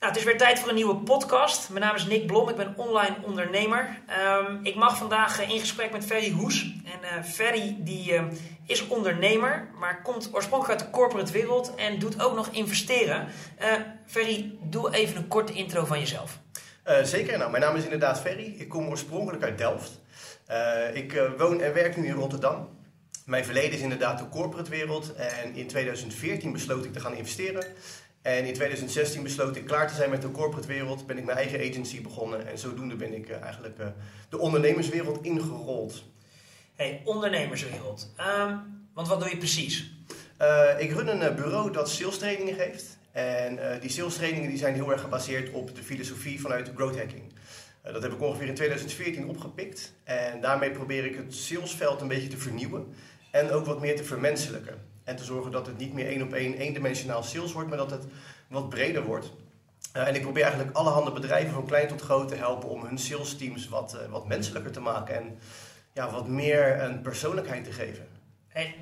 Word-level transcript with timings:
Nou, 0.00 0.12
het 0.12 0.20
is 0.20 0.26
weer 0.26 0.38
tijd 0.38 0.58
voor 0.58 0.68
een 0.68 0.74
nieuwe 0.74 0.96
podcast. 0.96 1.68
Mijn 1.70 1.84
naam 1.84 1.94
is 1.94 2.06
Nick 2.06 2.26
Blom, 2.26 2.48
ik 2.48 2.56
ben 2.56 2.74
online 2.76 3.16
ondernemer. 3.22 4.00
Um, 4.46 4.60
ik 4.62 4.74
mag 4.74 4.96
vandaag 4.96 5.40
uh, 5.40 5.50
in 5.50 5.60
gesprek 5.60 5.92
met 5.92 6.04
Ferry 6.04 6.30
Hoes. 6.30 6.62
En 6.62 7.18
uh, 7.18 7.24
Ferry 7.24 7.76
die, 7.78 8.12
uh, 8.12 8.22
is 8.66 8.86
ondernemer, 8.86 9.68
maar 9.78 10.02
komt 10.02 10.30
oorspronkelijk 10.32 10.80
uit 10.80 10.88
de 10.88 10.98
corporate 10.98 11.32
wereld 11.32 11.74
en 11.74 11.98
doet 11.98 12.22
ook 12.22 12.34
nog 12.34 12.48
investeren. 12.48 13.28
Ferry, 14.06 14.58
doe 14.62 14.94
even 14.94 15.16
een 15.16 15.28
korte 15.28 15.52
intro 15.52 15.84
van 15.84 15.98
jezelf. 15.98 16.38
zeker, 17.02 17.38
nou, 17.38 17.50
mijn 17.50 17.62
naam 17.62 17.76
is 17.76 17.84
inderdaad 17.84 18.20
Ferry. 18.20 18.54
Ik 18.58 18.68
kom 18.68 18.88
oorspronkelijk 18.88 19.42
uit 19.42 19.58
Delft. 19.58 20.00
ik 20.92 21.22
woon 21.38 21.60
en 21.60 21.74
werk 21.74 21.96
nu 21.96 22.06
in 22.06 22.14
Rotterdam. 22.14 22.68
Mijn 23.24 23.44
verleden 23.44 23.72
is 23.72 23.80
inderdaad 23.80 24.18
de 24.18 24.28
corporate 24.28 24.70
wereld 24.70 25.14
en 25.14 25.54
in 25.54 25.66
2014 25.66 26.52
besloot 26.52 26.84
ik 26.84 26.92
te 26.92 27.00
gaan 27.00 27.14
investeren. 27.14 27.66
En 28.28 28.44
in 28.44 28.54
2016 28.54 29.22
besloot 29.22 29.56
ik 29.56 29.64
klaar 29.64 29.88
te 29.88 29.94
zijn 29.94 30.10
met 30.10 30.22
de 30.22 30.30
corporate 30.30 30.68
wereld. 30.68 31.06
Ben 31.06 31.18
ik 31.18 31.24
mijn 31.24 31.38
eigen 31.38 31.70
agency 31.70 32.02
begonnen. 32.02 32.46
En 32.46 32.58
zodoende 32.58 32.96
ben 32.96 33.14
ik 33.14 33.28
uh, 33.28 33.42
eigenlijk 33.42 33.78
uh, 33.78 33.86
de 34.28 34.38
ondernemerswereld 34.38 35.24
ingerold. 35.24 36.04
Hey, 36.74 37.02
ondernemerswereld. 37.04 38.12
Um, 38.40 38.88
want 38.94 39.08
wat 39.08 39.20
doe 39.20 39.28
je 39.28 39.36
precies? 39.36 39.92
Uh, 40.42 40.70
ik 40.78 40.92
run 40.92 41.22
een 41.22 41.34
bureau 41.34 41.72
dat 41.72 41.90
sales 41.90 42.18
trainingen 42.18 42.54
geeft. 42.54 42.98
En 43.12 43.80
die 43.80 43.90
sales 43.90 44.14
trainingen 44.14 44.48
die 44.48 44.58
zijn 44.58 44.74
heel 44.74 44.92
erg 44.92 45.00
gebaseerd 45.00 45.52
op 45.52 45.74
de 45.74 45.82
filosofie 45.82 46.40
vanuit 46.40 46.70
growth 46.74 46.96
hacking. 46.96 47.32
dat 47.82 48.02
heb 48.02 48.12
ik 48.12 48.22
ongeveer 48.22 48.48
in 48.48 48.54
2014 48.54 49.28
opgepikt. 49.28 49.92
En 50.04 50.40
daarmee 50.40 50.70
probeer 50.70 51.04
ik 51.04 51.16
het 51.16 51.34
salesveld 51.34 52.00
een 52.00 52.08
beetje 52.08 52.28
te 52.28 52.36
vernieuwen. 52.36 52.94
En 53.30 53.50
ook 53.50 53.66
wat 53.66 53.80
meer 53.80 53.96
te 53.96 54.04
vermenselijken. 54.04 54.74
En 55.08 55.16
te 55.16 55.24
zorgen 55.24 55.50
dat 55.50 55.66
het 55.66 55.78
niet 55.78 55.92
meer 55.92 56.06
één 56.06 56.22
op 56.22 56.32
één 56.32 56.54
eendimensionaal 56.54 57.22
sales 57.22 57.52
wordt, 57.52 57.68
maar 57.68 57.78
dat 57.78 57.90
het 57.90 58.04
wat 58.48 58.68
breder 58.68 59.04
wordt. 59.04 59.30
Uh, 59.96 60.08
en 60.08 60.14
ik 60.14 60.22
probeer 60.22 60.42
eigenlijk 60.42 60.76
alle 60.76 60.90
handen 60.90 61.14
bedrijven, 61.14 61.54
van 61.54 61.66
klein 61.66 61.88
tot 61.88 62.00
groot, 62.00 62.28
te 62.28 62.34
helpen 62.34 62.68
om 62.68 62.84
hun 62.84 62.98
sales 62.98 63.36
teams 63.36 63.68
wat, 63.68 63.94
uh, 63.94 64.10
wat 64.10 64.26
menselijker 64.26 64.72
te 64.72 64.80
maken 64.80 65.16
en 65.16 65.38
ja, 65.92 66.10
wat 66.10 66.28
meer 66.28 66.82
een 66.82 67.00
persoonlijkheid 67.00 67.64
te 67.64 67.72
geven. 67.72 68.06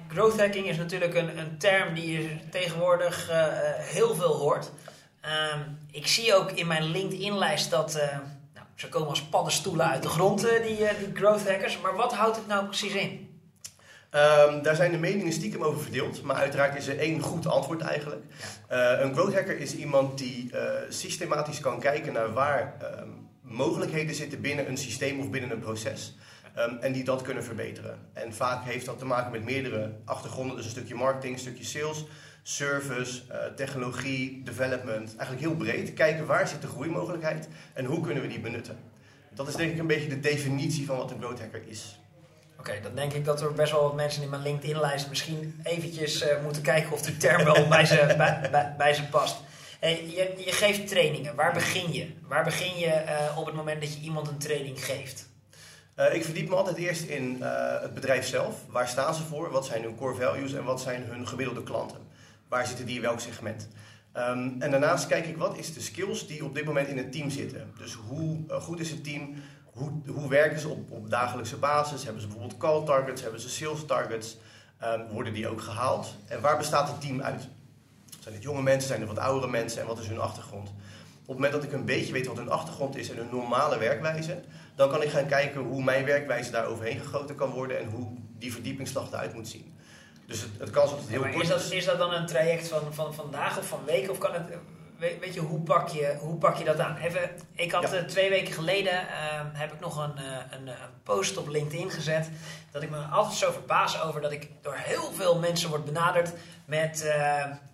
Growth 0.08 0.41
hacking 0.41 0.66
is 0.66 0.77
natuurlijk 0.77 1.14
een, 1.14 1.38
een 1.38 1.58
term 1.58 1.94
die 1.94 2.12
je 2.12 2.36
tegenwoordig 2.50 3.30
uh, 3.30 3.46
heel 3.77 4.14
veel 4.14 4.34
hoort. 4.34 4.70
Ehm, 5.20 5.61
ik 5.90 6.06
zie 6.06 6.34
ook 6.34 6.50
in 6.50 6.66
mijn 6.66 6.84
LinkedIn-lijst 6.84 7.70
dat 7.70 7.94
nou, 8.55 8.66
ze 8.74 8.88
komen 8.88 9.08
als 9.08 9.22
paddenstoelen 9.22 9.86
uit 9.86 10.02
de 10.02 10.08
grond, 10.08 10.40
die, 10.40 10.77
die 10.77 11.14
growth 11.14 11.48
hackers. 11.48 11.80
Maar 11.80 11.96
wat 11.96 12.14
houdt 12.14 12.36
het 12.36 12.46
nou 12.46 12.64
precies 12.64 12.94
in? 12.94 13.25
Um, 14.17 14.62
daar 14.62 14.77
zijn 14.77 14.91
de 14.91 14.98
meningen 14.98 15.33
stiekem 15.33 15.62
over 15.62 15.81
verdeeld, 15.81 16.22
maar 16.22 16.36
uiteraard 16.36 16.77
is 16.77 16.86
er 16.86 16.98
één 16.98 17.20
goed 17.20 17.47
antwoord 17.47 17.81
eigenlijk. 17.81 18.23
Uh, 18.73 19.00
een 19.00 19.14
growth 19.14 19.34
hacker 19.34 19.58
is 19.58 19.77
iemand 19.77 20.19
die 20.19 20.50
uh, 20.55 20.61
systematisch 20.89 21.61
kan 21.61 21.81
kijken 21.81 22.12
naar 22.12 22.33
waar 22.33 22.77
um, 23.03 23.28
mogelijkheden 23.41 24.14
zitten 24.14 24.41
binnen 24.41 24.69
een 24.69 24.77
systeem 24.77 25.20
of 25.20 25.31
binnen 25.31 25.50
een 25.50 25.58
proces. 25.58 26.17
Um, 26.58 26.78
en 26.78 26.92
die 26.92 27.05
dat 27.05 27.23
kunnen 27.23 27.45
verbeteren. 27.45 27.98
En 28.12 28.34
vaak 28.34 28.64
heeft 28.64 28.86
dat 28.86 28.98
te 28.98 29.05
maken 29.05 29.33
met 29.33 29.45
meerdere 29.45 29.92
achtergronden, 30.05 30.56
dus 30.56 30.64
een 30.64 30.70
stukje 30.70 30.95
marketing, 30.95 31.34
een 31.34 31.41
stukje 31.41 31.64
sales, 31.64 32.05
service, 32.42 33.23
uh, 33.30 33.36
technologie, 33.56 34.42
development. 34.45 35.17
Eigenlijk 35.17 35.47
heel 35.47 35.56
breed. 35.56 35.95
Kijken 35.95 36.27
waar 36.27 36.48
zit 36.48 36.62
de 36.62 36.69
groeimogelijkheid 36.69 37.48
en 37.73 37.84
hoe 37.84 38.01
kunnen 38.01 38.23
we 38.23 38.28
die 38.28 38.41
benutten. 38.41 38.77
Dat 39.34 39.48
is 39.48 39.55
denk 39.55 39.73
ik 39.73 39.78
een 39.78 39.86
beetje 39.86 40.08
de 40.08 40.20
definitie 40.20 40.86
van 40.86 40.97
wat 40.97 41.11
een 41.11 41.19
growth 41.19 41.41
hacker 41.41 41.62
is. 41.67 41.98
Oké, 42.69 42.81
dan 42.83 42.95
denk 42.95 43.12
ik 43.12 43.25
dat 43.25 43.41
er 43.41 43.53
best 43.53 43.72
wel 43.72 43.83
wat 43.83 43.95
mensen 43.95 44.22
in 44.22 44.31
mijn 44.31 44.42
LinkedIn-lijst 44.42 45.09
misschien 45.09 45.61
eventjes 45.62 46.22
uh, 46.22 46.42
moeten 46.42 46.63
kijken 46.63 46.92
of 46.92 47.02
die 47.02 47.17
term 47.17 47.45
wel 47.45 47.68
bij 47.68 47.85
ze, 47.85 48.05
bij, 48.17 48.48
bij, 48.51 48.74
bij 48.79 48.95
ze 48.95 49.05
past. 49.08 49.36
Hey, 49.80 50.07
je, 50.07 50.45
je, 50.45 50.52
geeft 50.52 50.89
trainingen. 50.89 51.35
Waar 51.35 51.52
begin 51.52 51.92
je? 51.92 52.07
Waar 52.23 52.45
begin 52.45 52.79
je 52.79 52.86
uh, 52.86 53.39
op 53.39 53.46
het 53.46 53.55
moment 53.55 53.80
dat 53.80 53.95
je 53.95 54.01
iemand 54.01 54.29
een 54.29 54.39
training 54.39 54.85
geeft? 54.85 55.29
Uh, 55.96 56.14
ik 56.14 56.24
verdiep 56.24 56.48
me 56.48 56.55
altijd 56.55 56.77
eerst 56.77 57.02
in 57.02 57.42
het 57.83 57.95
bedrijf 57.95 58.27
zelf. 58.27 58.55
Waar 58.69 58.89
staan 58.89 59.14
ze 59.14 59.23
voor? 59.23 59.51
Wat 59.51 59.67
zijn 59.67 59.83
hun 59.83 59.96
core 59.96 60.14
values 60.14 60.52
en 60.52 60.64
wat 60.64 60.80
zijn 60.80 61.05
hun 61.05 61.29
gemiddelde 61.29 61.63
klanten? 61.63 61.98
Waar 62.48 62.67
zitten 62.67 62.86
die 62.86 62.96
in 62.96 63.02
welk 63.02 63.20
segment? 63.20 63.69
Um, 64.17 64.57
en 64.58 64.70
daarnaast 64.70 65.07
kijk 65.07 65.27
ik 65.27 65.36
wat 65.36 65.58
is 65.58 65.74
de 65.74 65.80
skills 65.80 66.27
die 66.27 66.45
op 66.45 66.55
dit 66.55 66.64
moment 66.64 66.89
in 66.89 66.96
het 66.96 67.13
team 67.13 67.30
zitten. 67.30 67.73
Dus 67.79 67.92
hoe 67.95 68.45
goed 68.48 68.80
is 68.80 68.90
het 68.90 69.05
team? 69.05 69.35
Hoe, 69.77 69.92
hoe 70.07 70.29
werken 70.29 70.61
ze 70.61 70.69
op, 70.69 70.91
op 70.91 71.11
dagelijkse 71.11 71.57
basis? 71.57 72.05
Hebben 72.05 72.23
ze 72.23 72.29
bijvoorbeeld 72.29 72.59
call 72.61 72.85
targets? 72.85 73.23
Hebben 73.23 73.41
ze 73.41 73.48
sales 73.48 73.85
targets? 73.87 74.37
Um, 74.85 75.09
worden 75.09 75.33
die 75.33 75.48
ook 75.48 75.61
gehaald? 75.61 76.14
En 76.27 76.41
waar 76.41 76.57
bestaat 76.57 76.89
het 76.89 77.01
team 77.01 77.23
uit? 77.23 77.48
Zijn 78.20 78.35
het 78.35 78.42
jonge 78.42 78.63
mensen? 78.63 78.89
Zijn 78.89 79.01
er 79.01 79.07
wat 79.07 79.19
oudere 79.19 79.51
mensen? 79.51 79.81
En 79.81 79.87
wat 79.87 79.98
is 79.98 80.09
hun 80.09 80.20
achtergrond? 80.20 80.69
Op 80.69 81.35
het 81.35 81.35
moment 81.35 81.53
dat 81.53 81.63
ik 81.63 81.73
een 81.73 81.85
beetje 81.85 82.13
weet 82.13 82.27
wat 82.27 82.37
hun 82.37 82.51
achtergrond 82.51 82.97
is 82.97 83.11
en 83.11 83.17
hun 83.17 83.29
normale 83.31 83.79
werkwijze, 83.79 84.41
dan 84.75 84.91
kan 84.91 85.03
ik 85.03 85.09
gaan 85.09 85.27
kijken 85.27 85.61
hoe 85.61 85.83
mijn 85.85 86.05
werkwijze 86.05 86.51
daar 86.51 86.67
overheen 86.67 87.01
gegoten 87.01 87.35
kan 87.35 87.51
worden 87.51 87.79
en 87.79 87.89
hoe 87.89 88.07
die 88.39 88.53
verdiepingsslag 88.53 89.13
eruit 89.13 89.35
moet 89.35 89.48
zien. 89.48 89.75
Dus 90.27 90.41
het, 90.41 90.51
het 90.58 90.70
kan 90.70 90.89
soms 90.89 91.08
heel 91.08 91.25
ja, 91.25 91.31
kort 91.31 91.43
is 91.43 91.48
dat, 91.48 91.70
is 91.70 91.85
dat 91.85 91.98
dan 91.98 92.13
een 92.13 92.27
traject 92.27 92.69
van, 92.69 92.95
van 92.95 93.14
vandaag 93.14 93.58
of 93.58 93.67
van 93.67 93.81
weken? 93.85 94.11
Of 94.11 94.19
kan 94.19 94.33
het, 94.33 94.43
weet, 94.98 95.20
weet, 95.20 95.34
je, 95.34 95.40
hoe 95.40 95.61
pak 95.61 95.89
je, 95.89 96.17
hoe 96.20 96.36
pak 96.36 96.57
je 96.57 96.64
dat 96.64 96.80
aan? 96.80 96.96
Even, 96.96 97.30
ik 97.55 97.73
had 97.73 97.90
ja. 97.90 98.01
uh, 98.01 98.05
twee 98.05 98.30
weken 98.30 98.55
geleden 98.55 98.92
uh, 98.92 99.40
heb 99.52 99.73
ik 99.73 99.80
nog 99.80 99.96
een, 99.96 100.14
uh, 100.18 100.36
een, 100.51 100.67
een, 100.67 100.74
post 101.02 101.36
op 101.36 101.48
LinkedIn 101.48 101.90
gezet. 101.90 102.30
Dat 102.70 102.83
ik 102.83 102.90
me 102.90 102.98
altijd 102.98 103.36
zo 103.36 103.52
verbaas 103.52 104.02
over 104.02 104.20
dat 104.20 104.33
ik 104.33 104.48
door 104.62 104.77
heel 104.77 105.12
veel 105.12 105.39
mensen 105.39 105.68
word 105.68 105.84
benaderd 105.84 106.33
met 106.64 107.14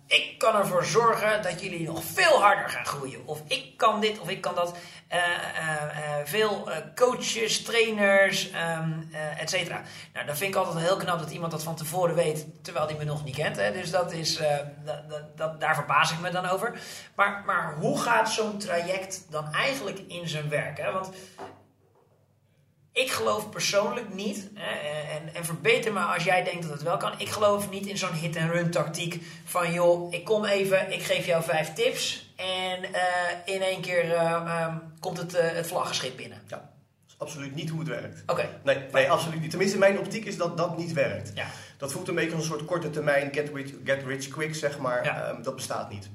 ik 0.07 0.35
kan 0.37 0.55
ervoor 0.55 0.85
zorgen 0.85 1.43
dat 1.43 1.61
jullie 1.61 1.87
nog 1.87 2.03
veel 2.03 2.41
harder 2.41 2.69
gaan 2.69 2.85
groeien. 2.85 3.27
Of 3.27 3.41
ik 3.47 3.77
kan 3.77 4.01
dit 4.01 4.19
of 4.19 4.29
ik 4.29 4.41
kan 4.41 4.55
dat. 4.55 4.75
Uh, 5.13 5.19
uh, 5.19 5.25
uh, 5.25 6.15
veel 6.23 6.69
coaches, 6.95 7.63
trainers, 7.63 8.51
um, 8.77 9.09
et 9.37 9.49
cetera. 9.49 9.81
Nou, 10.13 10.25
dan 10.25 10.37
vind 10.37 10.55
ik 10.55 10.59
altijd 10.59 10.85
heel 10.85 10.97
knap 10.97 11.19
dat 11.19 11.31
iemand 11.31 11.51
dat 11.51 11.63
van 11.63 11.75
tevoren 11.75 12.15
weet, 12.15 12.45
terwijl 12.63 12.87
die 12.87 12.97
me 12.97 13.03
nog 13.03 13.23
niet 13.23 13.35
kent. 13.35 13.55
Hè? 13.55 13.71
Dus 13.71 13.91
dat 13.91 14.11
is, 14.11 14.39
daar 15.59 15.75
verbaas 15.75 16.11
ik 16.11 16.19
me 16.19 16.29
dan 16.29 16.45
over. 16.45 16.79
Maar, 17.15 17.43
maar 17.45 17.75
hoe 17.75 18.01
gaat 18.01 18.31
zo'n 18.31 18.57
traject 18.57 19.25
dan 19.29 19.53
eigenlijk 19.53 19.99
in 20.07 20.27
zijn 20.27 20.49
werk? 20.49 20.77
Hè? 20.77 20.91
Want 20.91 21.09
ik 22.93 23.11
geloof 23.11 23.49
persoonlijk 23.49 24.13
niet, 24.13 24.49
en, 25.13 25.35
en 25.35 25.45
verbeter 25.45 25.93
me 25.93 25.99
als 25.99 26.23
jij 26.23 26.43
denkt 26.43 26.61
dat 26.61 26.71
het 26.71 26.81
wel 26.81 26.97
kan. 26.97 27.11
Ik 27.17 27.29
geloof 27.29 27.69
niet 27.69 27.85
in 27.85 27.97
zo'n 27.97 28.13
hit-and-run 28.13 28.71
tactiek 28.71 29.23
van 29.45 29.73
joh, 29.73 30.13
ik 30.13 30.25
kom 30.25 30.45
even, 30.45 30.91
ik 30.91 31.03
geef 31.03 31.25
jou 31.25 31.43
vijf 31.43 31.73
tips 31.73 32.33
en 32.35 32.83
uh, 32.83 33.55
in 33.55 33.61
één 33.61 33.81
keer 33.81 34.05
uh, 34.05 34.67
um, 34.67 34.81
komt 34.99 35.17
het, 35.17 35.35
uh, 35.35 35.41
het 35.41 35.67
vlaggenschip 35.67 36.17
binnen. 36.17 36.41
Ja, 36.47 36.55
dat 36.57 37.07
is 37.07 37.15
absoluut 37.17 37.55
niet 37.55 37.69
hoe 37.69 37.79
het 37.79 37.87
werkt. 37.87 38.21
Oké. 38.21 38.31
Okay. 38.31 38.49
Nee, 38.63 38.77
nee, 38.91 39.11
absoluut 39.11 39.41
niet. 39.41 39.49
Tenminste, 39.49 39.77
mijn 39.77 39.99
optiek 39.99 40.25
is 40.25 40.37
dat 40.37 40.57
dat 40.57 40.77
niet 40.77 40.93
werkt. 40.93 41.31
Ja. 41.35 41.45
Dat 41.77 41.91
voelt 41.91 42.07
een 42.07 42.15
beetje 42.15 42.35
als 42.35 42.41
een 42.41 42.49
soort 42.49 42.65
korte 42.65 42.89
termijn 42.89 43.33
get 43.33 43.49
rich, 43.53 43.71
get 43.83 44.03
rich 44.05 44.27
quick, 44.27 44.55
zeg 44.55 44.79
maar. 44.79 45.05
Ja. 45.05 45.29
Um, 45.29 45.43
dat 45.43 45.55
bestaat 45.55 45.89
niet. 45.89 46.09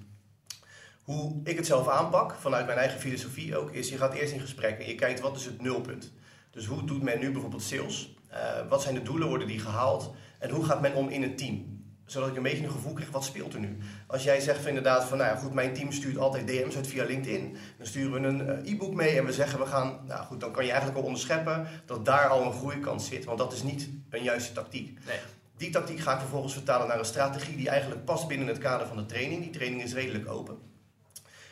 Hoe 1.02 1.40
ik 1.44 1.56
het 1.56 1.66
zelf 1.66 1.88
aanpak, 1.88 2.34
vanuit 2.40 2.66
mijn 2.66 2.78
eigen 2.78 3.00
filosofie 3.00 3.56
ook, 3.56 3.70
is 3.72 3.88
je 3.88 3.96
gaat 3.96 4.14
eerst 4.14 4.32
in 4.32 4.40
gesprek 4.40 4.78
en 4.78 4.86
je 4.86 4.94
kijkt 4.94 5.20
wat 5.20 5.36
is 5.36 5.44
het 5.44 5.62
nulpunt. 5.62 6.10
Dus 6.58 6.66
hoe 6.66 6.84
doet 6.84 7.02
men 7.02 7.18
nu 7.18 7.30
bijvoorbeeld 7.30 7.62
sales? 7.62 8.14
Uh, 8.32 8.68
wat 8.68 8.82
zijn 8.82 8.94
de 8.94 9.02
doelen, 9.02 9.28
worden 9.28 9.46
die 9.46 9.58
gehaald? 9.58 10.14
En 10.38 10.50
hoe 10.50 10.64
gaat 10.64 10.80
men 10.80 10.94
om 10.94 11.08
in 11.08 11.22
het 11.22 11.38
team? 11.38 11.82
Zodat 12.04 12.28
ik 12.28 12.36
een 12.36 12.42
beetje 12.42 12.64
een 12.64 12.70
gevoel 12.70 12.92
krijg, 12.92 13.10
wat 13.10 13.24
speelt 13.24 13.54
er 13.54 13.60
nu? 13.60 13.78
Als 14.06 14.24
jij 14.24 14.40
zegt 14.40 14.58
van 14.58 14.68
inderdaad 14.68 15.04
van, 15.04 15.18
nou 15.18 15.30
ja, 15.30 15.36
goed, 15.36 15.52
mijn 15.52 15.74
team 15.74 15.92
stuurt 15.92 16.18
altijd 16.18 16.46
DM's 16.46 16.76
uit 16.76 16.86
via 16.86 17.04
LinkedIn. 17.04 17.56
Dan 17.76 17.86
sturen 17.86 18.22
we 18.22 18.28
een 18.28 18.64
uh, 18.64 18.72
e-book 18.72 18.94
mee 18.94 19.18
en 19.18 19.24
we 19.24 19.32
zeggen 19.32 19.58
we 19.58 19.66
gaan, 19.66 20.00
nou 20.06 20.24
goed, 20.24 20.40
dan 20.40 20.52
kan 20.52 20.64
je 20.64 20.70
eigenlijk 20.70 21.00
al 21.00 21.06
onderscheppen 21.06 21.66
dat 21.86 22.04
daar 22.04 22.28
al 22.28 22.46
een 22.46 22.52
groeikans 22.52 23.08
zit. 23.08 23.24
Want 23.24 23.38
dat 23.38 23.52
is 23.52 23.62
niet 23.62 23.88
een 24.10 24.22
juiste 24.22 24.52
tactiek. 24.52 24.98
Nee. 25.06 25.18
Die 25.56 25.70
tactiek 25.70 26.00
ga 26.00 26.12
ik 26.12 26.20
vervolgens 26.20 26.52
vertalen 26.52 26.88
naar 26.88 26.98
een 26.98 27.04
strategie 27.04 27.56
die 27.56 27.68
eigenlijk 27.68 28.04
past 28.04 28.28
binnen 28.28 28.48
het 28.48 28.58
kader 28.58 28.86
van 28.86 28.96
de 28.96 29.06
training. 29.06 29.42
Die 29.42 29.52
training 29.52 29.82
is 29.82 29.94
redelijk 29.94 30.30
open. 30.30 30.67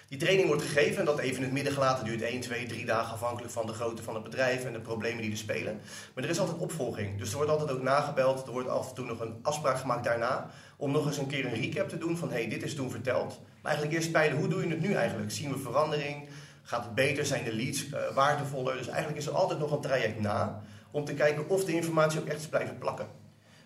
Die 0.08 0.18
training 0.18 0.48
wordt 0.48 0.62
gegeven 0.62 0.98
en 0.98 1.04
dat 1.04 1.18
even 1.18 1.36
in 1.36 1.42
het 1.42 1.52
midden 1.52 1.72
gelaten 1.72 2.04
duurt 2.04 2.22
1, 2.22 2.40
2, 2.40 2.66
3 2.66 2.84
dagen 2.84 3.12
afhankelijk 3.12 3.52
van 3.52 3.66
de 3.66 3.72
grootte 3.72 4.02
van 4.02 4.14
het 4.14 4.22
bedrijf 4.22 4.64
en 4.64 4.72
de 4.72 4.80
problemen 4.80 5.22
die 5.22 5.30
er 5.30 5.36
spelen. 5.36 5.80
Maar 6.14 6.24
er 6.24 6.30
is 6.30 6.38
altijd 6.38 6.58
opvolging. 6.58 7.18
Dus 7.18 7.30
er 7.30 7.36
wordt 7.36 7.50
altijd 7.50 7.70
ook 7.70 7.82
nagebeld, 7.82 8.46
er 8.46 8.52
wordt 8.52 8.68
af 8.68 8.88
en 8.88 8.94
toe 8.94 9.04
nog 9.04 9.20
een 9.20 9.38
afspraak 9.42 9.78
gemaakt 9.78 10.04
daarna 10.04 10.50
om 10.76 10.92
nog 10.92 11.06
eens 11.06 11.18
een 11.18 11.26
keer 11.26 11.46
een 11.46 11.60
recap 11.60 11.88
te 11.88 11.98
doen 11.98 12.16
van 12.16 12.30
hey, 12.30 12.48
dit 12.48 12.62
is 12.62 12.74
toen 12.74 12.90
verteld. 12.90 13.40
Maar 13.62 13.72
eigenlijk 13.72 13.94
eerst 13.94 14.12
peilen, 14.12 14.38
hoe 14.38 14.48
doe 14.48 14.62
je 14.62 14.68
het 14.68 14.80
nu 14.80 14.92
eigenlijk? 14.92 15.30
Zien 15.30 15.52
we 15.52 15.58
verandering? 15.58 16.28
Gaat 16.62 16.84
het 16.84 16.94
beter? 16.94 17.26
Zijn 17.26 17.44
de 17.44 17.54
leads 17.54 17.86
uh, 17.86 17.98
waardevoller? 18.14 18.76
Dus 18.76 18.88
eigenlijk 18.88 19.18
is 19.18 19.26
er 19.26 19.34
altijd 19.34 19.58
nog 19.58 19.72
een 19.72 19.80
traject 19.80 20.20
na 20.20 20.62
om 20.90 21.04
te 21.04 21.14
kijken 21.14 21.48
of 21.48 21.64
de 21.64 21.74
informatie 21.74 22.20
ook 22.20 22.26
echt 22.26 22.40
is 22.40 22.48
blijven 22.48 22.78
plakken. 22.78 23.06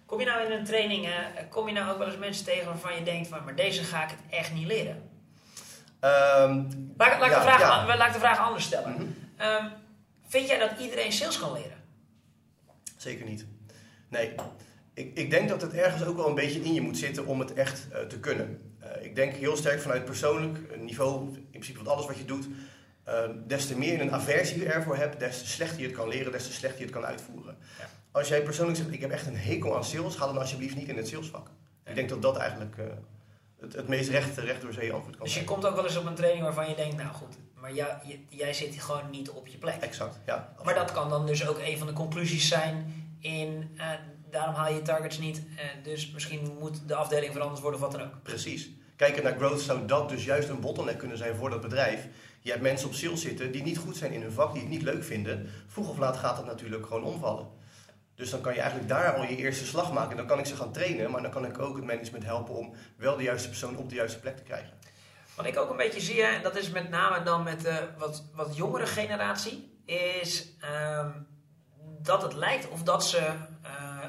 Kom 0.07 0.21
je 0.21 0.27
nou 0.27 0.45
in 0.45 0.59
een 0.59 0.65
training, 0.65 1.07
uh, 1.07 1.13
kom 1.49 1.67
je 1.67 1.75
nou 1.75 1.93
ook 1.93 1.99
wel 1.99 2.07
eens 2.07 2.19
mensen 2.19 2.45
tegen 2.45 2.67
waarvan 2.67 2.95
je 2.95 3.03
denkt 3.03 3.29
van, 3.29 3.45
maar 3.45 3.57
deze 3.57 3.83
ga 3.83 4.05
ik 4.05 4.11
het 4.11 4.39
echt 4.39 4.53
niet 4.53 4.67
leren? 4.67 5.10
Um, 6.05 6.95
laat, 6.97 7.21
laat, 7.21 7.31
ja, 7.31 7.37
de 7.37 7.45
vraag, 7.45 7.61
ja. 7.61 7.97
laat 7.97 8.07
ik 8.07 8.13
de 8.13 8.19
vraag 8.19 8.39
anders 8.39 8.65
stellen. 8.65 8.91
Mm 8.91 8.97
-hmm. 8.97 9.65
um, 9.67 9.73
vind 10.29 10.49
jij 10.49 10.59
dat 10.59 10.71
iedereen 10.79 11.13
sales 11.13 11.39
kan 11.39 11.53
leren? 11.53 11.79
Zeker 12.97 13.27
niet. 13.27 13.47
Nee. 14.09 14.35
Ik, 14.95 15.19
ik 15.19 15.31
denk 15.31 15.49
dat 15.49 15.63
het 15.63 15.75
ergens 15.75 16.05
ook 16.05 16.17
wel 16.17 16.29
een 16.29 16.35
beetje 16.35 16.61
in 16.61 16.75
je 16.75 16.81
moet 16.81 16.99
zitten 16.99 17.27
om 17.27 17.41
het 17.41 17.53
echt 17.53 17.87
uh, 17.93 17.99
te 17.99 18.19
kunnen. 18.19 18.75
Uh, 18.83 19.05
ik 19.05 19.15
denk 19.15 19.35
heel 19.35 19.57
sterk 19.57 19.81
vanuit 19.81 20.05
persoonlijk 20.05 20.79
niveau, 20.79 21.35
in 21.35 21.47
principe 21.51 21.79
wat 21.85 21.93
alles 21.93 22.07
wat 22.07 22.17
je 22.17 22.25
doet, 22.25 22.49
Ehm, 23.11 23.33
des 23.47 23.67
te 23.67 23.79
meer 23.79 23.93
je 23.93 24.01
een 24.01 24.13
aversie 24.13 24.67
ervoor 24.67 24.97
hebt, 24.97 25.21
des 25.21 25.39
te 25.39 25.49
slechter 25.49 25.81
je 25.81 25.87
het 25.87 25.97
kan 25.97 26.09
leren, 26.09 26.33
des 26.33 26.47
te 26.47 26.53
slechter 26.53 26.79
je 26.79 26.85
het 26.85 26.95
kan 26.95 27.05
uitvoeren. 27.05 27.57
Ja. 27.79 27.85
Als 28.11 28.29
jij 28.29 28.43
persoonlijk 28.43 28.79
zegt, 28.79 28.93
ik 28.93 29.01
heb 29.01 29.11
echt 29.11 29.27
een 29.27 29.37
hekel 29.37 29.77
aan 29.77 29.85
sales, 29.85 30.17
ga 30.17 30.27
dan 30.27 30.39
alsjeblieft 30.39 30.77
niet 30.77 30.89
in 30.89 30.97
het 30.97 31.09
salesvak. 31.09 31.51
Ik 31.85 31.95
denk 31.95 32.09
dat 32.09 32.23
dat 32.23 32.37
eigenlijk 32.37 32.77
uh, 32.77 32.85
het, 33.61 33.73
het 33.73 33.89
meest 33.89 34.11
recht, 34.11 34.39
recht 34.39 34.61
door 34.61 34.73
zee 34.73 34.93
antwoord 34.93 35.17
kan 35.17 35.25
Dus 35.25 35.35
je 35.35 35.45
komt 35.45 35.67
ook 35.67 35.75
wel 35.75 35.85
eens 35.85 35.97
op 35.97 36.07
een 36.07 36.15
training 36.15 36.43
waarvan 36.45 36.69
je 36.69 36.75
denkt, 36.75 36.97
nou 36.97 37.09
goed, 37.09 37.37
maar 37.55 37.75
jij, 37.75 38.21
jij 38.29 38.53
zit 38.53 38.83
gewoon 38.83 39.11
niet 39.11 39.31
op 39.31 39.47
je 39.47 39.59
plek. 39.59 39.81
Exact, 39.81 40.19
ja. 40.27 40.55
Maar 40.65 40.75
dat 40.75 40.93
kan 40.93 41.09
dan 41.09 41.27
dus 41.27 41.49
ook 41.49 41.59
een 41.59 41.79
van 41.79 41.87
de 41.87 41.93
conclusies 41.93 42.49
zijn 42.49 42.95
in, 43.21 43.71
uh, 43.77 43.85
daarom 44.31 44.55
haal 44.55 44.73
je 44.73 44.83
targets 44.83 45.19
niet, 45.19 45.39
uh, 45.39 45.61
dus 45.83 46.11
misschien 46.11 46.57
moet 46.59 46.89
de 46.89 46.95
afdeling 46.95 47.33
veranderd 47.33 47.61
worden 47.61 47.81
of 47.81 47.87
wat 47.87 48.01
dan 48.01 48.07
ook. 48.09 48.23
Precies. 48.23 48.71
Kijken 48.97 49.23
naar 49.23 49.37
growth 49.37 49.61
zou 49.61 49.87
dat 49.87 50.09
dus 50.09 50.25
juist 50.25 50.49
een 50.49 50.61
bottleneck 50.61 50.99
kunnen 50.99 51.19
zijn 51.19 51.35
voor 51.35 51.51
dat 51.51 51.61
bedrijf. 51.61 52.07
Je 52.41 52.51
hebt 52.51 52.63
mensen 52.63 52.89
op 52.89 52.95
sales 52.95 53.21
zitten 53.21 53.53
die 53.53 53.63
niet 53.63 53.79
goed 53.79 53.97
zijn 53.97 54.13
in 54.13 54.23
hun 54.23 54.33
vak, 54.33 54.53
die 54.53 54.63
het 54.63 54.71
niet 54.71 54.83
leuk 54.83 55.05
vinden. 55.05 55.49
Vroeg 55.67 55.89
of 55.89 55.99
laat 55.99 56.17
gaat 56.17 56.37
het 56.37 56.47
natuurlijk 56.47 56.87
gewoon 56.87 57.05
omvallen. 57.05 57.47
Dus 58.21 58.31
dan 58.31 58.41
kan 58.41 58.55
je 58.55 58.61
eigenlijk 58.61 58.89
daar 58.89 59.15
al 59.15 59.23
je 59.23 59.37
eerste 59.37 59.67
slag 59.67 59.93
maken. 59.93 60.17
Dan 60.17 60.27
kan 60.27 60.39
ik 60.39 60.47
ze 60.47 60.57
gaan 60.57 60.73
trainen, 60.73 61.11
maar 61.11 61.23
dan 61.23 61.31
kan 61.31 61.45
ik 61.45 61.59
ook 61.59 61.77
het 61.77 61.85
management 61.85 62.25
helpen 62.25 62.55
om 62.55 62.75
wel 62.97 63.17
de 63.17 63.23
juiste 63.23 63.49
persoon 63.49 63.77
op 63.77 63.89
de 63.89 63.95
juiste 63.95 64.21
plek 64.21 64.37
te 64.37 64.43
krijgen. 64.43 64.73
Wat 65.35 65.47
ik 65.47 65.59
ook 65.59 65.71
een 65.71 65.77
beetje 65.77 66.01
zie, 66.01 66.23
en 66.23 66.43
dat 66.43 66.57
is 66.57 66.71
met 66.71 66.91
name 66.91 67.23
dan 67.23 67.43
met 67.43 67.61
de 67.61 67.89
wat, 67.99 68.25
wat 68.35 68.57
jongere 68.57 68.87
generatie, 68.87 69.83
is 69.85 70.49
ehm, 70.61 71.11
dat 72.03 72.23
het 72.23 72.35
lijkt 72.35 72.69
of 72.69 72.83
dat 72.83 73.07
ze 73.07 73.33
uh, 73.65 74.05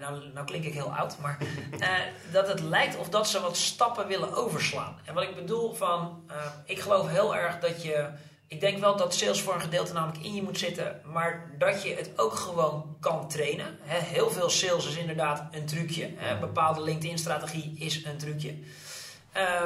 nou, 0.00 0.32
nou 0.34 0.46
klink 0.46 0.64
ik 0.64 0.74
heel 0.74 0.94
oud, 0.94 1.18
maar 1.18 1.38
uh, 1.80 1.88
dat 2.32 2.48
het 2.48 2.60
lijkt 2.60 2.96
of 2.96 3.08
dat 3.08 3.28
ze 3.28 3.40
wat 3.40 3.56
stappen 3.56 4.06
willen 4.06 4.34
overslaan. 4.34 4.98
En 5.04 5.14
wat 5.14 5.22
ik 5.22 5.34
bedoel 5.34 5.74
van, 5.74 6.24
uh, 6.30 6.36
ik 6.64 6.80
geloof 6.80 7.08
heel 7.08 7.36
erg 7.36 7.58
dat 7.58 7.82
je, 7.82 8.08
ik 8.52 8.60
denk 8.60 8.78
wel 8.78 8.96
dat 8.96 9.14
sales 9.14 9.40
voor 9.40 9.54
een 9.54 9.60
gedeelte 9.60 9.92
namelijk 9.92 10.24
in 10.24 10.34
je 10.34 10.42
moet 10.42 10.58
zitten, 10.58 11.00
maar 11.04 11.50
dat 11.58 11.82
je 11.82 11.94
het 11.94 12.10
ook 12.16 12.34
gewoon 12.34 12.96
kan 13.00 13.28
trainen. 13.28 13.78
He, 13.80 13.98
heel 13.98 14.30
veel 14.30 14.50
sales 14.50 14.86
is 14.86 14.96
inderdaad 14.96 15.48
een 15.50 15.66
trucje. 15.66 16.04
Een 16.04 16.40
bepaalde 16.40 16.82
LinkedIn-strategie 16.82 17.74
is 17.78 18.04
een 18.04 18.18
trucje. 18.18 18.54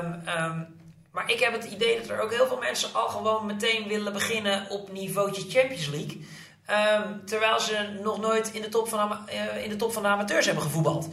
Um, 0.02 0.22
um, 0.38 0.66
maar 1.10 1.30
ik 1.30 1.40
heb 1.40 1.52
het 1.52 1.64
idee 1.64 2.00
dat 2.00 2.08
er 2.08 2.20
ook 2.20 2.32
heel 2.32 2.46
veel 2.46 2.58
mensen 2.58 2.94
al 2.94 3.08
gewoon 3.08 3.46
meteen 3.46 3.88
willen 3.88 4.12
beginnen 4.12 4.70
op 4.70 4.92
niveautje 4.92 5.50
Champions 5.50 5.86
League. 5.86 6.24
Um, 6.70 7.26
terwijl 7.26 7.60
ze 7.60 7.98
nog 8.02 8.20
nooit 8.20 8.52
in 8.52 8.62
de 8.62 8.68
top 8.68 8.88
van, 8.88 9.18
uh, 9.28 9.64
in 9.64 9.70
de, 9.70 9.76
top 9.76 9.92
van 9.92 10.02
de 10.02 10.08
amateurs 10.08 10.46
hebben 10.46 10.62
gevoetbald. 10.62 11.08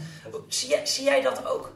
Zie 0.48 0.70
jij, 0.70 0.86
zie 0.86 1.04
jij 1.04 1.22
dat 1.22 1.46
ook? 1.46 1.72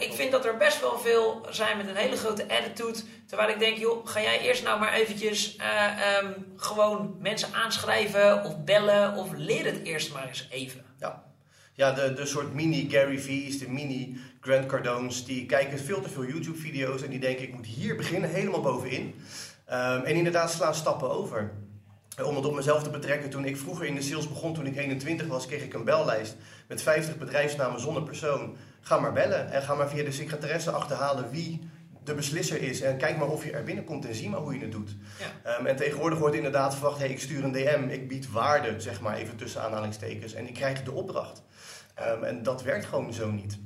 Ik 0.00 0.12
vind 0.12 0.32
dat 0.32 0.44
er 0.44 0.56
best 0.56 0.80
wel 0.80 0.98
veel 0.98 1.46
zijn 1.50 1.76
met 1.76 1.88
een 1.88 1.96
hele 1.96 2.16
grote 2.16 2.48
attitude. 2.48 2.98
Terwijl 3.26 3.50
ik 3.50 3.58
denk, 3.58 3.76
joh, 3.76 4.06
ga 4.06 4.20
jij 4.20 4.40
eerst 4.40 4.64
nou 4.64 4.80
maar 4.80 4.92
eventjes 4.92 5.56
uh, 5.56 6.22
um, 6.22 6.52
gewoon 6.56 7.16
mensen 7.20 7.54
aanschrijven 7.54 8.44
of 8.44 8.64
bellen 8.64 9.14
of 9.14 9.28
leer 9.36 9.64
het 9.64 9.82
eerst 9.82 10.12
maar 10.12 10.28
eens 10.28 10.48
even. 10.50 10.84
Ja, 10.98 11.24
ja 11.74 11.92
de, 11.92 12.12
de 12.14 12.26
soort 12.26 12.54
mini 12.54 12.90
Gary 12.90 13.18
V's, 13.18 13.58
de 13.58 13.68
mini 13.68 14.20
Grant 14.40 14.66
Cardone's, 14.66 15.24
die 15.24 15.46
kijken 15.46 15.78
veel 15.78 16.00
te 16.00 16.08
veel 16.08 16.24
YouTube-video's 16.24 17.02
en 17.02 17.10
die 17.10 17.20
denken, 17.20 17.44
ik 17.44 17.54
moet 17.54 17.66
hier 17.66 17.96
beginnen, 17.96 18.30
helemaal 18.30 18.60
bovenin. 18.60 19.14
Um, 19.70 20.04
en 20.04 20.14
inderdaad 20.14 20.50
slaan 20.50 20.74
stappen 20.74 21.10
over. 21.10 21.52
Om 22.24 22.36
het 22.36 22.44
op 22.44 22.54
mezelf 22.54 22.82
te 22.82 22.90
betrekken, 22.90 23.30
toen 23.30 23.44
ik 23.44 23.56
vroeger 23.56 23.86
in 23.86 23.94
de 23.94 24.02
sales 24.02 24.28
begon, 24.28 24.54
toen 24.54 24.66
ik 24.66 24.76
21 24.76 25.26
was, 25.26 25.46
kreeg 25.46 25.62
ik 25.62 25.74
een 25.74 25.84
bellijst 25.84 26.36
met 26.68 26.82
50 26.82 27.16
bedrijfsnamen 27.16 27.80
zonder 27.80 28.02
persoon. 28.02 28.56
Ga 28.80 28.98
maar 28.98 29.12
bellen 29.12 29.50
en 29.50 29.62
ga 29.62 29.74
maar 29.74 29.88
via 29.88 30.04
de 30.04 30.12
secretaresse 30.12 30.70
achterhalen 30.70 31.30
wie 31.30 31.70
de 32.08 32.14
beslisser 32.14 32.62
is. 32.62 32.80
En 32.80 32.96
kijk 32.96 33.16
maar 33.16 33.28
of 33.28 33.44
je 33.44 33.52
er 33.52 33.64
binnenkomt 33.64 34.06
en 34.06 34.14
zie 34.14 34.28
maar 34.28 34.40
hoe 34.40 34.54
je 34.54 34.60
het 34.60 34.72
doet. 34.72 34.96
Ja. 35.44 35.58
Um, 35.58 35.66
en 35.66 35.76
tegenwoordig 35.76 36.18
wordt 36.18 36.36
inderdaad 36.36 36.74
verwacht, 36.74 36.98
hey, 36.98 37.08
ik 37.08 37.20
stuur 37.20 37.44
een 37.44 37.52
DM, 37.52 37.88
ik 37.88 38.08
bied 38.08 38.30
waarde, 38.30 38.80
zeg 38.80 39.00
maar 39.00 39.16
even 39.16 39.36
tussen 39.36 39.62
aanhalingstekens. 39.62 40.34
En 40.34 40.48
ik 40.48 40.54
krijg 40.54 40.82
de 40.82 40.92
opdracht. 40.92 41.42
Um, 42.00 42.24
en 42.24 42.42
dat 42.42 42.62
werkt 42.62 42.84
gewoon 42.84 43.12
zo 43.12 43.30
niet. 43.30 43.58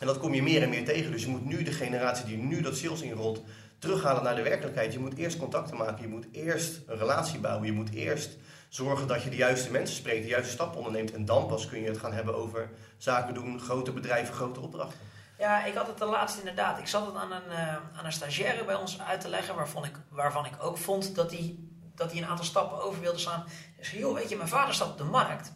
En 0.00 0.06
dat 0.06 0.18
kom 0.18 0.34
je 0.34 0.42
meer 0.42 0.62
en 0.62 0.68
meer 0.68 0.84
tegen. 0.84 1.12
Dus 1.12 1.22
je 1.22 1.28
moet 1.28 1.44
nu 1.44 1.62
de 1.62 1.72
generatie 1.72 2.24
die 2.24 2.36
nu 2.36 2.60
dat 2.60 2.76
sales 2.76 3.00
inrolt, 3.00 3.42
terughalen 3.78 4.22
naar 4.22 4.36
de 4.36 4.42
werkelijkheid. 4.42 4.92
Je 4.92 4.98
moet 4.98 5.16
eerst 5.16 5.38
contacten 5.38 5.76
maken, 5.76 6.02
je 6.02 6.08
moet 6.08 6.26
eerst 6.32 6.80
een 6.86 6.98
relatie 6.98 7.40
bouwen, 7.40 7.66
je 7.66 7.72
moet 7.72 7.90
eerst 7.90 8.36
zorgen 8.70 9.06
dat 9.06 9.22
je 9.22 9.30
de 9.30 9.36
juiste 9.36 9.70
mensen 9.70 9.96
spreekt, 9.96 10.22
de 10.22 10.28
juiste 10.28 10.52
stappen 10.52 10.78
onderneemt. 10.78 11.12
En 11.12 11.24
dan 11.24 11.46
pas 11.46 11.66
kun 11.66 11.80
je 11.80 11.88
het 11.88 11.98
gaan 11.98 12.12
hebben 12.12 12.36
over 12.36 12.70
zaken 12.98 13.34
doen, 13.34 13.60
grote 13.60 13.92
bedrijven, 13.92 14.34
grote 14.34 14.60
opdrachten. 14.60 14.98
Ja, 15.38 15.64
ik 15.64 15.74
had 15.74 15.86
het 15.86 15.98
de 15.98 16.04
laatste 16.04 16.38
inderdaad. 16.38 16.78
Ik 16.78 16.86
zat 16.86 17.06
het 17.06 17.14
aan 17.14 17.32
een, 17.32 17.50
uh, 17.50 17.74
aan 17.98 18.04
een 18.04 18.12
stagiaire 18.12 18.64
bij 18.64 18.74
ons 18.74 19.00
uit 19.00 19.20
te 19.20 19.28
leggen, 19.28 19.54
waarvan 19.54 19.84
ik, 19.84 19.92
waarvan 20.08 20.46
ik 20.46 20.52
ook 20.60 20.78
vond 20.78 21.14
dat 21.14 21.30
hij 21.30 21.56
dat 21.94 22.12
een 22.12 22.26
aantal 22.26 22.44
stappen 22.44 22.82
over 22.82 23.00
wilde 23.00 23.18
slaan. 23.18 23.44
Zei, 23.80 24.00
joh, 24.00 24.14
weet 24.14 24.28
je, 24.28 24.36
mijn 24.36 24.48
vader 24.48 24.74
staat 24.74 24.88
op 24.88 24.98
de 24.98 25.04
markt. 25.04 25.52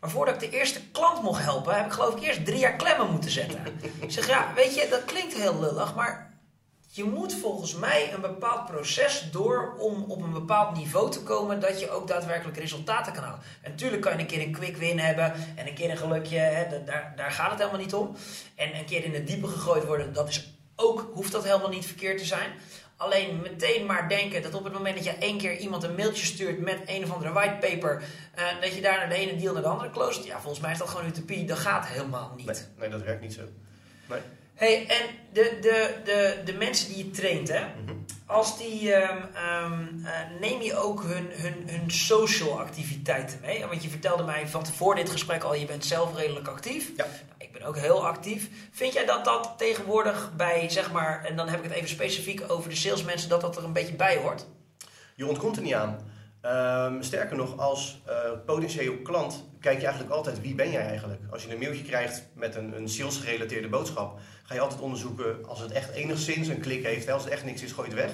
Maar 0.00 0.10
voordat 0.10 0.34
ik 0.34 0.50
de 0.50 0.56
eerste 0.56 0.90
klant 0.90 1.22
mocht 1.22 1.42
helpen, 1.42 1.74
heb 1.74 1.86
ik 1.86 1.92
geloof 1.92 2.14
ik 2.16 2.22
eerst 2.22 2.44
drie 2.44 2.58
jaar 2.58 2.76
klemmen 2.76 3.10
moeten 3.10 3.30
zetten. 3.30 3.60
ik 4.00 4.10
zeg, 4.10 4.28
ja, 4.28 4.52
weet 4.54 4.74
je, 4.74 4.86
dat 4.90 5.04
klinkt 5.04 5.34
heel 5.34 5.60
lullig, 5.60 5.94
maar 5.94 6.35
je 6.96 7.04
moet 7.04 7.34
volgens 7.34 7.74
mij 7.74 8.12
een 8.12 8.20
bepaald 8.20 8.66
proces 8.66 9.28
door 9.32 9.74
om 9.78 10.04
op 10.08 10.22
een 10.22 10.32
bepaald 10.32 10.76
niveau 10.76 11.10
te 11.10 11.22
komen 11.22 11.60
dat 11.60 11.80
je 11.80 11.90
ook 11.90 12.08
daadwerkelijk 12.08 12.58
resultaten 12.58 13.12
kan 13.12 13.22
halen. 13.22 13.40
En 13.60 13.70
natuurlijk 13.70 14.02
kan 14.02 14.12
je 14.12 14.18
een 14.18 14.26
keer 14.26 14.40
een 14.40 14.52
quick 14.52 14.76
win 14.76 14.98
hebben 14.98 15.32
en 15.54 15.66
een 15.66 15.74
keer 15.74 15.90
een 15.90 15.96
gelukje, 15.96 16.38
hè, 16.38 16.84
daar, 16.84 17.12
daar 17.16 17.30
gaat 17.30 17.50
het 17.50 17.58
helemaal 17.58 17.80
niet 17.80 17.94
om. 17.94 18.16
En 18.54 18.76
een 18.76 18.84
keer 18.84 19.04
in 19.04 19.14
het 19.14 19.26
diepe 19.26 19.46
gegooid 19.46 19.84
worden, 19.84 20.12
dat 20.12 20.28
is 20.28 20.52
ook, 20.76 21.10
hoeft 21.12 21.32
dat 21.32 21.44
helemaal 21.44 21.68
niet 21.68 21.86
verkeerd 21.86 22.18
te 22.18 22.24
zijn. 22.24 22.50
Alleen 22.96 23.40
meteen 23.40 23.86
maar 23.86 24.08
denken 24.08 24.42
dat 24.42 24.54
op 24.54 24.64
het 24.64 24.72
moment 24.72 24.94
dat 24.94 25.04
je 25.04 25.10
één 25.10 25.38
keer 25.38 25.56
iemand 25.56 25.82
een 25.82 25.94
mailtje 25.94 26.26
stuurt 26.26 26.60
met 26.60 26.78
een 26.86 27.04
of 27.04 27.12
andere 27.12 27.32
whitepaper, 27.32 28.02
uh, 28.38 28.60
dat 28.60 28.74
je 28.74 28.80
daar 28.80 28.98
naar 28.98 29.08
de 29.08 29.14
ene 29.14 29.36
deal 29.36 29.52
naar 29.52 29.62
de 29.62 29.68
andere 29.68 29.90
close. 29.90 30.26
Ja, 30.26 30.40
volgens 30.40 30.62
mij 30.62 30.72
is 30.72 30.78
dat 30.78 30.88
gewoon 30.88 31.06
utopie. 31.06 31.44
Dat 31.44 31.58
gaat 31.58 31.86
helemaal 31.86 32.32
niet. 32.36 32.46
Nee, 32.46 32.56
nee 32.78 32.88
dat 32.88 33.02
werkt 33.02 33.20
niet 33.20 33.34
zo. 33.34 33.42
Nee 34.08 34.20
hey, 34.56 34.86
en 34.86 35.06
de, 35.32 35.58
de, 35.60 35.94
de, 36.04 36.42
de 36.44 36.52
mensen 36.52 36.88
die 36.88 37.04
je 37.04 37.10
traint, 37.10 37.48
hè, 37.48 37.60
mhm. 37.60 37.96
als 38.26 38.58
die, 38.58 38.94
um, 38.94 39.18
um, 39.62 40.02
uh, 40.04 40.10
neem 40.40 40.62
je 40.62 40.76
ook 40.76 41.02
hun, 41.02 41.28
hun, 41.30 41.62
hun 41.66 41.90
social 41.90 42.60
activiteiten 42.60 43.38
mee? 43.40 43.66
Want 43.66 43.82
je 43.82 43.88
vertelde 43.88 44.22
mij 44.22 44.48
van 44.48 44.62
tevoren 44.62 44.96
dit 44.96 45.10
gesprek 45.10 45.42
al, 45.42 45.54
je 45.54 45.66
bent 45.66 45.84
zelf 45.84 46.16
redelijk 46.16 46.48
actief. 46.48 46.88
Ja. 46.96 47.04
Nou, 47.04 47.08
ik 47.38 47.52
ben 47.52 47.62
ook 47.62 47.76
heel 47.76 48.06
actief. 48.06 48.48
Vind 48.70 48.92
jij 48.92 49.06
dat 49.06 49.24
dat 49.24 49.54
tegenwoordig 49.56 50.32
bij, 50.36 50.68
zeg 50.68 50.92
maar, 50.92 51.24
en 51.24 51.36
dan 51.36 51.48
heb 51.48 51.58
ik 51.58 51.64
het 51.64 51.72
even 51.72 51.88
specifiek 51.88 52.42
over 52.48 52.70
de 52.70 52.76
salesmensen, 52.76 53.28
dat 53.28 53.40
dat 53.40 53.56
er 53.56 53.64
een 53.64 53.72
beetje 53.72 53.94
bij 53.94 54.16
hoort? 54.16 54.46
Je 55.14 55.26
ontkomt 55.26 55.56
er 55.56 55.62
niet 55.62 55.74
aan. 55.74 56.14
Um, 56.92 57.02
sterker 57.02 57.36
nog, 57.36 57.58
als 57.58 58.02
uh, 58.08 58.14
potentieel 58.46 58.96
klant 59.02 59.44
kijk 59.66 59.80
je 59.80 59.86
eigenlijk 59.86 60.16
altijd 60.16 60.40
wie 60.40 60.54
ben 60.54 60.70
jij 60.70 60.86
eigenlijk. 60.86 61.20
Als 61.30 61.44
je 61.44 61.52
een 61.52 61.58
mailtje 61.58 61.82
krijgt 61.82 62.26
met 62.34 62.54
een, 62.54 62.76
een 62.76 62.88
sales 62.88 63.16
gerelateerde 63.16 63.68
boodschap, 63.68 64.20
ga 64.42 64.54
je 64.54 64.60
altijd 64.60 64.80
onderzoeken 64.80 65.48
als 65.48 65.60
het 65.60 65.70
echt 65.70 65.90
enigszins 65.90 66.48
een 66.48 66.60
klik 66.60 66.84
heeft. 66.84 67.10
Als 67.10 67.24
het 67.24 67.32
echt 67.32 67.44
niks 67.44 67.62
is, 67.62 67.72
gooi 67.72 67.88
het 67.88 67.96
weg. 67.96 68.10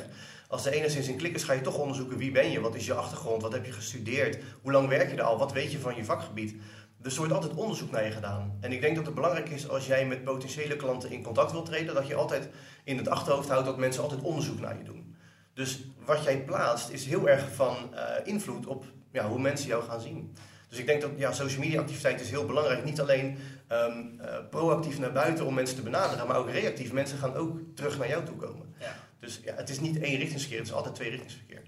Als 0.48 0.66
er 0.66 0.72
enigszins 0.72 1.06
een 1.06 1.16
klik 1.16 1.34
is, 1.34 1.44
ga 1.44 1.52
je 1.52 1.60
toch 1.60 1.78
onderzoeken 1.78 2.16
wie 2.16 2.30
ben 2.30 2.50
je, 2.50 2.60
wat 2.60 2.74
is 2.74 2.86
je 2.86 2.94
achtergrond, 2.94 3.42
wat 3.42 3.52
heb 3.52 3.64
je 3.64 3.72
gestudeerd, 3.72 4.38
hoe 4.62 4.72
lang 4.72 4.88
werk 4.88 5.10
je 5.10 5.16
er 5.16 5.22
al, 5.22 5.38
wat 5.38 5.52
weet 5.52 5.72
je 5.72 5.78
van 5.78 5.96
je 5.96 6.04
vakgebied. 6.04 6.54
Dus 6.98 7.12
er 7.12 7.18
wordt 7.18 7.34
altijd 7.34 7.54
onderzoek 7.54 7.90
naar 7.90 8.04
je 8.04 8.10
gedaan. 8.10 8.58
En 8.60 8.72
ik 8.72 8.80
denk 8.80 8.96
dat 8.96 9.06
het 9.06 9.14
belangrijk 9.14 9.48
is 9.48 9.68
als 9.68 9.86
jij 9.86 10.06
met 10.06 10.24
potentiële 10.24 10.76
klanten 10.76 11.10
in 11.10 11.22
contact 11.22 11.52
wilt 11.52 11.66
treden, 11.66 11.94
dat 11.94 12.06
je 12.06 12.14
altijd 12.14 12.48
in 12.84 12.96
het 12.96 13.08
achterhoofd 13.08 13.48
houdt 13.48 13.66
dat 13.66 13.78
mensen 13.78 14.02
altijd 14.02 14.22
onderzoek 14.22 14.60
naar 14.60 14.78
je 14.78 14.84
doen. 14.84 15.16
Dus 15.54 15.84
wat 16.04 16.24
jij 16.24 16.44
plaatst 16.44 16.88
is 16.88 17.04
heel 17.04 17.28
erg 17.28 17.54
van 17.54 17.76
uh, 17.94 18.00
invloed 18.24 18.66
op 18.66 18.84
ja, 19.12 19.28
hoe 19.28 19.40
mensen 19.40 19.68
jou 19.68 19.82
gaan 19.82 20.00
zien. 20.00 20.34
Dus 20.72 20.80
ik 20.80 20.86
denk 20.86 21.00
dat 21.00 21.10
ja, 21.16 21.32
social 21.32 21.60
media 21.60 21.80
activiteit 21.80 22.20
is 22.20 22.30
heel 22.30 22.46
belangrijk. 22.46 22.84
Niet 22.84 23.00
alleen 23.00 23.38
um, 23.72 24.18
uh, 24.20 24.36
proactief 24.50 24.98
naar 24.98 25.12
buiten 25.12 25.46
om 25.46 25.54
mensen 25.54 25.76
te 25.76 25.82
benaderen, 25.82 26.26
maar 26.26 26.36
ook 26.36 26.50
reactief. 26.50 26.92
Mensen 26.92 27.18
gaan 27.18 27.34
ook 27.34 27.58
terug 27.74 27.98
naar 27.98 28.08
jou 28.08 28.24
toe 28.24 28.36
komen. 28.36 28.74
Ja. 28.78 28.94
Dus 29.18 29.40
ja, 29.44 29.54
het 29.54 29.68
is 29.68 29.80
niet 29.80 30.00
één 30.00 30.18
richtingsverkeer, 30.18 30.58
het 30.58 30.68
is 30.68 30.74
altijd 30.74 30.94
twee 30.94 31.10
richtingsverkeer. 31.10 31.62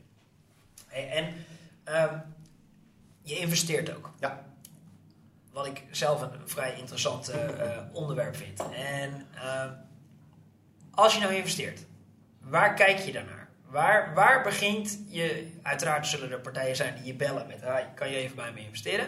Hey, 0.86 1.10
en 1.10 1.24
um, 2.10 2.22
je 3.22 3.38
investeert 3.38 3.96
ook. 3.96 4.10
Ja. 4.20 4.44
Wat 5.52 5.66
ik 5.66 5.82
zelf 5.90 6.22
een 6.22 6.30
vrij 6.44 6.74
interessant 6.78 7.30
uh, 7.30 7.78
onderwerp 7.92 8.36
vind. 8.36 8.62
En 8.72 9.26
uh, 9.34 9.70
als 10.90 11.14
je 11.14 11.20
nou 11.20 11.34
investeert, 11.34 11.86
waar 12.40 12.74
kijk 12.74 12.98
je 12.98 13.12
dan 13.12 13.24
naar? 13.24 13.43
Waar, 13.74 14.14
waar 14.14 14.42
begint 14.42 14.98
je, 15.08 15.50
uiteraard 15.62 16.06
zullen 16.06 16.30
er 16.30 16.40
partijen 16.40 16.76
zijn 16.76 16.94
die 16.94 17.04
je 17.04 17.14
bellen 17.14 17.46
met, 17.46 17.60
kan 17.94 18.10
je 18.10 18.16
even 18.16 18.36
bij 18.36 18.52
me 18.52 18.60
investeren? 18.60 19.06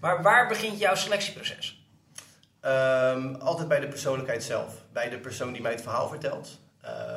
Maar 0.00 0.22
waar 0.22 0.48
begint 0.48 0.78
jouw 0.78 0.94
selectieproces? 0.94 1.86
Um, 2.64 3.34
altijd 3.34 3.68
bij 3.68 3.80
de 3.80 3.88
persoonlijkheid 3.88 4.42
zelf. 4.42 4.74
Bij 4.92 5.08
de 5.08 5.18
persoon 5.18 5.52
die 5.52 5.62
mij 5.62 5.70
het 5.70 5.82
verhaal 5.82 6.08
vertelt. 6.08 6.60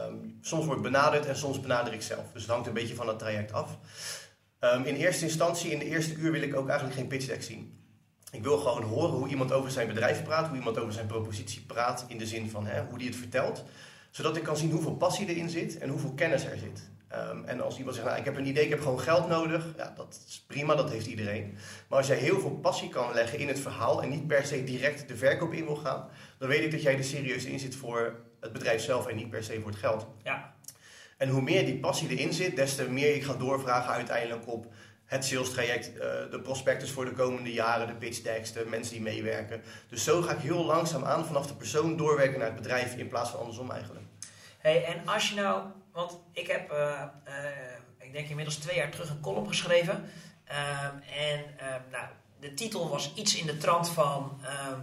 Um, 0.07 0.37
soms 0.41 0.65
word 0.65 0.77
ik 0.77 0.83
benaderd 0.83 1.25
en 1.25 1.35
soms 1.35 1.59
benader 1.59 1.93
ik 1.93 2.01
zelf. 2.01 2.31
Dus 2.33 2.41
het 2.41 2.51
hangt 2.51 2.67
een 2.67 2.73
beetje 2.73 2.95
van 2.95 3.07
het 3.07 3.19
traject 3.19 3.53
af. 3.53 3.77
Um, 4.59 4.83
in 4.83 4.95
eerste 4.95 5.25
instantie, 5.25 5.71
in 5.71 5.79
de 5.79 5.85
eerste 5.85 6.15
uur 6.15 6.31
wil 6.31 6.41
ik 6.41 6.55
ook 6.55 6.67
eigenlijk 6.67 6.99
geen 6.99 7.07
pitch 7.07 7.25
deck 7.25 7.43
zien. 7.43 7.81
Ik 8.31 8.43
wil 8.43 8.57
gewoon 8.57 8.83
horen 8.83 9.17
hoe 9.17 9.27
iemand 9.27 9.51
over 9.51 9.71
zijn 9.71 9.87
bedrijf 9.87 10.23
praat, 10.23 10.47
hoe 10.47 10.57
iemand 10.57 10.77
over 10.77 10.93
zijn 10.93 11.07
propositie 11.07 11.61
praat, 11.61 12.05
in 12.07 12.17
de 12.17 12.27
zin 12.27 12.49
van 12.49 12.65
hè, 12.65 12.83
hoe 12.83 12.97
die 12.97 13.07
het 13.07 13.17
vertelt. 13.17 13.63
Zodat 14.13 14.37
ik 14.37 14.43
kan 14.43 14.57
zien 14.57 14.71
hoeveel 14.71 14.95
passie 14.95 15.27
erin 15.27 15.49
zit 15.49 15.77
en 15.77 15.89
hoeveel 15.89 16.13
kennis 16.13 16.45
er 16.45 16.57
zit. 16.57 16.89
Ehm, 17.07 17.43
en 17.45 17.61
als 17.61 17.77
iemand 17.77 17.95
zegt, 17.95 18.07
nou, 18.07 18.19
ik 18.19 18.25
heb 18.25 18.37
een 18.37 18.45
idee, 18.47 18.63
ik 18.63 18.69
heb 18.69 18.81
gewoon 18.81 18.99
geld 18.99 19.27
nodig. 19.27 19.65
Ja, 19.77 19.93
dat 19.95 20.23
is 20.27 20.43
prima, 20.47 20.75
dat 20.75 20.89
heeft 20.89 21.05
iedereen. 21.05 21.57
Maar 21.87 21.97
als 21.97 22.07
jij 22.07 22.17
heel 22.17 22.39
veel 22.39 22.51
passie 22.51 22.89
kan 22.89 23.13
leggen 23.13 23.39
in 23.39 23.47
het 23.47 23.59
verhaal 23.59 24.01
en 24.01 24.09
niet 24.09 24.27
per 24.27 24.45
se 24.45 24.63
direct 24.63 25.07
de 25.07 25.15
verkoop 25.15 25.53
in 25.53 25.65
wil 25.65 25.75
gaan, 25.75 26.09
dan 26.37 26.47
weet 26.47 26.63
ik 26.63 26.71
dat 26.71 26.81
jij 26.81 26.97
er 26.97 27.03
serieus 27.03 27.45
in 27.45 27.59
zit 27.59 27.75
voor 27.75 28.15
het 28.39 28.53
bedrijf 28.53 28.81
zelf 28.81 29.07
en 29.07 29.15
niet 29.15 29.29
per 29.29 29.43
se 29.43 29.59
voor 29.59 29.69
het 29.69 29.79
geld. 29.79 30.07
Ja. 30.23 30.53
En 31.17 31.29
hoe 31.29 31.41
meer 31.41 31.65
die 31.65 31.79
passie 31.79 32.09
erin 32.09 32.33
zit, 32.33 32.55
des 32.55 32.75
te 32.75 32.89
meer 32.89 33.15
ik 33.15 33.23
ga 33.23 33.33
doorvragen 33.33 33.93
uiteindelijk 33.93 34.47
op 34.47 34.73
het 35.05 35.25
sales 35.25 35.49
traject, 35.49 35.87
uh, 35.87 36.01
de 36.31 36.39
prospectus 36.43 36.91
voor 36.91 37.05
de 37.05 37.11
komende 37.11 37.53
jaren, 37.53 37.87
de 37.87 37.93
pitch 37.93 38.21
decks, 38.21 38.51
de 38.51 38.65
mensen 38.65 38.93
die 38.93 39.01
meewerken. 39.01 39.61
Dus 39.89 40.03
zo 40.03 40.21
ga 40.21 40.31
ik 40.31 40.39
heel 40.39 40.65
langzaam 40.65 41.03
aan 41.05 41.25
vanaf 41.25 41.47
de 41.47 41.53
persoon 41.53 41.97
doorwerken 41.97 42.39
naar 42.39 42.47
het 42.47 42.61
bedrijf 42.61 42.95
in 42.95 43.07
plaats 43.07 43.29
van 43.29 43.39
andersom 43.39 43.71
eigenlijk. 43.71 44.05
Hey, 44.57 44.85
en 44.85 45.07
als 45.07 45.29
je 45.29 45.35
nou, 45.35 45.63
want 45.91 46.19
ik 46.31 46.47
heb, 46.47 46.71
uh, 46.71 47.01
ik 47.99 48.13
denk 48.13 48.27
inmiddels 48.27 48.55
twee 48.55 48.75
jaar 48.75 48.89
terug 48.89 49.09
een 49.09 49.19
column 49.19 49.47
geschreven. 49.47 50.09
Ehm, 50.43 50.95
en 51.17 51.57
ehm, 51.57 51.81
nou, 51.91 52.05
de 52.39 52.53
titel 52.53 52.89
was 52.89 53.11
iets 53.15 53.35
in 53.35 53.45
de 53.45 53.57
trant 53.57 53.89
van 53.89 54.39
ehm, 54.43 54.79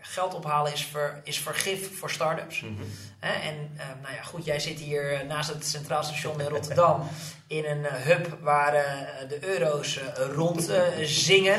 geld 0.00 0.34
ophalen 0.34 0.72
is, 0.72 0.84
ver, 0.84 1.20
is 1.24 1.38
vergif 1.38 1.98
voor 1.98 2.10
start-ups. 2.10 2.60
Mm 2.60 2.76
en 3.20 3.70
nou 4.02 4.14
ja, 4.14 4.22
goed, 4.22 4.44
jij 4.44 4.60
zit 4.60 4.78
hier 4.78 5.24
naast 5.26 5.48
het 5.48 5.66
Centraal 5.66 6.02
Station 6.02 6.40
in 6.40 6.48
Rotterdam 6.48 7.08
in 7.46 7.64
een 7.64 7.78
uh, 7.78 7.92
hub 7.92 8.38
waar 8.40 8.74
uh, 8.74 8.82
de 9.28 9.44
euro's 9.48 10.00
rond 10.34 10.70
zingen. 11.02 11.58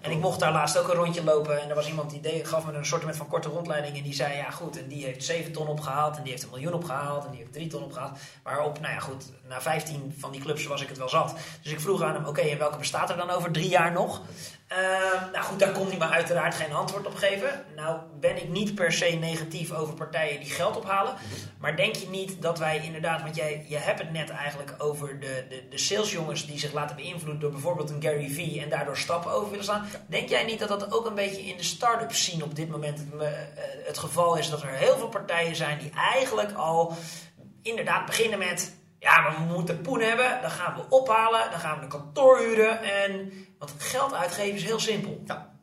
En 0.00 0.10
ik 0.10 0.18
mocht 0.18 0.40
daar 0.40 0.52
laatst 0.52 0.78
ook 0.78 0.88
een 0.88 0.94
rondje 0.94 1.24
lopen 1.24 1.62
en 1.62 1.68
er 1.68 1.74
was 1.74 1.88
iemand 1.88 2.10
die 2.10 2.20
deed, 2.20 2.48
gaf 2.48 2.66
me 2.66 2.72
een 2.72 2.86
soort 2.86 3.16
van 3.16 3.28
korte 3.28 3.48
rondleiding 3.48 3.96
en 3.96 4.02
die 4.02 4.14
zei, 4.14 4.36
ja 4.36 4.50
goed, 4.50 4.78
en 4.78 4.88
die 4.88 5.04
heeft 5.04 5.24
7 5.24 5.52
ton 5.52 5.66
opgehaald 5.66 6.16
en 6.16 6.22
die 6.22 6.30
heeft 6.30 6.42
een 6.42 6.50
miljoen 6.50 6.72
opgehaald 6.72 7.24
en 7.24 7.30
die 7.30 7.40
heeft 7.40 7.52
3 7.52 7.66
ton 7.66 7.82
opgehaald. 7.82 8.18
Waarop, 8.42 8.80
nou 8.80 8.94
ja 8.94 9.00
goed, 9.00 9.24
na 9.48 9.60
15 9.60 10.14
van 10.18 10.30
die 10.30 10.40
clubs 10.40 10.66
was 10.66 10.82
ik 10.82 10.88
het 10.88 10.98
wel 10.98 11.08
zat. 11.08 11.34
Dus 11.62 11.72
ik 11.72 11.80
vroeg 11.80 12.02
aan 12.02 12.14
hem, 12.14 12.24
oké, 12.24 12.40
en 12.40 12.58
welke 12.58 12.78
bestaat 12.78 13.10
er 13.10 13.16
dan 13.16 13.30
over 13.30 13.50
drie 13.50 13.68
jaar 13.68 13.92
nog? 13.92 14.22
Ehm, 14.68 15.32
nou 15.32 15.44
goed, 15.44 15.58
daar 15.58 15.72
kon 15.72 15.88
hij 15.88 15.98
me 15.98 16.08
uiteraard 16.08 16.54
geen 16.54 16.72
antwoord 16.72 17.06
op 17.06 17.14
geven. 17.14 17.64
Nou 17.76 17.98
ben 18.20 18.36
ik 18.36 18.48
niet 18.48 18.74
per 18.74 18.92
se 18.92 19.06
negatief 19.06 19.72
over 19.72 19.94
partijen 19.94 20.40
die 20.40 20.50
geld 20.50 20.76
ophalen. 20.76 20.97
Maar 21.58 21.76
denk 21.76 21.94
je 21.94 22.08
niet 22.08 22.42
dat 22.42 22.58
wij 22.58 22.80
inderdaad, 22.84 23.22
want 23.22 23.36
jij, 23.36 23.64
je 23.68 23.76
hebt 23.76 23.98
het 23.98 24.12
net 24.12 24.30
eigenlijk 24.30 24.74
over 24.78 25.20
de, 25.20 25.46
de, 25.48 25.66
de 25.70 25.78
salesjongens 25.78 26.46
die 26.46 26.58
zich 26.58 26.72
laten 26.72 26.96
beïnvloeden 26.96 27.40
door 27.40 27.50
bijvoorbeeld 27.50 27.90
een 27.90 28.02
Gary 28.02 28.30
Vee 28.30 28.60
en 28.60 28.68
daardoor 28.68 28.96
stappen 28.96 29.30
over 29.30 29.50
willen 29.50 29.64
slaan. 29.64 29.86
Denk 30.06 30.28
jij 30.28 30.44
niet 30.44 30.58
dat 30.58 30.68
dat 30.68 30.92
ook 30.92 31.06
een 31.06 31.14
beetje 31.14 31.42
in 31.42 31.56
de 31.56 31.62
start-up 31.62 32.12
scene 32.12 32.44
op 32.44 32.54
dit 32.54 32.68
moment 32.68 32.98
het, 32.98 33.20
eh, 33.20 33.28
het 33.86 33.98
geval 33.98 34.36
is? 34.36 34.50
Dat 34.50 34.62
er 34.62 34.68
heel 34.68 34.96
veel 34.96 35.08
partijen 35.08 35.56
zijn 35.56 35.78
die 35.78 35.90
eigenlijk 35.90 36.52
al 36.52 36.96
inderdaad 37.62 38.06
beginnen 38.06 38.38
met 38.38 38.76
ja, 38.98 39.34
we 39.36 39.54
moeten 39.54 39.80
poen 39.80 40.00
hebben, 40.00 40.40
dan 40.40 40.50
gaan 40.50 40.74
we 40.74 40.96
ophalen, 40.96 41.50
dan 41.50 41.60
gaan 41.60 41.76
we 41.76 41.82
een 41.82 41.88
kantoor 41.88 42.38
huren. 42.38 42.82
En, 42.82 43.32
want 43.58 43.74
geld 43.78 44.14
uitgeven 44.14 44.54
is 44.54 44.64
heel 44.64 44.80
simpel. 44.80 45.22
Ja, 45.24 45.54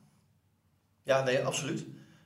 ja 1.04 1.24
nee, 1.24 1.46
absoluut. 1.46 1.86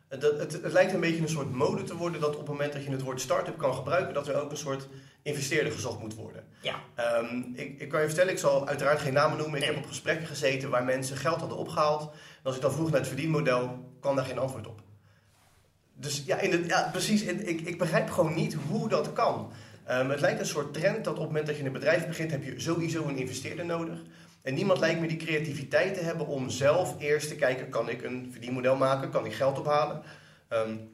Het, 0.10 0.22
het, 0.22 0.52
het, 0.64 0.72
lijkt 0.72 0.94
een 0.94 1.00
beetje 1.00 1.22
een 1.22 1.30
soort 1.30 1.52
mode 1.52 1.84
te 1.84 1.96
worden 1.96 2.22
dat 2.22 2.32
op 2.34 2.40
het 2.40 2.48
moment 2.48 2.74
dat 2.74 2.84
je 2.84 2.92
het 2.92 3.02
woord 3.02 3.22
start-up 3.22 3.58
kan 3.58 3.74
gebruiken, 3.74 4.14
dat 4.14 4.28
er 4.28 4.42
ook 4.42 4.52
een 4.52 4.58
soort 4.58 4.88
investeerder 5.22 5.72
gezocht 5.72 6.00
moet 6.00 6.16
worden. 6.16 6.44
Ja. 6.62 6.76
Um, 7.20 7.52
ik, 7.56 7.80
ik, 7.80 7.90
kan 7.90 8.02
je 8.02 8.08
vertellen, 8.08 8.32
ik 8.32 8.40
zal 8.40 8.68
uiteraard 8.68 9.00
geen 9.00 9.14
namen 9.14 9.38
noemen. 9.38 9.60
Ik 9.60 9.66
heb 9.66 9.78
op 9.78 9.86
gesprekken 9.86 10.28
gezeten 10.28 10.70
waar 10.70 10.84
mensen 10.84 11.18
geld 11.18 11.40
hadden 11.40 11.58
opgehaald. 11.58 12.02
En 12.02 12.44
als 12.44 12.56
ik 12.56 12.62
dan 12.62 12.72
vroeg 12.72 12.90
naar 12.90 13.00
het 13.00 13.08
verdienmodel, 13.08 13.94
kwam 14.00 14.16
daar 14.16 14.26
geen 14.26 14.38
antwoord 14.38 14.68
op. 14.68 14.82
Dus 15.94 16.24
ja, 16.26 16.40
in 16.40 16.52
het, 16.52 16.66
ja 16.66 16.90
precies. 16.92 17.24
Ik, 17.24 17.62
ik 17.62 17.78
begrijp 17.78 18.10
gewoon 18.10 18.34
niet 18.34 18.54
hoe 18.54 18.90
dat 18.90 19.14
kan. 19.14 19.52
Um, 19.90 20.10
het 20.10 20.20
lijkt 20.20 20.40
een 20.40 20.46
soort 20.46 20.74
trend 20.74 21.04
dat 21.04 21.14
op 21.14 21.20
het 21.20 21.28
moment 21.28 21.48
dat 21.48 21.58
je 21.58 21.64
een 21.64 21.72
bedrijf 21.72 22.08
begint, 22.08 22.32
heb 22.32 22.44
je 22.44 22.60
sowieso 22.60 23.08
een 23.08 23.18
investeerder 23.18 23.66
nodig. 23.66 24.00
En 24.42 24.54
niemand 24.54 24.80
lijkt 24.80 25.00
me 25.00 25.08
die 25.08 25.18
creativiteit 25.18 25.94
te 25.94 26.00
hebben 26.00 26.28
om 26.28 26.50
zelf 26.50 26.96
eerst 27.00 27.28
te 27.28 27.36
kijken, 27.36 27.70
kan 27.70 27.90
ik 27.90 28.04
een 28.04 28.30
verdienmodel 28.32 28.76
maken, 28.76 29.10
kan 29.10 29.26
ik 29.26 29.34
geld 29.34 29.60
ophalen? 29.60 30.02
Um, 30.50 30.90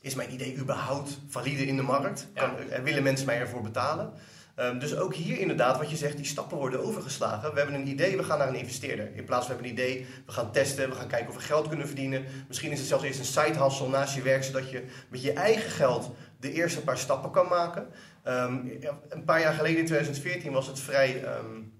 is 0.00 0.14
mijn 0.14 0.32
idee 0.32 0.56
überhaupt 0.56 1.18
valide 1.28 1.66
in 1.66 1.76
de 1.76 1.82
markt? 1.82 2.26
Kan, 2.34 2.50
ja. 2.68 2.82
willen 2.82 3.02
mensen 3.02 3.26
mij 3.26 3.38
ervoor 3.38 3.62
betalen? 3.62 4.12
Um, 4.56 4.78
dus 4.78 4.96
ook 4.96 5.14
hier 5.14 5.38
inderdaad, 5.38 5.78
wat 5.78 5.90
je 5.90 5.96
zegt, 5.96 6.16
die 6.16 6.26
stappen 6.26 6.56
worden 6.56 6.84
overgeslagen. 6.84 7.52
We 7.52 7.58
hebben 7.58 7.80
een 7.80 7.88
idee, 7.88 8.16
we 8.16 8.22
gaan 8.22 8.38
naar 8.38 8.48
een 8.48 8.54
investeerder. 8.54 9.10
In 9.14 9.24
plaats 9.24 9.46
van 9.46 9.56
we 9.56 9.62
hebben 9.62 9.84
een 9.84 9.88
idee, 9.88 10.06
we 10.26 10.32
gaan 10.32 10.52
testen, 10.52 10.88
we 10.88 10.94
gaan 10.94 11.08
kijken 11.08 11.28
of 11.28 11.34
we 11.34 11.40
geld 11.40 11.68
kunnen 11.68 11.86
verdienen. 11.86 12.24
Misschien 12.48 12.70
is 12.70 12.78
het 12.78 12.88
zelfs 12.88 13.04
eerst 13.04 13.18
een 13.18 13.24
side 13.24 13.62
hustle 13.64 13.88
naast 13.88 14.14
je 14.14 14.22
werk, 14.22 14.44
zodat 14.44 14.70
je 14.70 14.84
met 15.08 15.22
je 15.22 15.32
eigen 15.32 15.70
geld 15.70 16.10
de 16.40 16.52
eerste 16.52 16.82
paar 16.82 16.98
stappen 16.98 17.30
kan 17.30 17.48
maken. 17.48 17.86
Um, 18.24 18.72
een 19.08 19.24
paar 19.24 19.40
jaar 19.40 19.54
geleden, 19.54 19.78
in 19.78 19.86
2014, 19.86 20.52
was 20.52 20.66
het 20.66 20.80
vrij 20.80 21.24
um, 21.38 21.72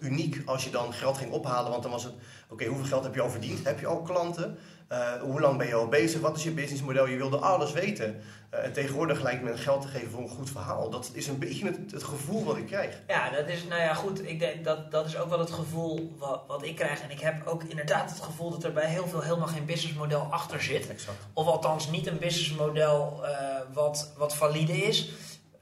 uniek 0.00 0.42
als 0.44 0.64
je 0.64 0.70
dan 0.70 0.92
geld 0.92 1.18
ging 1.18 1.32
ophalen. 1.32 1.70
Want 1.70 1.82
dan 1.82 1.92
was 1.92 2.04
het, 2.04 2.12
oké, 2.48 2.64
hoeveel 2.64 2.86
geld 2.86 3.04
heb 3.04 3.14
je 3.14 3.20
al 3.20 3.30
verdiend? 3.30 3.64
Heb 3.64 3.80
je 3.80 3.86
al 3.86 4.02
klanten? 4.02 4.58
Uh, 4.92 5.12
hoe 5.22 5.40
lang 5.40 5.58
ben 5.58 5.66
je 5.66 5.74
al 5.74 5.88
bezig? 5.88 6.20
Wat 6.20 6.36
is 6.36 6.42
je 6.42 6.50
businessmodel? 6.50 7.06
Je 7.06 7.16
wilde 7.16 7.36
alles 7.36 7.72
weten. 7.72 8.20
Uh, 8.54 8.64
en 8.64 8.72
tegenwoordig 8.72 9.22
lijkt 9.22 9.42
men 9.42 9.58
geld 9.58 9.82
te 9.82 9.88
geven 9.88 10.10
voor 10.10 10.22
een 10.22 10.28
goed 10.28 10.50
verhaal. 10.50 10.90
Dat 10.90 11.10
is 11.12 11.26
een 11.26 11.38
beetje 11.38 11.66
het, 11.66 11.78
het, 11.90 12.02
gevoel 12.02 12.44
wat 12.44 12.56
ik 12.56 12.66
krijg. 12.66 13.00
Ja, 13.08 13.30
dat 13.30 13.48
is, 13.48 13.64
nou 13.64 13.80
ja, 13.80 13.94
goed. 13.94 14.28
Ik 14.28 14.38
denk 14.38 14.64
dat, 14.64 14.90
dat 14.90 15.06
is 15.06 15.16
ook 15.16 15.28
wel 15.28 15.38
het 15.38 15.50
gevoel 15.50 16.14
wat, 16.18 16.42
wat 16.46 16.64
ik 16.64 16.76
krijg. 16.76 17.00
En 17.00 17.10
ik 17.10 17.20
heb 17.20 17.46
ook 17.46 17.62
inderdaad 17.62 18.10
het 18.10 18.20
gevoel 18.20 18.50
dat 18.50 18.64
er 18.64 18.72
bij 18.72 18.88
heel 18.88 19.06
veel 19.06 19.20
helemaal 19.20 19.48
geen 19.48 19.64
businessmodel 19.64 20.20
achter 20.20 20.62
zit. 20.62 20.88
Exact. 20.88 21.18
Of 21.32 21.46
althans 21.46 21.90
niet 21.90 22.06
een 22.06 22.18
businessmodel 22.18 23.20
uh, 23.22 23.28
wat, 23.72 24.12
wat 24.16 24.34
valide 24.34 24.72
is. 24.72 25.12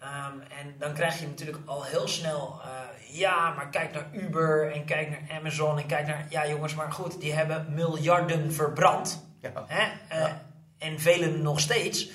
Um, 0.03 0.43
en 0.59 0.75
dan 0.79 0.95
krijg 0.95 1.21
je 1.21 1.27
natuurlijk 1.27 1.59
al 1.65 1.85
heel 1.85 2.09
snel, 2.09 2.61
uh, 2.65 3.17
ja, 3.19 3.51
maar 3.51 3.69
kijk 3.69 3.93
naar 3.93 4.09
Uber 4.13 4.73
en 4.73 4.85
kijk 4.85 5.11
naar 5.11 5.39
Amazon 5.39 5.79
en 5.79 5.87
kijk 5.87 6.07
naar, 6.07 6.27
ja 6.29 6.49
jongens, 6.49 6.75
maar 6.75 6.93
goed, 6.93 7.21
die 7.21 7.33
hebben 7.33 7.67
miljarden 7.75 8.53
verbrand. 8.53 9.27
Ja. 9.41 9.65
Hè? 9.67 9.83
Uh, 9.83 10.21
ja. 10.21 10.43
En 10.79 11.01
velen 11.01 11.43
nog 11.43 11.61
steeds. 11.61 12.11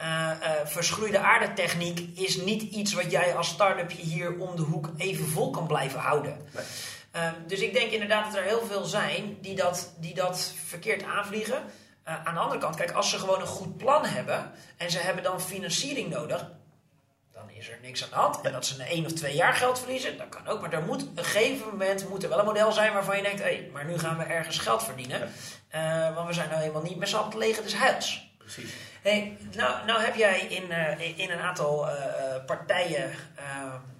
Uh, 0.00 0.30
verschroeide 0.64 1.18
aardetechniek 1.18 2.18
is 2.18 2.36
niet 2.36 2.62
iets 2.62 2.92
wat 2.92 3.10
jij 3.10 3.34
als 3.34 3.48
start-up 3.48 3.90
hier 3.90 4.38
om 4.38 4.56
de 4.56 4.62
hoek 4.62 4.90
even 4.96 5.26
vol 5.26 5.50
kan 5.50 5.66
blijven 5.66 6.00
houden. 6.00 6.36
Nee. 6.54 6.64
Ehm, 7.10 7.34
dus 7.46 7.60
ik 7.60 7.72
denk 7.72 7.90
inderdaad 7.90 8.24
dat 8.24 8.34
er 8.34 8.46
heel 8.46 8.66
veel 8.66 8.84
zijn 8.84 9.36
die 9.40 9.56
dat, 9.56 9.94
die 9.98 10.14
dat 10.14 10.54
verkeerd 10.66 11.02
aanvliegen. 11.04 11.62
aan 12.04 12.34
de 12.34 12.40
andere 12.40 12.60
kant, 12.60 12.76
kijk, 12.76 12.90
als 12.90 13.10
ze 13.10 13.18
gewoon 13.18 13.40
een 13.40 13.46
goed 13.46 13.76
plan 13.76 14.04
hebben 14.04 14.52
en 14.76 14.90
ze 14.90 14.98
hebben 14.98 15.22
dan 15.22 15.40
financiering 15.40 16.10
nodig, 16.10 16.50
is 17.60 17.68
er 17.68 17.78
niks 17.82 18.02
aan 18.02 18.08
de 18.08 18.14
hand. 18.14 18.40
En 18.40 18.52
dat 18.52 18.66
ze 18.66 18.74
een 18.74 18.86
één 18.86 19.04
of 19.04 19.12
twee 19.12 19.34
jaar 19.34 19.54
geld 19.54 19.78
verliezen, 19.78 20.18
dat 20.18 20.28
kan 20.28 20.46
ook. 20.46 20.60
Maar 20.60 20.72
er 20.72 20.82
moet 20.82 21.02
op 21.02 21.18
een 21.18 21.24
gegeven 21.24 21.66
moment 21.66 22.08
moet 22.08 22.22
er 22.22 22.28
wel 22.28 22.38
een 22.38 22.44
model 22.44 22.72
zijn 22.72 22.92
waarvan 22.92 23.16
je 23.16 23.22
denkt: 23.22 23.38
hé, 23.38 23.44
hey, 23.44 23.70
maar 23.72 23.84
nu 23.84 23.98
gaan 23.98 24.18
we 24.18 24.24
ergens 24.24 24.58
geld 24.58 24.82
verdienen. 24.82 25.32
Uh, 25.74 26.14
want 26.14 26.26
we 26.26 26.32
zijn 26.32 26.48
nou 26.48 26.60
helemaal 26.60 26.82
niet 26.82 26.96
met 26.96 27.08
z'n 27.08 27.16
allen 27.16 27.38
leger 27.38 27.62
des 27.62 27.74
huils. 27.74 28.30
Precies. 28.38 28.72
Hey, 29.02 29.36
nou, 29.56 29.86
nou 29.86 30.02
heb 30.02 30.14
jij 30.14 30.40
in, 30.40 30.64
uh, 30.70 31.18
in 31.18 31.30
een 31.30 31.38
aantal 31.38 31.88
uh, 31.88 31.94
partijen 32.46 33.10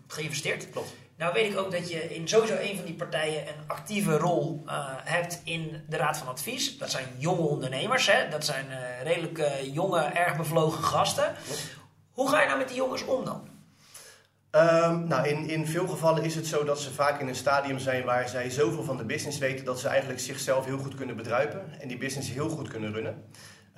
geïnvesteerd. 0.06 0.70
Klopt. 0.70 0.94
Nou 1.16 1.32
weet 1.32 1.52
ik 1.52 1.58
ook 1.58 1.72
dat 1.72 1.90
je 1.90 2.14
in 2.14 2.28
sowieso 2.28 2.54
een 2.54 2.76
van 2.76 2.84
die 2.84 2.94
partijen 2.94 3.48
een 3.48 3.64
actieve 3.66 4.16
rol 4.16 4.62
hebt 5.04 5.40
in 5.44 5.84
de 5.88 5.96
Raad 5.96 6.18
van 6.18 6.28
Advies. 6.28 6.78
Dat 6.78 6.90
zijn 6.90 7.06
jonge 7.16 7.40
ondernemers, 7.40 8.06
hè? 8.06 8.28
dat 8.28 8.44
zijn 8.44 8.66
redelijk 9.02 9.42
jonge, 9.72 10.00
erg 10.00 10.36
bevlogen 10.36 10.84
gasten. 10.84 11.34
Klopt. 11.44 11.78
Hoe 12.20 12.28
ga 12.28 12.40
je 12.40 12.46
nou 12.46 12.58
met 12.58 12.68
die 12.68 12.76
jongens 12.76 13.04
om 13.04 13.24
dan? 13.24 13.49
Um, 14.56 15.08
nou, 15.08 15.28
in, 15.28 15.48
in 15.48 15.66
veel 15.66 15.86
gevallen 15.86 16.24
is 16.24 16.34
het 16.34 16.46
zo 16.46 16.64
dat 16.64 16.80
ze 16.80 16.92
vaak 16.92 17.20
in 17.20 17.28
een 17.28 17.34
stadium 17.34 17.78
zijn 17.78 18.04
waar 18.04 18.28
zij 18.28 18.50
zoveel 18.50 18.82
van 18.82 18.96
de 18.96 19.04
business 19.04 19.38
weten 19.38 19.64
dat 19.64 19.80
ze 19.80 19.88
eigenlijk 19.88 20.20
zichzelf 20.20 20.64
heel 20.64 20.78
goed 20.78 20.94
kunnen 20.94 21.16
bedruipen 21.16 21.80
en 21.80 21.88
die 21.88 21.98
business 21.98 22.30
heel 22.30 22.48
goed 22.48 22.68
kunnen 22.68 22.92
runnen. 22.92 23.24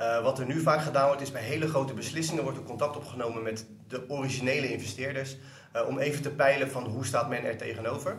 Uh, 0.00 0.22
wat 0.22 0.38
er 0.38 0.46
nu 0.46 0.60
vaak 0.60 0.82
gedaan 0.82 1.06
wordt, 1.06 1.22
is 1.22 1.30
bij 1.30 1.42
hele 1.42 1.68
grote 1.68 1.94
beslissingen 1.94 2.42
wordt 2.42 2.58
er 2.58 2.64
contact 2.64 2.96
opgenomen 2.96 3.42
met 3.42 3.66
de 3.88 4.04
originele 4.08 4.72
investeerders 4.72 5.36
uh, 5.76 5.88
om 5.88 5.98
even 5.98 6.22
te 6.22 6.30
peilen 6.30 6.70
van 6.70 6.84
hoe 6.86 7.06
staat 7.06 7.28
men 7.28 7.44
er 7.44 7.56
tegenover 7.56 8.16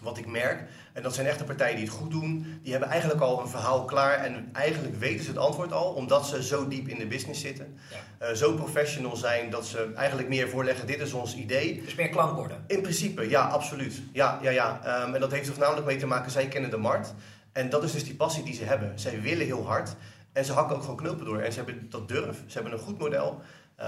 wat 0.00 0.18
ik 0.18 0.26
merk, 0.26 0.68
en 0.92 1.02
dat 1.02 1.14
zijn 1.14 1.26
echte 1.26 1.44
partijen 1.44 1.76
die 1.76 1.84
het 1.84 1.94
goed 1.94 2.10
doen, 2.10 2.60
die 2.62 2.72
hebben 2.72 2.90
eigenlijk 2.90 3.20
al 3.20 3.40
een 3.40 3.48
verhaal 3.48 3.84
klaar 3.84 4.14
en 4.14 4.48
eigenlijk 4.52 4.98
weten 4.98 5.24
ze 5.24 5.30
het 5.30 5.38
antwoord 5.38 5.72
al, 5.72 5.92
omdat 5.92 6.26
ze 6.26 6.42
zo 6.42 6.68
diep 6.68 6.88
in 6.88 6.98
de 6.98 7.06
business 7.06 7.40
zitten. 7.40 7.78
Ja. 7.90 8.28
Uh, 8.28 8.34
zo 8.34 8.54
professional 8.54 9.16
zijn 9.16 9.50
dat 9.50 9.66
ze 9.66 9.92
eigenlijk 9.94 10.28
meer 10.28 10.48
voorleggen, 10.48 10.86
dit 10.86 11.00
is 11.00 11.12
ons 11.12 11.36
idee. 11.36 11.82
Dus 11.84 11.94
meer 11.94 12.08
klankborden? 12.08 12.64
In 12.66 12.80
principe, 12.80 13.28
ja, 13.28 13.48
absoluut. 13.48 14.02
Ja, 14.12 14.38
ja, 14.42 14.50
ja. 14.50 15.02
Um, 15.06 15.14
en 15.14 15.20
dat 15.20 15.32
heeft 15.32 15.46
er 15.46 15.52
voornamelijk 15.52 15.86
mee 15.86 15.96
te 15.96 16.06
maken, 16.06 16.30
zij 16.30 16.48
kennen 16.48 16.70
de 16.70 16.76
markt. 16.76 17.14
En 17.52 17.70
dat 17.70 17.84
is 17.84 17.92
dus 17.92 18.04
die 18.04 18.14
passie 18.14 18.44
die 18.44 18.54
ze 18.54 18.64
hebben. 18.64 18.92
Zij 18.94 19.20
willen 19.20 19.46
heel 19.46 19.66
hard 19.66 19.94
en 20.32 20.44
ze 20.44 20.52
hakken 20.52 20.76
ook 20.76 20.82
gewoon 20.82 20.96
knopen 20.96 21.24
door. 21.24 21.38
En 21.38 21.52
ze 21.52 21.56
hebben 21.58 21.86
dat 21.90 22.08
durf, 22.08 22.42
ze 22.46 22.54
hebben 22.54 22.72
een 22.72 22.84
goed 22.84 22.98
model. 22.98 23.40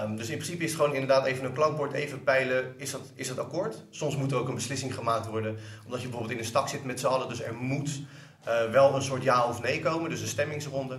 Um, 0.02 0.16
dus 0.16 0.28
in 0.28 0.36
principe 0.36 0.64
is 0.64 0.70
het 0.70 0.80
gewoon 0.80 0.94
inderdaad 0.94 1.26
even 1.26 1.44
een 1.44 1.52
klankbord, 1.52 1.92
even 1.92 2.22
peilen, 2.22 2.74
is 2.76 2.90
dat, 2.90 3.00
is 3.14 3.28
dat 3.28 3.38
akkoord? 3.38 3.84
Soms 3.90 4.16
moet 4.16 4.32
er 4.32 4.38
ook 4.38 4.48
een 4.48 4.54
beslissing 4.54 4.94
gemaakt 4.94 5.26
worden, 5.26 5.56
omdat 5.84 6.00
je 6.00 6.06
bijvoorbeeld 6.06 6.32
in 6.32 6.38
een 6.38 6.50
stak 6.50 6.68
zit 6.68 6.84
met 6.84 7.00
z'n 7.00 7.06
allen, 7.06 7.28
dus 7.28 7.42
er 7.42 7.54
moet 7.54 8.00
uh, 8.48 8.70
wel 8.70 8.94
een 8.94 9.02
soort 9.02 9.22
ja 9.22 9.44
of 9.44 9.62
nee 9.62 9.80
komen, 9.80 10.10
dus 10.10 10.20
een 10.20 10.26
stemmingsronde. 10.26 10.98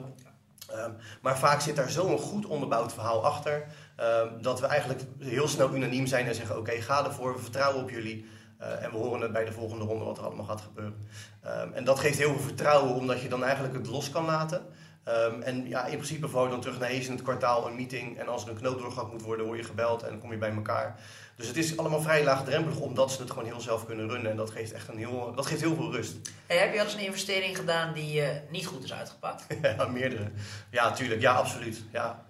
Ehm, 0.71 0.91
maar 1.21 1.37
vaak 1.37 1.61
zit 1.61 1.75
daar 1.75 1.89
zo'n 1.89 2.17
goed 2.17 2.45
onderbouwd 2.45 2.93
verhaal 2.93 3.25
achter, 3.25 3.65
ehm, 3.95 4.41
dat 4.41 4.59
we 4.59 4.65
eigenlijk 4.65 5.01
heel 5.19 5.47
snel 5.47 5.75
unaniem 5.75 6.07
zijn 6.07 6.27
en 6.27 6.35
zeggen: 6.35 6.57
Oké, 6.57 6.71
ga 6.71 7.05
ervoor, 7.05 7.33
we 7.33 7.41
vertrouwen 7.41 7.83
op 7.83 7.89
jullie. 7.89 8.25
Uh, 8.61 8.83
en 8.83 8.91
we 8.91 8.97
horen 8.97 9.21
het 9.21 9.31
bij 9.31 9.45
de 9.45 9.51
volgende 9.51 9.85
ronde 9.85 10.05
wat 10.05 10.17
er 10.17 10.23
allemaal 10.23 10.45
gaat 10.45 10.61
gebeuren. 10.61 11.07
En 11.73 11.83
dat 11.83 11.99
geeft 11.99 12.17
heel 12.17 12.33
veel 12.33 12.41
vertrouwen, 12.43 12.95
omdat 12.95 13.21
je 13.21 13.29
dan 13.29 13.43
eigenlijk 13.43 13.73
het 13.73 13.87
los 13.87 14.09
kan 14.09 14.25
laten. 14.25 14.65
En 15.43 15.67
ja, 15.67 15.85
in 15.85 15.95
principe 15.95 16.27
val 16.27 16.43
je 16.43 16.49
dan 16.49 16.61
terug 16.61 16.79
naar 16.79 16.89
eens 16.89 17.05
in 17.05 17.11
het 17.11 17.21
kwartaal 17.21 17.67
een 17.67 17.75
meeting. 17.75 18.17
En 18.19 18.27
als 18.27 18.43
er 18.43 18.49
een 18.49 18.57
knoop 18.57 18.79
doorgehakt 18.79 19.11
moet 19.11 19.21
worden, 19.21 19.45
word 19.45 19.57
je 19.59 19.65
gebeld 19.65 20.03
en 20.03 20.09
dan 20.09 20.19
kom 20.19 20.31
je 20.31 20.37
bij 20.37 20.51
elkaar. 20.51 20.99
Dus 21.35 21.47
het 21.47 21.57
is 21.57 21.77
allemaal 21.77 22.01
vrij 22.01 22.23
laagdrempelig, 22.23 22.79
omdat 22.79 23.11
ze 23.11 23.21
het 23.21 23.29
gewoon 23.31 23.45
heel 23.45 23.59
zelf 23.59 23.85
kunnen 23.85 24.09
runnen. 24.09 24.31
En 24.31 24.37
dat 24.37 24.49
geeft 24.49 24.71
echt 24.71 24.87
een 24.87 24.97
heel, 24.97 25.33
dat 25.35 25.45
geeft 25.45 25.61
heel 25.61 25.75
veel 25.75 25.91
rust. 25.91 26.15
Hey, 26.45 26.57
heb 26.57 26.73
je 26.73 26.79
al 26.79 26.85
eens 26.85 26.93
een 26.93 26.99
investering 26.99 27.57
gedaan 27.57 27.93
die 27.93 28.21
uh, 28.21 28.27
niet 28.49 28.65
goed 28.65 28.83
is 28.83 28.93
uitgepakt? 28.93 29.45
ja, 29.77 29.87
meerdere. 29.87 30.31
Ja, 30.69 30.91
tuurlijk. 30.91 31.21
Ja, 31.21 31.33
absoluut. 31.33 31.83
Ja. 31.91 32.24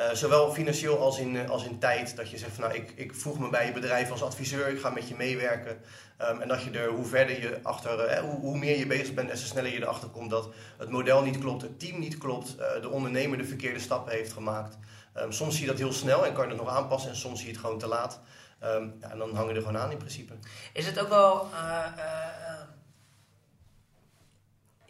Uh, 0.00 0.10
zowel 0.12 0.52
financieel 0.52 0.98
als 0.98 1.18
in, 1.18 1.34
uh, 1.34 1.50
als 1.50 1.64
in 1.64 1.78
tijd. 1.78 2.16
Dat 2.16 2.30
je 2.30 2.38
zegt 2.38 2.52
van 2.52 2.64
nou, 2.64 2.74
ik, 2.74 2.92
ik 2.96 3.14
voeg 3.14 3.38
me 3.38 3.48
bij 3.48 3.66
je 3.66 3.72
bedrijf 3.72 4.10
als 4.10 4.22
adviseur, 4.22 4.68
ik 4.68 4.80
ga 4.80 4.90
met 4.90 5.08
je 5.08 5.14
meewerken. 5.14 5.80
Um, 6.22 6.40
en 6.40 6.48
dat 6.48 6.62
je 6.62 6.70
er, 6.70 6.88
hoe 6.88 7.04
verder 7.04 7.40
je 7.40 7.58
achter, 7.62 8.20
hoe, 8.20 8.40
hoe, 8.40 8.58
meer 8.58 8.78
je 8.78 8.86
bezig 8.86 9.14
bent, 9.14 9.28
des 9.28 9.40
te 9.40 9.46
sneller 9.46 9.72
je 9.72 9.82
erachter 9.82 10.08
komt 10.08 10.30
dat 10.30 10.48
het 10.78 10.90
model 10.90 11.22
niet 11.22 11.38
klopt, 11.38 11.62
het 11.62 11.80
team 11.80 11.98
niet 11.98 12.18
klopt, 12.18 12.56
de 12.82 12.88
ondernemer 12.88 13.38
de 13.38 13.44
verkeerde 13.44 13.78
stappen 13.78 14.12
heeft 14.12 14.32
gemaakt. 14.32 14.76
Um, 15.16 15.32
soms 15.32 15.54
zie 15.54 15.64
je 15.64 15.70
dat 15.70 15.78
heel 15.78 15.92
snel 15.92 16.26
en 16.26 16.32
kan 16.32 16.44
je 16.44 16.50
het 16.50 16.60
nog 16.60 16.74
aanpassen 16.74 17.10
en 17.10 17.16
soms 17.16 17.38
zie 17.38 17.46
je 17.46 17.52
het 17.52 17.60
gewoon 17.60 17.78
te 17.78 17.86
laat. 17.86 18.20
Um, 18.64 18.96
ja, 19.00 19.10
en 19.10 19.18
dan 19.18 19.34
hangen 19.34 19.54
er 19.54 19.62
gewoon 19.62 19.78
aan 19.78 19.90
in 19.90 19.98
principe. 19.98 20.32
Is 20.72 20.86
het 20.86 21.00
ook 21.00 21.08
wel. 21.08 21.48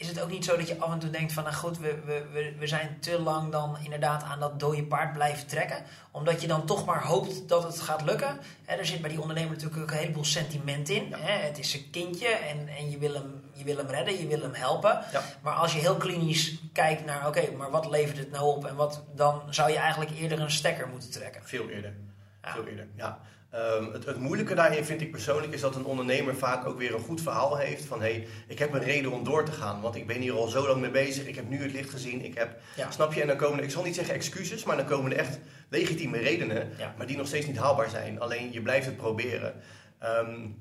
Is 0.00 0.08
het 0.08 0.20
ook 0.20 0.30
niet 0.30 0.44
zo 0.44 0.56
dat 0.56 0.68
je 0.68 0.78
af 0.78 0.92
en 0.92 0.98
toe 0.98 1.10
denkt 1.10 1.32
van, 1.32 1.44
nou 1.44 1.54
goed, 1.56 1.78
we, 1.78 1.98
we, 2.04 2.54
we 2.58 2.66
zijn 2.66 2.96
te 3.00 3.20
lang 3.20 3.52
dan 3.52 3.76
inderdaad 3.82 4.22
aan 4.22 4.40
dat 4.40 4.60
dode 4.60 4.84
paard 4.84 5.12
blijven 5.12 5.46
trekken. 5.46 5.82
Omdat 6.10 6.40
je 6.40 6.46
dan 6.46 6.66
toch 6.66 6.84
maar 6.84 7.02
hoopt 7.02 7.48
dat 7.48 7.62
het 7.62 7.80
gaat 7.80 8.02
lukken. 8.02 8.38
Hè, 8.64 8.76
er 8.76 8.86
zit 8.86 9.00
bij 9.00 9.10
die 9.10 9.20
ondernemer 9.20 9.52
natuurlijk 9.52 9.82
ook 9.82 9.90
een 9.90 9.96
heleboel 9.96 10.24
sentiment 10.24 10.88
in. 10.88 11.08
Ja. 11.08 11.18
Hè, 11.18 11.32
het 11.32 11.58
is 11.58 11.70
zijn 11.70 11.90
kindje 11.90 12.28
en, 12.28 12.68
en 12.68 12.90
je, 12.90 12.98
wil 12.98 13.14
hem, 13.14 13.42
je 13.52 13.64
wil 13.64 13.76
hem 13.76 13.86
redden, 13.86 14.18
je 14.18 14.26
wil 14.26 14.40
hem 14.40 14.54
helpen. 14.54 15.00
Ja. 15.12 15.22
Maar 15.42 15.54
als 15.54 15.72
je 15.72 15.78
heel 15.78 15.96
klinisch 15.96 16.58
kijkt 16.72 17.04
naar, 17.04 17.26
oké, 17.26 17.50
maar 17.56 17.70
wat 17.70 17.90
levert 17.90 18.18
het 18.18 18.30
nou 18.30 18.56
op? 18.56 18.64
En 18.66 18.76
wat, 18.76 19.02
dan 19.14 19.42
zou 19.50 19.70
je 19.70 19.78
eigenlijk 19.78 20.10
eerder 20.10 20.40
een 20.40 20.50
stekker 20.50 20.88
moeten 20.88 21.10
trekken. 21.10 21.44
Veel 21.44 21.68
eerder. 21.68 21.94
Ja. 22.42 22.52
Veel 22.52 22.66
eerder, 22.66 22.88
ja. 22.94 23.20
Um, 23.54 23.92
het, 23.92 24.04
het, 24.04 24.18
moeilijke 24.18 24.54
daarin 24.54 24.84
vind 24.84 25.00
ik 25.00 25.10
persoonlijk 25.10 25.52
is 25.52 25.60
dat 25.60 25.76
een 25.76 25.84
ondernemer 25.84 26.36
vaak 26.36 26.66
ook 26.66 26.78
weer 26.78 26.94
een 26.94 27.00
goed 27.00 27.20
verhaal 27.20 27.56
heeft 27.56 27.84
van 27.84 28.00
hé, 28.00 28.12
hey, 28.12 28.26
ik 28.46 28.58
heb 28.58 28.74
een 28.74 28.82
reden 28.82 29.12
om 29.12 29.24
door 29.24 29.44
te 29.44 29.52
gaan, 29.52 29.80
want 29.80 29.94
ik 29.94 30.06
ben 30.06 30.20
hier 30.20 30.32
al 30.32 30.48
zo 30.48 30.66
lang 30.66 30.80
mee 30.80 30.90
bezig, 30.90 31.26
ik 31.26 31.34
heb 31.34 31.48
nu 31.48 31.62
het 31.62 31.72
licht 31.72 31.90
gezien, 31.90 32.24
ik 32.24 32.34
heb, 32.34 32.60
ja. 32.76 32.90
snap 32.90 33.12
je, 33.12 33.20
en 33.20 33.26
dan 33.26 33.36
komen 33.36 33.64
ik 33.64 33.70
zal 33.70 33.82
niet 33.82 33.94
zeggen 33.94 34.14
excuses, 34.14 34.64
maar 34.64 34.76
dan 34.76 34.86
komen 34.86 35.12
er 35.12 35.18
echt 35.18 35.38
legitieme 35.68 36.18
redenen, 36.18 36.70
ja. 36.78 36.94
maar 36.96 37.06
die 37.06 37.16
nog 37.16 37.26
steeds 37.26 37.46
niet 37.46 37.56
haalbaar 37.56 37.90
zijn. 37.90 38.20
Alleen 38.20 38.52
je 38.52 38.62
blijft 38.62 38.86
het 38.86 38.96
proberen. 38.96 39.54
Um, 40.02 40.56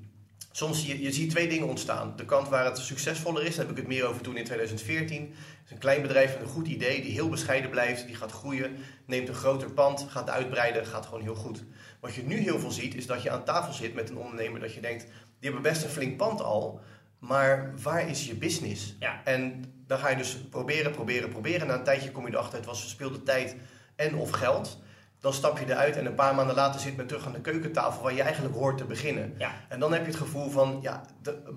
soms 0.51 0.85
je, 0.85 1.01
je 1.01 1.11
ziet 1.11 1.29
twee 1.29 1.47
dingen 1.47 1.67
ontstaan. 1.67 2.13
De 2.15 2.25
kant 2.25 2.49
waar 2.49 2.65
het 2.65 2.77
succesvoller 2.77 3.43
is, 3.43 3.55
daar 3.55 3.65
heb 3.65 3.75
ik 3.75 3.81
het 3.81 3.87
meer 3.87 4.05
over 4.05 4.21
toen 4.21 4.37
in 4.37 4.43
2014. 4.43 5.33
is 5.65 5.71
een 5.71 5.77
klein 5.77 6.01
bedrijf 6.01 6.33
met 6.33 6.41
een 6.41 6.53
goed 6.53 6.67
idee, 6.67 7.01
die 7.01 7.11
heel 7.11 7.29
bescheiden 7.29 7.69
blijft, 7.69 8.05
die 8.05 8.15
gaat 8.15 8.31
groeien, 8.31 8.77
neemt 9.05 9.27
een 9.27 9.33
groter 9.33 9.71
pand, 9.71 10.05
gaat 10.09 10.29
uitbreiden, 10.29 10.85
gaat 10.85 11.05
gewoon 11.05 11.21
heel 11.21 11.35
goed. 11.35 11.63
Wat 11.99 12.13
je 12.13 12.23
nu 12.23 12.37
heel 12.37 12.59
veel 12.59 12.71
ziet, 12.71 12.95
is 12.95 13.05
dat 13.05 13.23
je 13.23 13.29
aan 13.29 13.43
tafel 13.43 13.73
zit 13.73 13.93
met 13.93 14.09
een 14.09 14.17
ondernemer 14.17 14.59
dat 14.59 14.73
je 14.73 14.81
denkt, 14.81 15.03
die 15.03 15.51
hebben 15.51 15.61
best 15.61 15.83
een 15.83 15.89
flink 15.89 16.17
pand 16.17 16.41
al, 16.41 16.81
maar 17.19 17.73
waar 17.81 18.09
is 18.09 18.27
je 18.27 18.35
business? 18.35 18.95
Ja. 18.99 19.21
En 19.23 19.73
dan 19.87 19.97
ga 19.97 20.09
je 20.09 20.15
dus 20.15 20.37
proberen, 20.49 20.91
proberen, 20.91 21.29
proberen. 21.29 21.67
Na 21.67 21.73
een 21.73 21.83
tijdje 21.83 22.11
kom 22.11 22.25
je 22.25 22.33
erachter, 22.33 22.57
het 22.57 22.67
was 22.67 22.81
verspeelde 22.81 23.23
tijd 23.23 23.55
en 23.95 24.15
of 24.15 24.29
geld. 24.29 24.79
Dan 25.19 25.33
stap 25.33 25.57
je 25.59 25.65
eruit 25.65 25.95
en 25.95 26.05
een 26.05 26.15
paar 26.15 26.35
maanden 26.35 26.55
later 26.55 26.79
zit 26.79 26.97
men 26.97 27.07
terug 27.07 27.25
aan 27.25 27.33
de 27.33 27.41
keukentafel 27.41 28.03
waar 28.03 28.13
je 28.13 28.21
eigenlijk 28.21 28.55
hoort 28.55 28.77
te 28.77 28.85
beginnen. 28.85 29.35
Ja. 29.37 29.51
En 29.69 29.79
dan 29.79 29.93
heb 29.93 30.01
je 30.01 30.07
het 30.07 30.19
gevoel 30.19 30.49
van, 30.49 30.79
ja, 30.81 31.05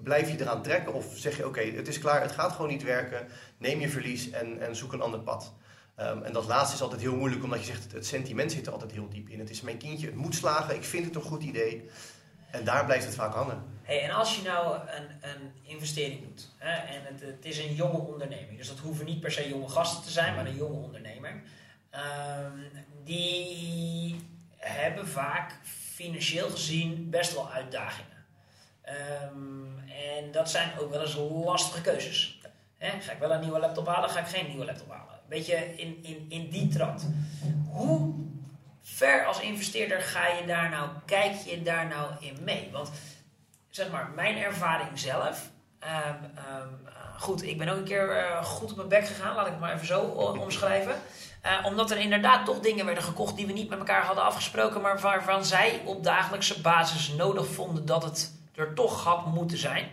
blijf 0.03 0.31
je 0.31 0.41
eraan 0.41 0.63
trekken 0.63 0.95
of 0.95 1.07
zeg 1.15 1.37
je, 1.37 1.47
oké, 1.47 1.61
het 1.61 1.89
is 1.89 1.99
klaar, 1.99 2.21
het 2.21 2.33
gaat 2.33 2.53
gewoon 2.53 2.71
niet 2.71 2.83
werken. 2.83 3.27
Neem 3.59 3.81
je 3.81 3.89
verlies 3.89 4.31
en, 4.31 4.61
en 4.61 4.77
zoek 4.77 4.93
een 4.93 5.01
ander 5.01 5.21
pad. 5.21 5.55
Um, 6.01 6.23
en 6.23 6.33
dat 6.33 6.47
laatste 6.47 6.75
is 6.75 6.83
altijd 6.83 7.01
heel 7.01 7.17
moeilijk, 7.17 7.45
omdat 7.45 7.59
je 7.59 7.65
zegt, 7.65 7.93
het 7.93 8.07
sentiment 8.07 8.53
zit 8.53 8.67
er 8.67 8.73
altijd 8.73 8.93
heel 8.93 9.09
diep 9.09 9.29
in. 9.29 9.39
Het 9.39 9.51
is 9.51 9.61
mijn 9.61 9.79
kindje, 9.79 10.07
het 10.07 10.15
moet 10.15 10.35
slagen, 10.35 10.75
ik 10.75 10.85
vind 10.85 11.05
het 11.05 11.15
een 11.15 11.23
goed 11.23 11.43
idee. 11.43 11.91
En 12.51 12.65
daar 12.65 12.85
blijft 12.85 13.05
het 13.05 13.15
vaak 13.15 13.35
hangen. 13.35 13.63
Hey, 13.83 14.03
en 14.03 14.11
als 14.11 14.37
je 14.37 14.43
nou 14.43 14.75
een, 14.75 15.09
een 15.21 15.53
investering 15.63 16.23
doet, 16.23 16.51
hè, 16.59 16.73
en 16.73 17.05
het, 17.05 17.21
het, 17.21 17.45
is 17.45 17.59
een 17.59 17.75
jonge 17.75 17.99
onderneming, 17.99 18.59
dus 18.59 18.69
dat 18.69 18.79
hoeven 18.79 19.05
niet 19.05 19.21
per 19.21 19.33
se 19.33 19.49
jonge 19.49 19.69
gasten 19.69 20.03
te 20.03 20.11
zijn, 20.11 20.35
maar 20.35 20.47
een 20.47 20.57
jonge 20.57 20.85
ondernemer, 20.85 21.43
um, 21.95 22.71
die 23.05 24.27
hebben 24.57 25.09
vaak 25.09 25.59
financieel 25.95 26.51
gezien 26.51 27.11
best 27.11 27.35
wel 27.35 27.51
uitdagingen. 27.51 28.25
Um, 29.33 29.79
en 29.89 30.33
dat 30.33 30.51
zijn 30.51 30.79
ook 30.79 30.91
wel 30.91 31.01
eens 31.01 31.17
lastige 31.45 31.81
keuzes. 31.81 32.41
Hè, 32.79 33.01
ga 33.01 33.13
ik 33.13 33.19
wel 33.19 33.33
een 33.33 33.41
nieuwe 33.41 33.59
laptop 33.59 33.87
halen, 33.87 34.11
ga 34.11 34.21
ik 34.21 34.27
geen 34.27 34.49
nieuwe 34.49 34.65
laptop 34.65 34.91
halen? 34.91 35.12
Beetje 35.33 35.77
in, 35.77 35.99
in, 36.03 36.27
in 36.29 36.51
die 36.51 36.69
trant. 36.69 37.09
Hoe 37.71 38.15
ver 38.83 39.27
als 39.27 39.41
investeerder 39.41 40.01
ga 40.01 40.27
je 40.27 40.47
daar 40.47 40.71
nou, 40.71 40.89
kijk 41.07 41.35
je 41.35 41.63
daar 41.63 41.87
nou 41.87 42.11
in 42.21 42.37
mee? 42.41 42.69
Want 42.73 42.91
zeg 43.71 43.91
maar, 43.91 44.11
mijn 44.15 44.37
ervaring 44.37 44.99
zelf. 44.99 45.51
Um, 45.81 46.25
um, 46.25 46.89
goed, 47.19 47.43
ik 47.43 47.59
ben 47.59 47.69
ook 47.69 47.77
een 47.77 47.85
keer 47.85 48.17
uh, 48.17 48.45
goed 48.45 48.71
op 48.71 48.77
mijn 48.77 48.89
bek 48.89 49.07
gegaan, 49.07 49.35
laat 49.35 49.47
ik 49.47 49.53
het 49.53 49.61
maar 49.61 49.75
even 49.75 49.87
zo 49.87 50.01
omschrijven. 50.01 50.95
Uh, 51.47 51.67
omdat 51.67 51.91
er 51.91 51.99
inderdaad 51.99 52.45
toch 52.45 52.61
dingen 52.61 52.85
werden 52.85 53.05
gekocht 53.05 53.37
die 53.37 53.47
we 53.47 53.53
niet 53.53 53.69
met 53.69 53.79
elkaar 53.79 54.05
hadden 54.05 54.25
afgesproken, 54.25 54.81
maar 54.81 55.01
waarvan 55.01 55.45
zij 55.45 55.83
op 55.85 56.05
dagelijkse 56.05 56.61
basis 56.61 57.09
nodig 57.09 57.47
vonden 57.47 57.87
dat 57.87 58.03
het 58.03 58.33
er 58.55 58.75
toch 58.75 59.05
had 59.05 59.27
moeten 59.27 59.59
zijn. 59.59 59.89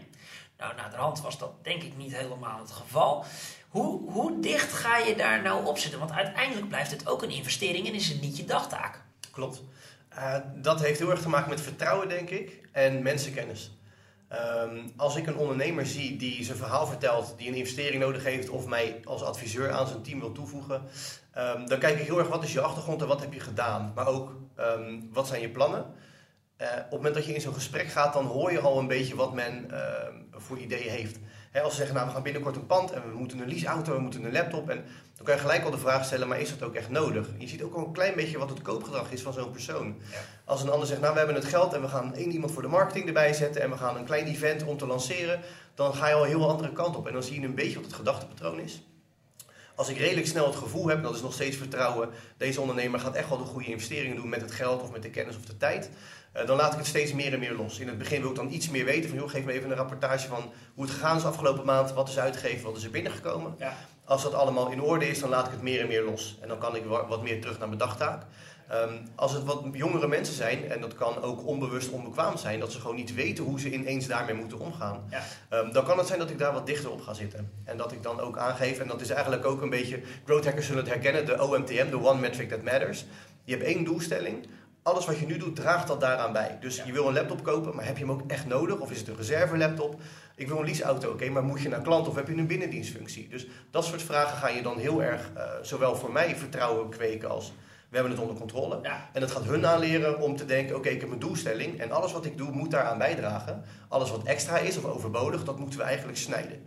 Nou, 0.58 0.76
na 0.76 0.90
de 0.90 0.98
hand 0.98 1.22
was 1.22 1.38
dat 1.38 1.64
denk 1.64 1.84
ik 1.84 1.98
niet 1.98 2.16
helemaal 2.16 2.60
het 2.60 2.72
geval. 2.72 3.26
Hoe, 3.70 4.12
hoe 4.12 4.40
dicht 4.40 4.74
ga 4.74 4.98
je 4.98 5.16
daar 5.16 5.42
nou 5.42 5.66
op 5.66 5.78
zitten? 5.78 6.00
Want 6.00 6.12
uiteindelijk 6.12 6.68
blijft 6.68 6.92
het 6.92 7.08
ook 7.08 7.24
een 7.24 7.30
investering 7.30 7.88
en 7.88 7.94
is 7.94 8.10
het 8.10 8.22
niet 8.22 8.38
je 8.38 8.46
dagtaak. 8.46 9.02
Klopt. 9.32 9.64
Uh, 10.18 10.36
dat 10.56 10.82
heeft 10.82 11.00
heel 11.00 11.12
erg 11.12 11.22
te 11.22 11.30
maken 11.30 11.50
met 11.50 11.62
vertrouwen, 11.62 12.10
denk 12.10 12.30
ik, 12.30 12.62
en 12.72 13.02
mensenkennis. 13.04 13.78
Um, 14.64 14.92
als 14.96 15.16
ik 15.16 15.28
een 15.28 15.38
ondernemer 15.38 15.86
zie 15.86 16.18
die 16.18 16.44
zijn 16.44 16.58
verhaal 16.58 16.88
vertelt, 16.88 17.34
die 17.38 17.48
een 17.48 17.56
investering 17.56 18.02
nodig 18.02 18.24
heeft 18.24 18.50
of 18.50 18.66
mij 18.66 19.00
als 19.04 19.24
adviseur 19.24 19.72
aan 19.72 19.88
zijn 19.88 20.02
team 20.02 20.20
wil 20.20 20.32
toevoegen, 20.32 20.84
um, 21.38 21.68
dan 21.68 21.80
kijk 21.80 22.00
ik 22.00 22.06
heel 22.06 22.20
erg 22.20 22.28
wat 22.28 22.44
is 22.44 22.54
je 22.54 22.62
achtergrond 22.62 23.02
en 23.02 23.08
wat 23.08 23.22
heb 23.22 23.34
je 23.34 23.40
gedaan. 23.40 23.92
Maar 23.96 24.08
ook 24.08 24.36
um, 24.60 25.10
wat 25.14 25.28
zijn 25.28 25.42
je 25.42 25.50
plannen. 25.50 25.86
Uh, 26.62 26.68
op 26.68 26.82
het 26.82 26.92
moment 26.92 27.14
dat 27.14 27.26
je 27.26 27.34
in 27.34 27.42
zo'n 27.42 27.54
gesprek 27.54 27.88
gaat, 27.88 28.14
dan 28.14 28.26
hoor 28.26 28.52
je 28.52 28.60
al 28.60 28.80
een 28.80 28.88
beetje 28.88 29.16
wat 29.16 29.34
men 29.34 29.72
voor 30.32 30.58
ideeën 30.58 30.92
heeft 30.92 31.20
als 31.54 31.72
ze 31.72 31.78
zeggen, 31.78 31.96
nou 31.96 32.08
we 32.08 32.14
gaan 32.14 32.24
binnenkort 32.24 32.56
een 32.56 32.66
pand 32.66 32.92
en 32.92 33.02
we 33.12 33.18
moeten 33.18 33.40
een 33.40 33.48
leaseauto, 33.48 33.94
we 33.94 34.00
moeten 34.00 34.24
een 34.24 34.32
laptop. 34.32 34.70
En 34.70 34.86
dan 35.16 35.26
kan 35.26 35.36
je 35.36 35.42
gelijk 35.42 35.64
al 35.64 35.72
de 35.72 35.78
vraag 35.78 36.06
stellen, 36.06 36.28
maar 36.28 36.40
is 36.40 36.50
dat 36.50 36.68
ook 36.68 36.76
echt 36.76 36.90
nodig? 36.90 37.28
je 37.38 37.48
ziet 37.48 37.64
ook 37.64 37.76
al 37.76 37.86
een 37.86 37.92
klein 37.92 38.16
beetje 38.16 38.38
wat 38.38 38.50
het 38.50 38.62
koopgedrag 38.62 39.12
is 39.12 39.22
van 39.22 39.34
zo'n 39.34 39.52
persoon. 39.52 39.96
Ja. 40.12 40.18
Als 40.46 40.62
een 40.62 40.70
ander 40.70 40.88
zegt, 40.88 41.02
nou 41.02 41.12
we 41.12 41.18
hebben 41.18 41.36
het 41.36 41.46
geld 41.46 41.74
en 41.74 41.82
we 41.82 41.88
gaan 41.88 42.16
één 42.16 42.32
iemand 42.32 42.52
voor 42.52 42.62
de 42.62 42.68
marketing 42.68 43.08
erbij 43.08 43.34
zetten 43.34 43.62
en 43.62 43.70
we 43.70 43.78
gaan 43.78 43.98
een 43.98 44.06
klein 44.06 44.26
event 44.26 44.64
om 44.64 44.78
te 44.78 44.86
lanceren. 44.86 45.40
Dan 45.76 45.94
ga 45.94 46.08
je 46.08 46.14
al 46.14 46.24
een 46.24 46.28
heel 46.28 46.50
andere 46.50 46.74
kant 46.74 46.96
op. 46.96 47.08
En 47.08 47.14
dan 47.14 47.24
zie 47.24 47.40
je 47.40 47.48
een 47.48 47.56
beetje 47.56 47.76
wat 47.76 47.86
het 47.86 47.94
gedachtepatroon 47.94 48.60
is. 48.60 48.82
Als 49.80 49.90
ik 49.90 49.98
redelijk 49.98 50.28
snel 50.28 50.46
het 50.46 50.56
gevoel 50.56 50.88
heb, 50.88 51.04
dat 51.04 51.16
is 51.16 51.22
nog 51.22 51.34
steeds 51.34 51.58
vertrouwen, 51.58 52.10
deze 52.38 52.62
ondernemer 52.62 53.00
gaat 53.00 53.16
echt 53.16 53.30
wel 53.30 53.38
de 53.38 53.44
goede 53.44 53.68
investeringen 53.68 54.16
doen 54.16 54.30
met 54.30 54.42
het 54.42 54.52
geld 54.52 54.82
of 54.82 54.92
met 54.92 55.02
de 55.02 55.10
kennis 55.10 55.36
of 55.36 55.46
de 55.46 55.58
tijd 55.58 55.90
uh, 56.36 56.46
dan 56.46 56.58
laat 56.58 56.72
ik 56.72 56.78
het 56.78 56.88
steeds 56.88 57.14
meer 57.14 57.34
en 57.34 57.40
meer 57.40 57.54
los. 57.54 57.80
In 57.80 57.88
het 57.88 57.98
begin 57.98 58.22
wil 58.22 58.30
ik 58.30 58.36
dan 58.36 58.52
iets 58.52 58.70
meer 58.70 58.86
weten. 58.86 59.10
Van, 59.10 59.20
joh, 59.20 59.30
geef 59.30 59.46
me 59.46 59.52
even 59.52 59.70
een 59.70 59.76
rapportage 59.76 60.28
van 60.28 60.52
hoe 60.74 60.84
het 60.84 60.94
gegaan 60.94 61.18
is 61.18 61.26
afgelopen 61.26 61.66
maand. 61.66 61.94
Wat 61.94 62.10
is 62.10 62.20
uitgegeven, 62.20 62.66
wat 62.66 62.78
is 62.78 62.84
er 62.84 62.92
binnengekomen. 62.92 63.56
Ja. 63.58 63.74
Als 64.06 64.24
dat 64.24 64.34
allemaal 64.34 64.70
in 64.70 64.82
orde 64.82 65.10
is, 65.10 65.20
dan 65.20 65.30
laat 65.30 65.46
ik 65.46 65.52
het 65.52 65.62
meer 65.62 65.82
en 65.82 65.88
meer 65.88 66.04
los. 66.04 66.38
En 66.42 66.48
dan 66.48 66.58
kan 66.58 66.76
ik 66.76 66.86
wat 66.86 67.22
meer 67.22 67.42
terug 67.42 67.60
naar 67.60 67.68
mijn 67.68 67.80
dagtaak. 67.80 68.24
Um, 68.72 69.08
als 69.16 69.32
het 69.34 69.44
wat 69.44 69.64
jongere 69.72 70.08
mensen 70.08 70.36
zijn, 70.36 70.72
en 70.72 70.82
dat 70.82 70.94
kan 70.94 71.22
ook 71.22 71.48
onbewust 71.48 71.90
onbekwaam 71.90 72.38
zijn, 72.38 72.60
dat 72.60 72.72
ze 72.72 72.80
gewoon 72.80 72.96
niet 72.96 73.14
weten 73.14 73.44
hoe 73.44 73.60
ze 73.60 73.72
ineens 73.72 74.08
daarmee 74.08 74.36
moeten 74.36 74.60
omgaan, 74.60 75.04
ja. 75.10 75.24
um, 75.58 75.72
dan 75.72 75.86
kan 75.86 75.98
het 75.98 76.08
zijn 76.08 76.20
dat 76.20 76.30
ik 76.30 76.38
daar 76.38 76.54
wat 76.54 76.66
dichter 76.66 76.92
op 76.92 77.02
ga 77.02 77.14
zitten. 77.14 77.52
En 77.64 77.78
dat 77.78 77.92
ik 77.92 78.04
dan 78.04 78.20
ook 78.20 78.38
aangeef, 78.38 78.80
en 78.80 78.88
dat 78.88 79.02
is 79.02 79.10
eigenlijk 79.10 79.46
ook 79.46 79.62
een 79.62 79.70
beetje, 79.70 80.02
growth 80.26 80.46
hackers 80.46 80.66
zullen 80.66 80.84
het 80.84 80.92
herkennen, 80.92 81.26
de 81.26 81.44
OMTM, 81.44 81.90
de 81.90 82.04
One 82.04 82.20
Metric 82.20 82.50
That 82.50 82.64
Matters. 82.64 83.06
Je 83.44 83.52
hebt 83.52 83.66
één 83.66 83.84
doelstelling, 83.84 84.48
alles 84.84 85.06
wat 85.06 85.20
je 85.20 85.26
nu 85.26 85.38
doet, 85.38 85.56
draagt 85.56 85.88
dat 85.88 86.02
daaraan 86.02 86.34
bij. 86.34 86.58
Dus 86.60 86.84
je 86.86 86.92
wil 86.92 87.08
een 87.08 87.14
laptop 87.14 87.44
kopen, 87.44 87.76
maar 87.76 87.86
heb 87.86 87.98
je 87.98 88.06
hem 88.06 88.14
ook 88.14 88.32
echt 88.32 88.46
nodig? 88.46 88.80
Of 88.80 88.92
is 88.92 89.00
het 89.00 89.08
een 89.08 89.16
reserve-laptop? 89.16 90.02
Ik 90.36 90.48
wil 90.48 90.58
een 90.58 90.66
leaseauto, 90.66 91.12
oké, 91.12 91.30
maar 91.30 91.44
moet 91.44 91.62
je 91.62 91.70
naar 91.70 91.82
klant 91.82 92.08
of 92.08 92.16
heb 92.16 92.28
je 92.28 92.34
een 92.34 92.48
binnendienstfunctie? 92.48 93.28
Dus 93.28 93.48
dat 93.72 93.86
soort 93.86 94.02
vragen 94.02 94.38
ga 94.38 94.48
je 94.48 94.62
dan 94.62 94.78
heel 94.78 95.04
erg, 95.04 95.32
uh, 95.38 95.44
zowel 95.62 95.96
voor 95.96 96.12
mij 96.12 96.36
vertrouwen 96.36 96.90
kweken 96.90 97.30
als 97.30 97.54
we 97.90 97.96
hebben 97.96 98.12
het 98.12 98.22
onder 98.22 98.36
controle. 98.36 98.82
En 99.14 99.22
het 99.22 99.32
gaat 99.32 99.44
hun 99.44 99.66
aanleren 99.66 100.22
om 100.22 100.36
te 100.36 100.46
denken, 100.46 100.76
oké, 100.76 100.90
ik 100.90 101.02
heb 101.02 101.12
een 101.12 101.20
doelstelling 101.20 101.80
en 101.80 101.92
alles 101.92 102.12
wat 102.12 102.26
ik 102.26 102.38
doe 102.38 102.52
moet 102.52 102.72
daaraan 102.72 102.98
bijdragen. 102.98 103.64
Alles 103.88 104.12
wat 104.12 104.24
extra 104.24 104.58
is 104.58 104.78
of 104.78 104.86
overbodig, 104.86 105.44
dat 105.44 105.60
moeten 105.60 105.80
we 105.80 105.86
eigenlijk 105.86 106.18
snijden. 106.18 106.66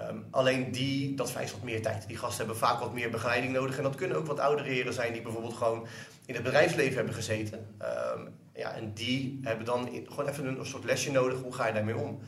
Ehm, 0.00 0.16
alleen 0.30 0.72
die, 0.72 1.14
dat 1.14 1.30
vereist 1.30 1.52
wat 1.52 1.62
meer 1.62 1.82
tijd. 1.82 2.06
Die 2.06 2.16
gasten 2.16 2.38
hebben 2.38 2.56
vaak 2.56 2.80
wat 2.80 2.92
meer 2.92 3.10
begeleiding 3.10 3.52
nodig. 3.52 3.76
En 3.76 3.82
dat 3.82 3.94
kunnen 3.94 4.16
ook 4.16 4.26
wat 4.26 4.40
oudere 4.40 4.68
heren 4.68 4.92
zijn 4.92 5.12
die 5.12 5.22
bijvoorbeeld 5.22 5.54
gewoon 5.54 5.86
in 6.26 6.34
het 6.34 6.42
bedrijfsleven 6.42 6.96
hebben 6.96 7.14
gezeten. 7.14 7.66
Ehm, 7.78 8.20
ja, 8.54 8.72
en 8.72 8.92
die 8.94 9.40
hebben 9.42 9.66
dan 9.66 9.88
gewoon 10.08 10.28
even 10.28 10.46
een, 10.46 10.66
soort 10.66 10.84
lesje 10.84 11.10
nodig. 11.10 11.40
Hoe 11.40 11.54
ga 11.54 11.66
je 11.66 11.72
daarmee 11.72 11.96
om? 11.96 12.20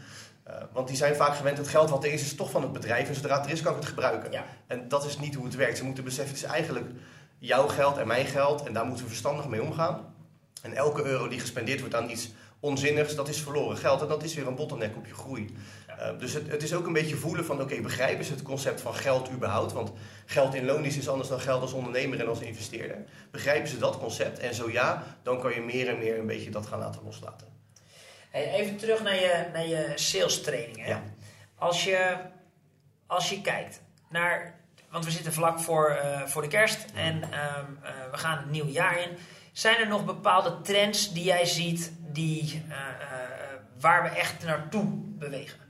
Uh, 0.48 0.54
want 0.72 0.88
die 0.88 0.96
zijn 0.96 1.14
vaak 1.14 1.36
gewend, 1.36 1.58
het 1.58 1.68
geld 1.68 1.90
wat 1.90 2.04
er 2.04 2.12
is, 2.12 2.22
is 2.22 2.34
toch 2.34 2.50
van 2.50 2.62
het 2.62 2.72
bedrijf. 2.72 3.08
En 3.08 3.14
zodra 3.14 3.36
het 3.36 3.46
er 3.46 3.52
is, 3.52 3.62
kan 3.62 3.72
ik 3.72 3.78
het 3.78 3.88
gebruiken. 3.88 4.32
Ja. 4.32 4.44
En 4.66 4.88
dat 4.88 5.04
is 5.04 5.18
niet 5.18 5.34
hoe 5.34 5.44
het 5.44 5.54
werkt. 5.54 5.78
Ze 5.78 5.84
moeten 5.84 6.04
beseffen, 6.04 6.34
het 6.34 6.44
is 6.44 6.50
eigenlijk 6.50 6.86
jouw 7.42 7.68
geld 7.68 7.98
en 7.98 8.06
mijn 8.06 8.26
geld. 8.26 8.62
En 8.62 8.72
daar 8.72 8.84
moeten 8.84 9.04
we 9.04 9.10
verstandig 9.10 9.48
mee 9.48 9.62
omgaan. 9.62 10.14
En 10.62 10.72
elke 10.72 11.02
euro 11.02 11.28
die 11.28 11.40
gespendeerd 11.40 11.80
wordt 11.80 11.94
aan 11.94 12.10
iets 12.10 12.30
onzinnigs, 12.60 13.14
dat 13.14 13.28
is 13.28 13.40
verloren 13.40 13.76
geld. 13.76 14.02
En 14.02 14.08
dat 14.08 14.22
is 14.22 14.34
weer 14.34 14.46
een 14.46 14.54
bottleneck 14.54 14.96
op 14.96 15.06
je 15.06 15.14
groei. 15.14 15.56
Uh, 15.88 16.18
dus 16.18 16.32
het, 16.32 16.50
het, 16.50 16.62
is 16.62 16.74
ook 16.74 16.86
een 16.86 16.92
beetje 16.92 17.16
voelen 17.16 17.44
van, 17.44 17.60
oké, 17.60 17.80
begrijpen 17.80 18.24
ze 18.24 18.32
het 18.32 18.42
concept 18.42 18.80
van 18.80 18.94
geld 18.94 19.30
überhaupt? 19.30 19.72
Want 19.72 19.92
geld 20.26 20.54
in 20.54 20.64
loon 20.64 20.84
is 20.84 21.08
anders 21.08 21.28
dan 21.28 21.40
geld 21.40 21.62
als 21.62 21.72
ondernemer 21.72 22.20
en 22.20 22.28
als 22.28 22.40
investeerder. 22.40 23.04
Begrijpen 23.30 23.68
ze 23.68 23.78
dat 23.78 23.98
concept? 23.98 24.38
En 24.38 24.54
zo 24.54 24.70
ja, 24.70 25.04
dan 25.22 25.40
kan 25.40 25.54
je 25.54 25.60
meer 25.60 25.88
en 25.88 25.98
meer 25.98 26.18
een 26.18 26.26
beetje 26.26 26.50
dat 26.50 26.66
gaan 26.66 26.78
laten 26.78 27.02
loslaten. 27.04 27.46
Hey, 28.30 28.52
even 28.52 28.76
terug 28.76 29.02
naar 29.02 29.14
je, 29.14 29.46
naar 29.52 29.66
je 29.66 29.92
sales 29.94 30.40
trainingen. 30.40 30.88
Ja. 30.88 31.02
Als, 31.58 31.84
je, 31.84 32.16
als 33.06 33.30
je 33.30 33.40
kijkt 33.40 33.82
naar, 34.08 34.60
want 34.92 35.04
we 35.04 35.10
zitten 35.10 35.32
vlak 35.32 35.60
voor, 35.60 35.98
uh, 36.04 36.22
voor 36.26 36.42
de 36.42 36.48
kerst 36.48 36.84
en 36.94 37.14
um, 37.14 37.22
uh, 37.22 37.90
we 38.10 38.16
gaan 38.16 38.38
het 38.38 38.50
nieuwe 38.50 38.70
jaar 38.70 39.00
in. 39.00 39.08
Zijn 39.52 39.76
er 39.76 39.88
nog 39.88 40.04
bepaalde 40.04 40.60
trends 40.62 41.12
die 41.12 41.24
jij 41.24 41.44
ziet 41.44 41.92
die, 42.12 42.62
uh, 42.68 42.76
waar 43.80 44.02
we 44.02 44.08
echt 44.08 44.44
naartoe 44.44 44.84
bewegen? 44.94 45.60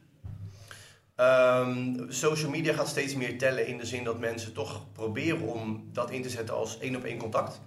Um, 1.17 2.07
social 2.09 2.51
media 2.51 2.75
gaat 2.75 2.89
steeds 2.89 3.15
meer 3.15 3.39
tellen 3.39 3.67
in 3.67 3.79
de 3.79 3.87
zin 3.87 4.05
dat 4.05 4.19
mensen 4.19 4.53
toch 4.53 4.93
proberen 4.93 5.41
om 5.41 5.89
dat 5.93 6.11
in 6.11 6.23
te 6.23 6.31
zetten 6.31 6.55
als 6.55 6.79
één 6.79 6.97
op 6.97 7.05
één 7.05 7.19
contact. 7.19 7.61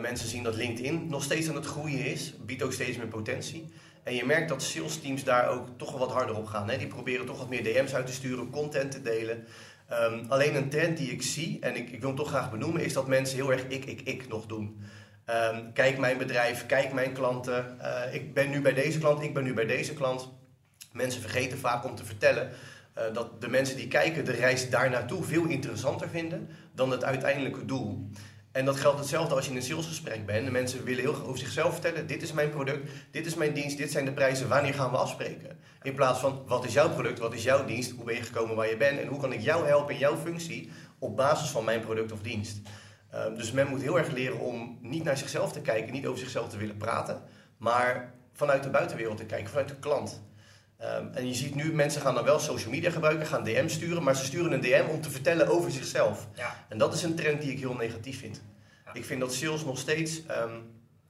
Mensen 0.00 0.28
zien 0.28 0.42
dat 0.42 0.54
LinkedIn 0.54 1.08
nog 1.08 1.22
steeds 1.22 1.48
aan 1.48 1.54
het 1.54 1.66
groeien 1.66 2.04
is, 2.04 2.34
biedt 2.46 2.62
ook 2.62 2.72
steeds 2.72 2.96
meer 2.96 3.06
potentie. 3.06 3.72
En 4.02 4.14
je 4.14 4.24
merkt 4.24 4.48
dat 4.48 4.62
sales 4.62 5.00
teams 5.00 5.24
daar 5.24 5.48
ook 5.48 5.66
toch 5.76 5.90
wel 5.90 5.98
wat 5.98 6.12
harder 6.12 6.36
op 6.36 6.46
gaan. 6.46 6.68
Hè? 6.68 6.78
Die 6.78 6.86
proberen 6.86 7.26
toch 7.26 7.38
wat 7.38 7.48
meer 7.48 7.62
DM's 7.62 7.94
uit 7.94 8.06
te 8.06 8.12
sturen, 8.12 8.50
content 8.50 8.90
te 8.90 9.02
delen. 9.02 9.46
Um, 9.92 10.24
alleen 10.28 10.54
een 10.54 10.68
trend 10.68 10.96
die 10.96 11.10
ik 11.10 11.22
zie, 11.22 11.58
en 11.60 11.76
ik, 11.76 11.90
ik, 11.90 12.00
wil 12.00 12.08
hem 12.08 12.18
toch 12.18 12.28
graag 12.28 12.50
benoemen, 12.50 12.84
is 12.84 12.92
dat 12.92 13.06
mensen 13.06 13.36
heel 13.36 13.52
erg 13.52 13.64
ik, 13.68 13.84
ik, 13.84 14.00
ik 14.00 14.28
nog 14.28 14.46
doen. 14.46 14.82
Um, 15.26 15.72
kijk 15.72 15.98
mijn 15.98 16.18
bedrijf, 16.18 16.66
kijk 16.66 16.92
mijn 16.92 17.12
klanten. 17.12 17.78
Uh, 17.80 18.14
ik 18.14 18.34
ben 18.34 18.50
nu 18.50 18.60
bij 18.60 18.74
deze 18.74 18.98
klant, 18.98 19.22
ik 19.22 19.34
ben 19.34 19.44
nu 19.44 19.54
bij 19.54 19.66
deze 19.66 19.94
klant. 19.94 20.28
Mensen 20.92 21.20
vergeten 21.20 21.58
vaak 21.58 21.84
om 21.84 21.94
te 21.94 22.04
vertellen 22.04 22.50
uh, 22.98 23.14
dat 23.14 23.40
de 23.40 23.48
mensen 23.48 23.76
die 23.76 23.88
kijken 23.88 24.24
de 24.24 24.32
reis 24.32 24.70
daar 24.70 24.90
naartoe 24.90 25.24
veel 25.24 25.44
interessanter 25.44 26.08
vinden 26.08 26.48
dan 26.74 26.90
het 26.90 27.04
uiteindelijke 27.04 27.64
doel. 27.64 28.10
En 28.58 28.64
dat 28.64 28.76
geldt 28.76 28.98
hetzelfde 28.98 29.34
als 29.34 29.44
je 29.44 29.50
in 29.50 29.56
een 29.56 29.62
salesgesprek 29.62 30.26
bent. 30.26 30.44
De 30.44 30.50
mensen 30.50 30.84
willen 30.84 31.02
heel 31.02 31.12
graag 31.12 31.26
over 31.26 31.38
zichzelf 31.38 31.72
vertellen: 31.72 32.06
dit 32.06 32.22
is 32.22 32.32
mijn 32.32 32.50
product, 32.50 32.90
dit 33.10 33.26
is 33.26 33.34
mijn 33.34 33.52
dienst, 33.52 33.76
dit 33.76 33.90
zijn 33.90 34.04
de 34.04 34.12
prijzen, 34.12 34.48
wanneer 34.48 34.74
gaan 34.74 34.90
we 34.90 34.96
afspreken? 34.96 35.58
In 35.82 35.94
plaats 35.94 36.20
van 36.20 36.42
wat 36.46 36.64
is 36.64 36.72
jouw 36.72 36.90
product, 36.90 37.18
wat 37.18 37.34
is 37.34 37.42
jouw 37.42 37.64
dienst, 37.64 37.90
hoe 37.90 38.04
ben 38.04 38.14
je 38.14 38.22
gekomen 38.22 38.56
waar 38.56 38.68
je 38.68 38.76
bent 38.76 39.00
en 39.00 39.06
hoe 39.06 39.20
kan 39.20 39.32
ik 39.32 39.40
jou 39.40 39.66
helpen 39.66 39.94
in 39.94 40.00
jouw 40.00 40.16
functie 40.16 40.70
op 40.98 41.16
basis 41.16 41.48
van 41.48 41.64
mijn 41.64 41.80
product 41.80 42.12
of 42.12 42.20
dienst. 42.20 42.60
Um, 43.14 43.36
dus 43.36 43.52
men 43.52 43.66
moet 43.66 43.82
heel 43.82 43.98
erg 43.98 44.10
leren 44.10 44.38
om 44.38 44.78
niet 44.82 45.04
naar 45.04 45.16
zichzelf 45.16 45.52
te 45.52 45.60
kijken, 45.60 45.92
niet 45.92 46.06
over 46.06 46.18
zichzelf 46.18 46.48
te 46.48 46.56
willen 46.56 46.76
praten, 46.76 47.22
maar 47.56 48.14
vanuit 48.32 48.62
de 48.62 48.70
buitenwereld 48.70 49.16
te 49.16 49.24
kijken, 49.24 49.48
vanuit 49.48 49.68
de 49.68 49.78
klant. 49.78 50.22
Um, 50.82 51.10
en 51.14 51.26
je 51.26 51.34
ziet 51.34 51.54
nu, 51.54 51.72
mensen 51.72 52.00
gaan 52.00 52.14
dan 52.14 52.24
wel 52.24 52.38
social 52.38 52.70
media 52.70 52.90
gebruiken, 52.90 53.26
gaan 53.26 53.44
DM 53.44 53.68
sturen, 53.68 54.02
maar 54.02 54.16
ze 54.16 54.24
sturen 54.24 54.52
een 54.52 54.60
DM 54.60 54.84
om 54.90 55.00
te 55.00 55.10
vertellen 55.10 55.48
over 55.48 55.70
zichzelf. 55.70 56.26
Ja. 56.34 56.66
En 56.68 56.78
dat 56.78 56.94
is 56.94 57.02
een 57.02 57.14
trend 57.14 57.40
die 57.40 57.50
ik 57.50 57.58
heel 57.58 57.74
negatief 57.74 58.18
vind. 58.18 58.42
Ja. 58.84 58.94
Ik 58.94 59.04
vind 59.04 59.20
dat 59.20 59.34
sales 59.34 59.64
nog 59.64 59.78
steeds, 59.78 60.22
um, 60.30 60.62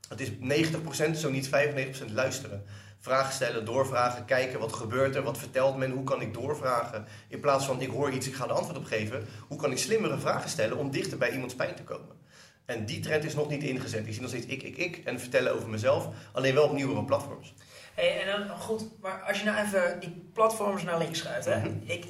het 0.09 0.21
is 0.21 0.31
90%, 0.31 1.19
zo 1.19 1.31
niet 1.31 1.49
95% 1.49 2.13
luisteren. 2.13 2.65
Vragen 2.99 3.33
stellen, 3.33 3.65
doorvragen, 3.65 4.25
kijken 4.25 4.61
wat 4.61 4.73
gebeurt 4.73 5.15
er, 5.15 5.23
wat 5.23 5.39
vertelt 5.39 5.77
men, 5.77 5.91
hoe 5.91 6.05
kan 6.05 6.21
ik 6.21 6.35
doorvragen. 6.35 7.05
In 7.29 7.41
plaats 7.41 7.67
van 7.67 7.81
ik 7.81 7.91
hoor 7.91 8.11
iets, 8.11 8.27
ik 8.27 8.35
ga 8.35 8.45
er 8.45 8.53
antwoord 8.53 8.79
op 8.79 8.85
geven. 8.85 9.27
Hoe 9.49 9.59
kan 9.59 9.71
ik 9.71 9.79
slimmere 9.79 10.19
vragen 10.19 10.51
stellen 10.51 10.77
om 10.77 10.91
dichter 10.91 11.19
bij 11.19 11.33
iemands 11.33 11.55
pijn 11.55 11.75
te 11.75 11.85
komen. 11.85 12.17
En 12.65 12.87
die 12.87 13.01
trend 13.01 13.25
is 13.25 13.35
nog 13.35 13.49
niet 13.49 13.63
ingezet. 13.63 14.07
Ik 14.07 14.13
zie 14.13 14.21
nog 14.21 14.31
steeds 14.31 14.47
ik, 14.47 14.63
ik, 14.63 14.77
ik 14.77 14.97
en 15.05 15.21
vertellen 15.21 15.55
over 15.55 15.69
mezelf, 15.69 16.09
alleen 16.33 16.55
wel 16.55 16.65
op 16.65 16.73
nieuwere 16.73 17.05
platforms. 17.05 17.55
Hey, 17.99 18.21
en 18.21 18.49
dan 18.49 18.59
goed, 18.59 19.01
maar 19.01 19.23
als 19.23 19.39
je 19.39 19.45
nou 19.45 19.67
even 19.67 20.01
die 20.01 20.31
platforms 20.35 20.83
naar 20.83 20.99
links 20.99 21.19
schuift. 21.19 21.47
Hè? 21.47 21.59
Mhm. 21.59 21.69
Ik, 21.85 22.05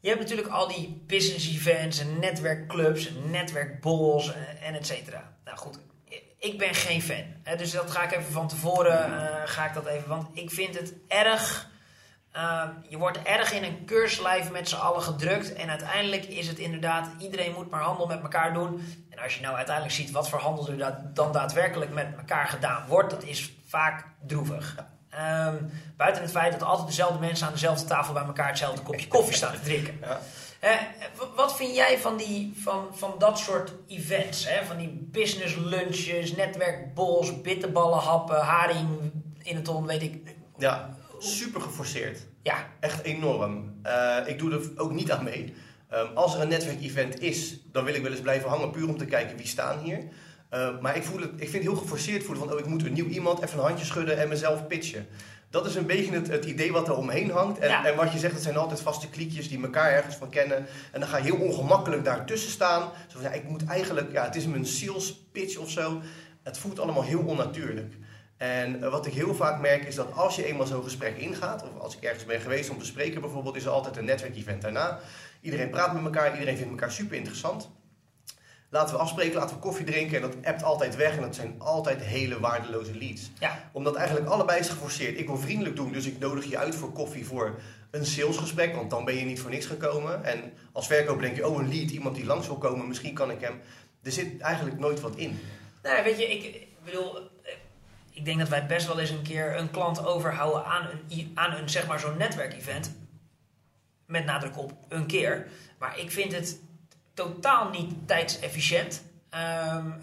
je 0.00 0.08
hebt 0.08 0.20
natuurlijk 0.20 0.48
al 0.48 0.68
die 0.68 1.02
business 1.06 1.48
events 1.48 1.98
en 1.98 2.18
netwerkclubs 2.18 3.08
en 3.08 3.30
netwerkborrels 3.30 4.32
en 4.62 4.74
et 4.74 4.86
cetera. 4.86 5.32
Nou 5.44 5.56
goed, 5.58 5.78
ik 6.38 6.58
ben 6.58 6.74
geen 6.74 7.02
fan. 7.02 7.24
Hè? 7.42 7.56
Dus 7.56 7.70
dat 7.70 7.90
ga 7.90 8.02
ik 8.02 8.12
even 8.12 8.32
van 8.32 8.48
tevoren, 8.48 9.10
uh, 9.10 9.26
ga 9.44 9.66
ik 9.66 9.74
dat 9.74 9.86
even, 9.86 10.08
want 10.08 10.28
ik 10.32 10.50
vind 10.50 10.78
het 10.78 10.92
erg... 11.08 11.68
Uh, 12.36 12.68
je 12.88 12.96
wordt 12.96 13.22
erg 13.22 13.52
in 13.52 13.64
een 13.64 13.84
keurslijf 13.84 14.50
met 14.50 14.68
z'n 14.68 14.76
allen 14.76 15.02
gedrukt. 15.02 15.52
En 15.52 15.70
uiteindelijk 15.70 16.24
is 16.24 16.48
het 16.48 16.58
inderdaad, 16.58 17.08
iedereen 17.18 17.52
moet 17.52 17.70
maar 17.70 17.82
handel 17.82 18.06
met 18.06 18.22
elkaar 18.22 18.52
doen. 18.52 18.84
En 19.10 19.18
als 19.18 19.34
je 19.34 19.40
nou 19.40 19.56
uiteindelijk 19.56 19.94
ziet 19.94 20.10
wat 20.10 20.28
voor 20.28 20.38
handel 20.38 20.68
er 20.68 20.98
dan 21.14 21.32
daadwerkelijk 21.32 21.90
met 21.92 22.06
elkaar 22.16 22.48
gedaan 22.48 22.86
wordt, 22.86 23.10
dat 23.10 23.22
is 23.22 23.52
vaak 23.66 24.04
droevig. 24.26 24.76
Um, 25.10 25.70
buiten 25.96 26.22
het 26.22 26.30
feit 26.30 26.52
dat 26.52 26.62
altijd 26.62 26.88
dezelfde 26.88 27.18
mensen 27.18 27.46
aan 27.46 27.52
dezelfde 27.52 27.86
tafel 27.86 28.12
bij 28.12 28.24
elkaar 28.24 28.48
hetzelfde 28.48 28.82
kopje 28.82 29.08
koffie 29.08 29.34
staan 29.34 29.52
te 29.52 29.60
drinken. 29.60 29.98
Ja. 30.00 30.20
Uh, 30.64 30.80
wat 31.36 31.56
vind 31.56 31.74
jij 31.74 31.98
van, 31.98 32.16
die, 32.16 32.52
van, 32.62 32.86
van 32.92 33.14
dat 33.18 33.38
soort 33.38 33.72
events? 33.86 34.48
Hè? 34.48 34.64
Van 34.64 34.76
die 34.76 35.08
business 35.12 35.56
lunches, 35.56 36.36
netwerkbols, 36.36 37.40
bitterballen 37.40 37.98
happen, 37.98 38.40
haring 38.40 38.88
in 39.42 39.54
het 39.54 39.64
ton, 39.64 39.86
weet 39.86 40.02
ik. 40.02 40.34
Ja, 40.58 40.96
super 41.18 41.60
geforceerd. 41.60 42.26
Ja. 42.42 42.66
Echt 42.80 43.02
enorm. 43.02 43.80
Uh, 43.86 44.16
ik 44.26 44.38
doe 44.38 44.52
er 44.52 44.70
ook 44.76 44.92
niet 44.92 45.12
aan 45.12 45.24
mee. 45.24 45.54
Um, 45.94 46.16
als 46.16 46.34
er 46.34 46.40
een 46.40 46.48
netwerkevent 46.48 47.20
is, 47.20 47.58
dan 47.72 47.84
wil 47.84 47.94
ik 47.94 48.02
wel 48.02 48.10
eens 48.10 48.20
blijven 48.20 48.48
hangen, 48.48 48.70
puur 48.70 48.88
om 48.88 48.98
te 48.98 49.04
kijken 49.04 49.36
wie 49.36 49.46
staan 49.46 49.78
hier. 49.78 50.08
Uh, 50.54 50.80
maar 50.80 50.96
ik, 50.96 51.02
voel 51.02 51.20
het, 51.20 51.30
ik 51.30 51.48
vind 51.48 51.52
het 51.52 51.62
heel 51.62 51.76
geforceerd 51.76 52.24
voelen 52.24 52.44
van, 52.44 52.52
oh, 52.52 52.58
ik 52.58 52.66
moet 52.66 52.84
een 52.84 52.92
nieuw 52.92 53.06
iemand 53.06 53.42
even 53.42 53.58
een 53.58 53.64
handje 53.64 53.84
schudden 53.84 54.18
en 54.18 54.28
mezelf 54.28 54.66
pitchen. 54.66 55.06
Dat 55.50 55.66
is 55.66 55.74
een 55.74 55.86
beetje 55.86 56.12
het, 56.12 56.28
het 56.28 56.44
idee 56.44 56.72
wat 56.72 56.88
er 56.88 56.96
omheen 56.96 57.30
hangt. 57.30 57.58
En, 57.58 57.84
en, 57.84 57.96
wat 57.96 58.12
je 58.12 58.18
zegt, 58.18 58.34
het 58.34 58.42
zijn 58.42 58.56
altijd 58.56 58.80
vaste 58.80 59.08
kliekjes 59.08 59.48
die 59.48 59.62
elkaar 59.62 59.90
ergens 59.90 60.16
van 60.16 60.30
kennen. 60.30 60.66
En 60.92 61.00
dan 61.00 61.08
ga 61.08 61.16
je 61.16 61.22
heel 61.22 61.36
ongemakkelijk 61.36 62.04
daartussen 62.04 62.50
staan. 62.50 62.82
Zo 62.82 63.18
van, 63.18 63.22
ja, 63.22 63.30
ik 63.30 63.48
moet 63.48 63.64
eigenlijk, 63.64 64.12
ja, 64.12 64.24
het 64.24 64.36
is 64.36 64.46
mijn 64.46 64.66
sales 64.66 65.14
pitch 65.32 65.56
of 65.56 65.70
zo. 65.70 66.00
Het 66.42 66.58
voelt 66.58 66.80
allemaal 66.80 67.02
heel 67.02 67.20
onnatuurlijk. 67.20 67.94
En 68.36 68.76
uh, 68.78 68.88
wat 68.88 69.06
ik 69.06 69.12
heel 69.12 69.34
vaak 69.34 69.60
merk 69.60 69.84
is 69.84 69.94
dat 69.94 70.12
als 70.12 70.36
je 70.36 70.44
eenmaal 70.44 70.66
zo'n 70.66 70.82
gesprek 70.82 71.16
ingaat, 71.16 71.62
of 71.62 71.80
als 71.80 71.96
ik 71.96 72.02
ergens 72.02 72.24
ben 72.24 72.40
geweest 72.40 72.70
om 72.70 72.78
te 72.78 72.84
spreken 72.84 73.20
bijvoorbeeld, 73.20 73.56
is 73.56 73.64
er 73.64 73.70
altijd 73.70 73.96
een 73.96 74.04
netwerkevent 74.04 74.62
daarna. 74.62 74.98
Iedereen 75.40 75.70
praat 75.70 75.94
met 75.94 76.04
elkaar, 76.04 76.32
iedereen 76.32 76.56
vindt 76.56 76.70
elkaar 76.70 76.92
super 76.92 77.16
interessant. 77.16 77.70
Laten 78.76 78.94
we 78.94 79.00
afspreken, 79.00 79.38
laten 79.38 79.56
we 79.56 79.62
koffie 79.62 79.84
drinken. 79.84 80.16
En 80.16 80.22
dat 80.22 80.36
appt 80.44 80.62
altijd 80.62 80.96
weg. 80.96 81.16
En 81.16 81.22
dat 81.22 81.34
zijn 81.34 81.54
altijd 81.58 82.02
hele 82.02 82.40
waardeloze 82.40 82.98
leads. 82.98 83.30
Ja. 83.38 83.70
Omdat 83.72 83.94
eigenlijk 83.94 84.28
allebei 84.28 84.60
is 84.60 84.68
geforceerd. 84.68 85.18
Ik 85.18 85.26
wil 85.26 85.38
vriendelijk 85.38 85.76
doen, 85.76 85.92
dus 85.92 86.06
ik 86.06 86.18
nodig 86.18 86.44
je 86.44 86.58
uit 86.58 86.74
voor 86.74 86.92
koffie 86.92 87.26
voor 87.26 87.58
een 87.90 88.06
salesgesprek. 88.06 88.74
Want 88.74 88.90
dan 88.90 89.04
ben 89.04 89.14
je 89.14 89.24
niet 89.24 89.40
voor 89.40 89.50
niks 89.50 89.66
gekomen. 89.66 90.24
En 90.24 90.52
als 90.72 90.86
verkoper 90.86 91.22
denk 91.22 91.36
je, 91.36 91.46
oh 91.46 91.58
een 91.58 91.68
lead, 91.68 91.90
iemand 91.90 92.14
die 92.14 92.24
langs 92.24 92.46
wil 92.46 92.58
komen. 92.58 92.88
Misschien 92.88 93.14
kan 93.14 93.30
ik 93.30 93.40
hem... 93.40 93.60
Er 94.02 94.12
zit 94.12 94.40
eigenlijk 94.40 94.78
nooit 94.78 95.00
wat 95.00 95.16
in. 95.16 95.40
Nou, 95.82 96.04
weet 96.04 96.18
je, 96.18 96.26
ik 96.26 96.66
bedoel... 96.84 97.18
Ik 98.10 98.24
denk 98.24 98.38
dat 98.38 98.48
wij 98.48 98.66
best 98.66 98.86
wel 98.86 99.00
eens 99.00 99.10
een 99.10 99.22
keer 99.22 99.58
een 99.58 99.70
klant 99.70 100.06
overhouden 100.06 100.64
aan 100.64 100.88
een, 101.08 101.30
aan 101.34 101.52
een 101.52 101.68
zeg 101.68 101.86
maar 101.86 102.00
zo'n 102.00 102.16
netwerkevent. 102.16 102.94
Met 104.06 104.24
nadruk 104.24 104.58
op 104.58 104.72
een 104.88 105.06
keer. 105.06 105.46
Maar 105.78 105.98
ik 105.98 106.10
vind 106.10 106.32
het 106.32 106.58
totaal 107.16 107.68
niet 107.68 107.92
tijdsefficiënt. 108.06 109.02
Um, 109.30 109.96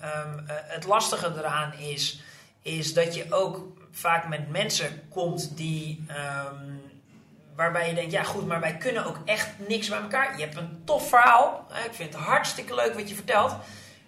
het 0.47 0.85
lastige 0.85 1.33
eraan 1.37 1.73
is, 1.73 2.21
is 2.61 2.93
dat 2.93 3.15
je 3.15 3.25
ook 3.29 3.67
vaak 3.91 4.27
met 4.27 4.49
mensen 4.49 5.07
komt 5.09 5.57
die. 5.57 6.05
Um, 6.09 6.81
waarbij 7.55 7.89
je 7.89 7.95
denkt, 7.95 8.11
ja 8.11 8.23
goed, 8.23 8.47
maar 8.47 8.59
wij 8.59 8.77
kunnen 8.77 9.05
ook 9.05 9.17
echt 9.25 9.49
niks 9.67 9.89
bij 9.89 10.01
elkaar. 10.01 10.37
Je 10.37 10.43
hebt 10.43 10.57
een 10.57 10.81
tof 10.85 11.09
verhaal. 11.09 11.67
Ik 11.85 11.93
vind 11.93 12.13
het 12.13 12.23
hartstikke 12.23 12.75
leuk 12.75 12.93
wat 12.93 13.09
je 13.09 13.15
vertelt. 13.15 13.55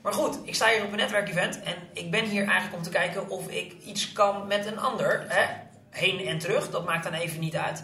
Maar 0.01 0.13
goed, 0.13 0.39
ik 0.43 0.55
sta 0.55 0.69
hier 0.69 0.83
op 0.83 0.91
een 0.91 0.97
netwerkevent 0.97 1.63
en 1.63 1.75
ik 1.93 2.11
ben 2.11 2.25
hier 2.25 2.47
eigenlijk 2.47 2.75
om 2.75 2.83
te 2.83 2.89
kijken 2.89 3.29
of 3.29 3.47
ik 3.47 3.75
iets 3.83 4.11
kan 4.13 4.47
met 4.47 4.65
een 4.65 4.79
ander. 4.79 5.25
Hè? 5.27 5.45
Heen 5.89 6.27
en 6.27 6.39
terug, 6.39 6.69
dat 6.69 6.85
maakt 6.85 7.03
dan 7.03 7.13
even 7.13 7.39
niet 7.39 7.55
uit. 7.55 7.83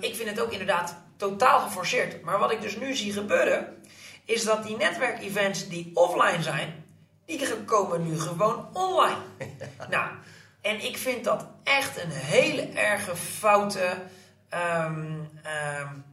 Ik 0.00 0.14
vind 0.14 0.28
het 0.28 0.40
ook 0.40 0.52
inderdaad 0.52 0.96
totaal 1.16 1.60
geforceerd. 1.60 2.22
Maar 2.22 2.38
wat 2.38 2.52
ik 2.52 2.60
dus 2.60 2.76
nu 2.76 2.94
zie 2.94 3.12
gebeuren, 3.12 3.76
is 4.26 4.44
dat 4.44 4.66
die 4.66 4.76
netwerkevents 4.76 5.68
die 5.68 5.90
offline 5.94 6.42
zijn, 6.42 6.84
die 7.24 7.64
komen 7.64 8.06
nu 8.08 8.20
gewoon 8.20 8.68
online. 8.72 9.18
nou, 9.90 10.10
en 10.60 10.84
ik 10.84 10.98
vind 10.98 11.24
dat 11.24 11.46
echt 11.64 12.02
een 12.02 12.10
hele 12.10 12.62
erge 12.62 13.16
foute, 13.16 13.96
um, 14.54 15.28
um, 15.80 16.04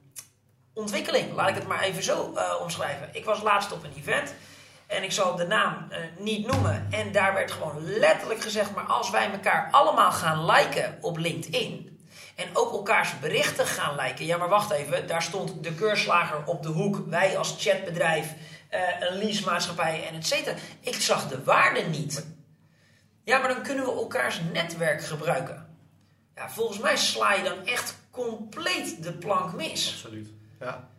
ontwikkeling. 0.73 1.33
Laat 1.33 1.49
ik 1.49 1.55
het 1.55 1.67
maar 1.67 1.81
even 1.81 2.03
zo 2.03 2.33
uh, 2.35 2.55
omschrijven. 2.61 3.09
Ik 3.11 3.25
was 3.25 3.41
laatst 3.41 3.71
op 3.71 3.83
een 3.83 3.93
event. 3.97 4.33
En 4.87 5.03
ik 5.03 5.11
zal 5.11 5.35
de 5.35 5.47
naam 5.47 5.87
uh, 5.89 5.97
niet 6.17 6.47
noemen. 6.47 6.87
En 6.91 7.11
daar 7.11 7.33
werd 7.33 7.51
gewoon 7.51 7.83
letterlijk 7.83 8.41
gezegd: 8.41 8.75
maar 8.75 8.83
als 8.83 9.09
wij 9.09 9.31
elkaar 9.31 9.67
allemaal 9.71 10.11
gaan 10.11 10.45
liken 10.45 10.97
op 11.01 11.17
LinkedIn. 11.17 11.92
En 12.35 12.47
ook 12.53 12.71
elkaars 12.71 13.19
berichten 13.19 13.65
gaan 13.65 13.95
liken. 13.95 14.25
Ja, 14.25 14.37
maar 14.37 14.49
wacht 14.49 14.71
even. 14.71 15.07
Daar 15.07 15.21
stond 15.21 15.63
de 15.63 15.73
keurslager 15.73 16.45
op 16.45 16.63
de 16.63 16.69
hoek. 16.69 17.03
Wij 17.07 17.37
als 17.37 17.55
chatbedrijf, 17.59 18.33
uh, 18.71 18.79
een 18.99 19.17
leasemaatschappij 19.17 20.07
en 20.07 20.15
et 20.15 20.27
cetera. 20.27 20.55
Ik 20.79 20.95
zag 20.95 21.27
de 21.27 21.43
waarde 21.43 21.81
niet. 21.81 22.25
Ja, 23.23 23.39
maar 23.39 23.47
dan 23.53 23.63
kunnen 23.63 23.85
we 23.85 23.91
elkaars 23.91 24.41
netwerk 24.53 25.03
gebruiken. 25.03 25.67
Ja, 26.35 26.49
volgens 26.49 26.79
mij 26.79 26.97
sla 26.97 27.33
je 27.33 27.43
dan 27.43 27.65
echt 27.65 27.97
compleet 28.11 29.03
de 29.03 29.13
plank 29.13 29.53
mis. 29.53 29.91
Absoluut. 29.93 30.29
Ja. 30.59 30.89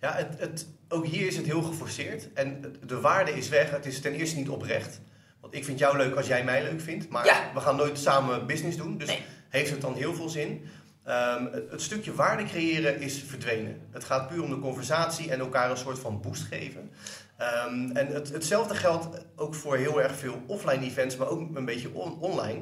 Ja, 0.00 0.14
het, 0.14 0.38
het, 0.38 0.66
ook 0.88 1.06
hier 1.06 1.26
is 1.26 1.36
het 1.36 1.46
heel 1.46 1.62
geforceerd. 1.62 2.32
En 2.32 2.76
de 2.86 3.00
waarde 3.00 3.36
is 3.36 3.48
weg. 3.48 3.70
Het 3.70 3.86
is 3.86 4.00
ten 4.00 4.14
eerste 4.14 4.36
niet 4.36 4.48
oprecht. 4.48 5.00
Want 5.40 5.54
ik 5.54 5.64
vind 5.64 5.78
jou 5.78 5.96
leuk 5.96 6.16
als 6.16 6.26
jij 6.26 6.44
mij 6.44 6.62
leuk 6.62 6.80
vindt. 6.80 7.08
Maar 7.08 7.50
we 7.54 7.60
gaan 7.60 7.76
nooit 7.76 7.98
samen 7.98 8.46
business 8.46 8.76
doen. 8.76 8.98
Dus 8.98 9.18
heeft 9.48 9.70
het 9.70 9.80
dan 9.80 9.94
heel 9.94 10.14
veel 10.14 10.28
zin. 10.28 10.68
Ehm, 11.04 11.44
het, 11.70 11.82
stukje 11.82 12.14
waarde 12.14 12.44
creëren 12.44 13.00
is 13.00 13.22
verdwenen. 13.26 13.80
Het 13.90 14.04
gaat 14.04 14.28
puur 14.28 14.42
om 14.42 14.50
de 14.50 14.58
conversatie 14.58 15.30
en 15.30 15.38
elkaar 15.38 15.70
een 15.70 15.76
soort 15.76 15.98
van 15.98 16.20
boost 16.20 16.42
geven. 16.42 16.90
Ehm, 17.36 17.90
en 17.96 18.06
het, 18.06 18.28
hetzelfde 18.28 18.74
geldt 18.74 19.08
ook 19.36 19.54
voor 19.54 19.76
heel 19.76 20.02
erg 20.02 20.16
veel 20.16 20.42
offline 20.46 20.84
events, 20.84 21.16
maar 21.16 21.28
ook 21.28 21.56
een 21.56 21.64
beetje 21.64 21.94
online. 22.20 22.60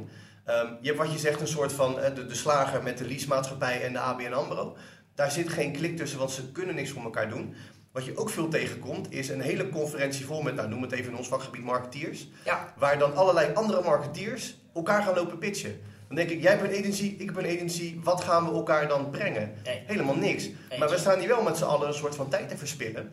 Um, 0.48 0.78
je 0.80 0.86
hebt 0.86 0.98
wat 0.98 1.12
je 1.12 1.18
zegt, 1.18 1.40
een 1.40 1.46
soort 1.46 1.72
van 1.72 1.94
de, 1.94 2.26
de 2.26 2.34
slager 2.34 2.82
met 2.82 2.98
de 2.98 3.06
leasemaatschappij 3.06 3.82
en 3.82 3.92
de 3.92 3.98
ABN 3.98 4.32
AMRO. 4.32 4.76
Daar 5.14 5.30
zit 5.30 5.48
geen 5.48 5.72
klik 5.72 5.96
tussen, 5.96 6.18
want 6.18 6.30
ze 6.30 6.52
kunnen 6.52 6.74
niks 6.74 6.90
voor 6.90 7.02
elkaar 7.02 7.28
doen. 7.28 7.54
Wat 7.92 8.04
je 8.04 8.16
ook 8.16 8.30
veel 8.30 8.48
tegenkomt, 8.48 9.12
is 9.12 9.28
een 9.28 9.40
hele 9.40 9.68
conferentie 9.68 10.26
vol 10.26 10.42
met, 10.42 10.54
nou 10.54 10.68
noem 10.68 10.82
het 10.82 10.92
even 10.92 11.12
in 11.12 11.18
ons 11.18 11.28
vakgebied, 11.28 11.64
marketeers. 11.64 12.28
Ja. 12.44 12.74
Waar 12.78 12.98
dan 12.98 13.14
allerlei 13.14 13.54
andere 13.54 13.82
marketeers 13.82 14.56
elkaar 14.74 15.02
gaan 15.02 15.14
lopen 15.14 15.38
pitchen. 15.38 15.80
Dan 16.06 16.16
denk 16.16 16.30
ik, 16.30 16.42
jij 16.42 16.58
bent 16.58 16.72
een 16.72 16.78
agency, 16.78 17.14
ik 17.18 17.32
ben 17.32 17.44
een 17.44 17.56
agency, 17.56 17.96
wat 18.02 18.24
gaan 18.24 18.44
we 18.44 18.50
elkaar 18.52 18.88
dan 18.88 19.10
brengen? 19.10 19.54
Helemaal 19.86 20.16
niks. 20.16 20.48
Maar 20.78 20.90
we 20.90 20.98
staan 20.98 21.18
hier 21.18 21.28
wel 21.28 21.42
met 21.42 21.56
z'n 21.56 21.64
allen 21.64 21.88
een 21.88 21.94
soort 21.94 22.14
van 22.14 22.28
tijd 22.28 22.48
te 22.48 22.56
verspillen. 22.56 23.12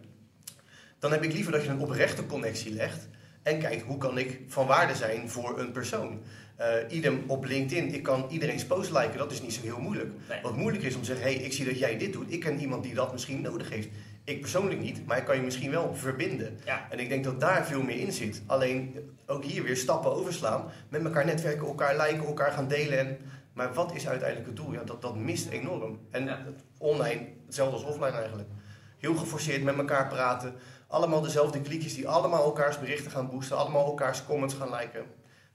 Dan 1.00 1.12
heb 1.12 1.24
ik 1.24 1.34
liever 1.34 1.52
dat 1.52 1.64
je 1.64 1.70
een 1.70 1.80
oprechte 1.80 2.26
connectie 2.26 2.74
legt. 2.74 3.08
En 3.44 3.60
kijkt, 3.60 3.84
hoe 3.84 3.98
kan 3.98 4.18
ik 4.18 4.40
van 4.48 4.68
waarde 4.68 4.96
zijn 4.96 5.30
voor 5.30 5.60
een 5.60 5.72
persoon? 5.72 6.22
Uh, 6.60 6.68
idem 6.98 7.24
op 7.28 7.46
LinkedIn, 7.46 7.94
ik 7.94 8.04
kan 8.04 8.26
iedereen's 8.30 8.66
post 8.66 8.92
liken, 8.92 9.18
dat 9.18 9.32
is 9.32 9.42
niet 9.42 9.54
zo 9.54 9.62
heel 9.62 9.80
moeilijk. 9.80 10.12
Wat 10.42 10.56
moeilijk 10.56 10.84
is 10.84 10.96
om 10.96 11.00
te 11.00 11.06
zeggen, 11.06 11.26
hey, 11.26 11.36
ik 11.36 11.54
zie 11.54 11.66
dat 11.66 11.80
jij 11.80 11.98
dit 11.98 12.14
doet, 12.14 12.32
ik 12.34 12.40
ken 12.40 12.60
iemand 12.60 12.84
die 12.84 12.94
dat 12.94 13.12
misschien 13.12 13.42
nodig 13.42 13.70
heeft. 13.70 13.88
Ik 14.24 14.42
persoonlijk 14.42 14.80
niet, 14.80 15.06
maar 15.06 15.18
ik 15.18 15.26
kan 15.26 15.36
je 15.36 15.42
misschien 15.42 15.72
wel 15.72 15.96
verbinden. 15.96 16.60
En 16.90 17.00
ik 17.00 17.10
denk 17.10 17.24
dat 17.24 17.40
daar 17.40 17.66
veel 17.66 17.82
meer 17.82 18.00
in 18.00 18.12
zit. 18.12 18.42
Alleen 18.46 19.10
ook 19.28 19.44
hier 19.44 19.64
weer 19.64 19.78
stappen 19.78 20.12
overslaan, 20.12 20.72
met 20.90 21.04
elkaar 21.04 21.26
netwerken, 21.26 21.68
elkaar 21.68 21.98
liken, 21.98 22.26
elkaar 22.26 22.52
gaan 22.52 22.68
delen. 22.68 23.00
En, 23.00 23.18
maar 23.54 23.74
wat 23.74 23.96
is 23.96 24.08
uiteindelijk 24.08 24.48
het 24.48 24.56
doel? 24.56 24.74
Ja, 24.74 24.84
dat, 24.84 25.02
dat 25.02 25.16
mist 25.16 25.50
enorm. 25.50 26.00
En 26.12 26.56
online, 26.78 27.28
hetzelfde 27.46 27.76
als 27.76 27.86
offline 27.86 28.18
eigenlijk. 28.18 28.50
Heel 28.98 29.16
geforceerd 29.16 29.64
met 29.64 29.78
elkaar 29.78 30.08
praten. 30.08 30.56
Allemaal 30.88 31.22
dezelfde 31.22 31.62
klikjes 31.62 31.96
die 31.96 32.08
allemaal 32.08 32.44
elkaars 32.44 32.80
berichten 32.80 33.12
gaan 33.12 33.30
boosten, 33.30 33.58
allemaal 33.58 33.86
elkaars 33.86 34.26
comments 34.26 34.54
gaan 34.54 34.72
liken 34.72 35.06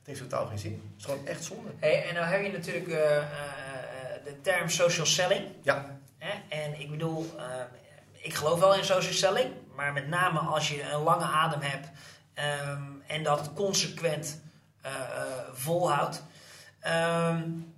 heeft 0.09 0.21
totaal 0.21 0.47
geen 0.47 0.59
zin. 0.59 0.73
Het 0.73 0.99
is 0.99 1.05
gewoon 1.05 1.27
echt 1.27 1.45
zonde. 1.45 1.69
Hey, 1.79 2.09
en 2.09 2.15
nou 2.15 2.27
heb 2.27 2.43
je 2.43 2.53
natuurlijk 2.53 2.87
uh, 2.87 2.97
uh, 2.97 3.25
de 4.25 4.41
term 4.41 4.69
social 4.69 5.07
selling. 5.07 5.47
Ja. 5.63 6.01
En 6.49 6.81
ik 6.81 6.91
bedoel, 6.91 7.27
uh, 7.37 7.43
ik 8.29 8.35
geloof 8.35 8.61
wel 8.61 8.75
in 8.75 8.85
social 8.85 9.13
selling, 9.13 9.51
maar 9.75 9.93
met 9.93 10.09
name 10.09 10.39
als 10.39 10.69
je 10.69 10.83
een 10.83 11.03
lange 11.03 11.25
adem 11.25 11.61
hebt 11.61 11.89
um, 12.69 13.03
en 13.07 13.23
dat 13.23 13.53
consequent 13.55 14.41
volhoudt. 15.53 16.23
Um, 16.87 17.75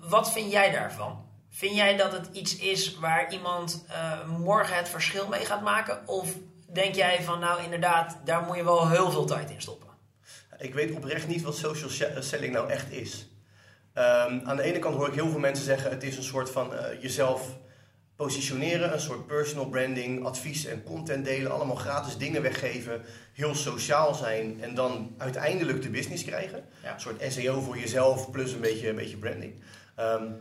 wat 0.00 0.32
vind 0.32 0.52
jij 0.52 0.70
daarvan? 0.70 1.26
Vind 1.50 1.74
jij 1.74 1.96
dat 1.96 2.12
het 2.12 2.28
iets 2.32 2.56
is 2.56 2.98
waar 2.98 3.32
iemand 3.32 3.84
morgen 4.26 4.76
het 4.76 4.88
verschil 4.88 5.28
mee 5.28 5.44
gaat 5.44 5.62
maken? 5.62 6.08
Of 6.08 6.34
denk 6.72 6.94
jij 6.94 7.22
van, 7.22 7.40
nou 7.40 7.62
inderdaad, 7.62 8.16
daar 8.24 8.42
moet 8.42 8.56
je 8.56 8.64
wel 8.64 8.88
heel 8.88 9.10
veel 9.10 9.24
tijd 9.24 9.50
in 9.50 9.60
stoppen? 9.60 9.88
Ik 10.58 10.74
weet 10.74 10.96
oprecht 10.96 11.26
niet 11.26 11.42
wat 11.42 11.56
social 11.56 12.10
eh, 12.10 12.22
selling 12.22 12.52
nou 12.52 12.70
echt 12.70 12.90
is. 12.90 13.28
Um, 13.94 14.42
aan 14.44 14.56
de 14.56 14.62
ene 14.62 14.78
kant 14.78 14.94
hoor 14.94 15.08
ik 15.08 15.14
heel 15.14 15.30
veel 15.30 15.38
mensen 15.38 15.64
zeggen: 15.64 15.90
het 15.90 16.02
is 16.02 16.16
een 16.16 16.22
soort 16.22 16.50
van 16.50 16.72
jezelf 17.00 17.56
positioneren, 18.18 18.92
een 18.92 19.00
soort 19.00 19.26
personal 19.26 19.66
branding, 19.66 20.24
advies 20.24 20.64
en 20.66 20.82
content 20.82 21.24
delen, 21.24 21.52
allemaal 21.52 21.76
gratis 21.76 22.16
dingen 22.16 22.42
weggeven, 22.42 23.02
heel 23.32 23.54
sociaal 23.54 24.14
zijn 24.14 24.62
en 24.62 24.74
dan 24.74 25.14
uiteindelijk 25.18 25.82
de 25.82 25.90
business 25.90 26.24
krijgen. 26.24 26.64
Een 26.82 27.00
soort 27.00 27.22
SEO 27.28 27.60
voor 27.60 27.78
jezelf 27.78 28.30
plus 28.30 28.52
een 28.52 28.60
beetje, 28.60 28.88
een 28.88 28.96
beetje 28.96 29.16
branding. 29.16 29.62
Um, 29.98 30.36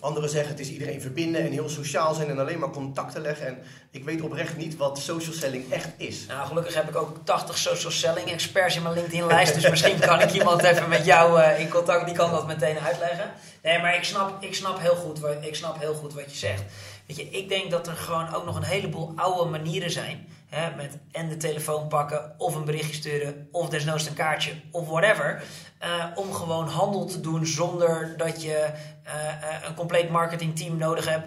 Anderen 0.00 0.30
zeggen 0.30 0.50
het 0.50 0.60
is 0.60 0.70
iedereen 0.70 1.00
verbinden 1.00 1.40
en 1.40 1.52
heel 1.52 1.68
sociaal 1.68 2.14
zijn 2.14 2.30
en 2.30 2.38
alleen 2.38 2.58
maar 2.58 2.70
contacten 2.70 3.20
leggen. 3.20 3.46
En 3.46 3.58
ik 3.90 4.04
weet 4.04 4.20
oprecht 4.20 4.56
niet 4.56 4.76
wat 4.76 4.98
social 4.98 5.34
selling 5.34 5.72
echt 5.72 5.88
is. 5.96 6.26
Nou, 6.26 6.46
gelukkig 6.46 6.74
heb 6.74 6.88
ik 6.88 6.96
ook 6.96 7.16
80 7.24 7.58
social 7.58 7.92
selling 7.92 8.30
experts 8.30 8.76
in 8.76 8.82
mijn 8.82 8.94
LinkedIn-lijst. 8.94 9.54
dus 9.54 9.70
misschien 9.70 9.98
kan 9.98 10.20
ik 10.20 10.32
iemand 10.32 10.62
even 10.62 10.88
met 10.88 11.04
jou 11.04 11.40
uh, 11.40 11.60
in 11.60 11.68
contact, 11.68 12.06
die 12.06 12.14
kan 12.14 12.30
dat 12.30 12.46
meteen 12.46 12.78
uitleggen. 12.78 13.30
Nee, 13.62 13.78
maar 13.78 13.96
ik 13.96 14.04
snap, 14.04 14.42
ik 14.42 14.54
snap, 14.54 14.80
heel, 14.80 14.94
goed 14.94 15.18
wat, 15.18 15.34
ik 15.40 15.54
snap 15.54 15.80
heel 15.80 15.94
goed 15.94 16.14
wat 16.14 16.30
je 16.30 16.36
zegt. 16.36 16.62
Weet 17.08 17.16
je, 17.16 17.30
ik 17.30 17.48
denk 17.48 17.70
dat 17.70 17.86
er 17.86 17.96
gewoon 17.96 18.34
ook 18.34 18.44
nog 18.44 18.56
een 18.56 18.62
heleboel 18.62 19.12
oude 19.16 19.50
manieren 19.50 19.90
zijn. 19.90 20.28
Hè, 20.48 20.76
met 20.76 20.98
en 21.12 21.28
de 21.28 21.36
telefoon 21.36 21.88
pakken, 21.88 22.34
of 22.38 22.54
een 22.54 22.64
berichtje 22.64 22.94
sturen, 22.94 23.48
of 23.52 23.68
desnoods 23.68 24.06
een 24.06 24.14
kaartje, 24.14 24.52
of 24.70 24.88
whatever. 24.88 25.42
Uh, 25.84 26.04
om 26.14 26.32
gewoon 26.32 26.68
handel 26.68 27.04
te 27.06 27.20
doen 27.20 27.46
zonder 27.46 28.16
dat 28.16 28.42
je 28.42 28.70
uh, 29.06 29.68
een 29.68 29.74
compleet 29.74 30.10
marketingteam 30.10 30.76
nodig 30.76 31.08
hebt. 31.08 31.26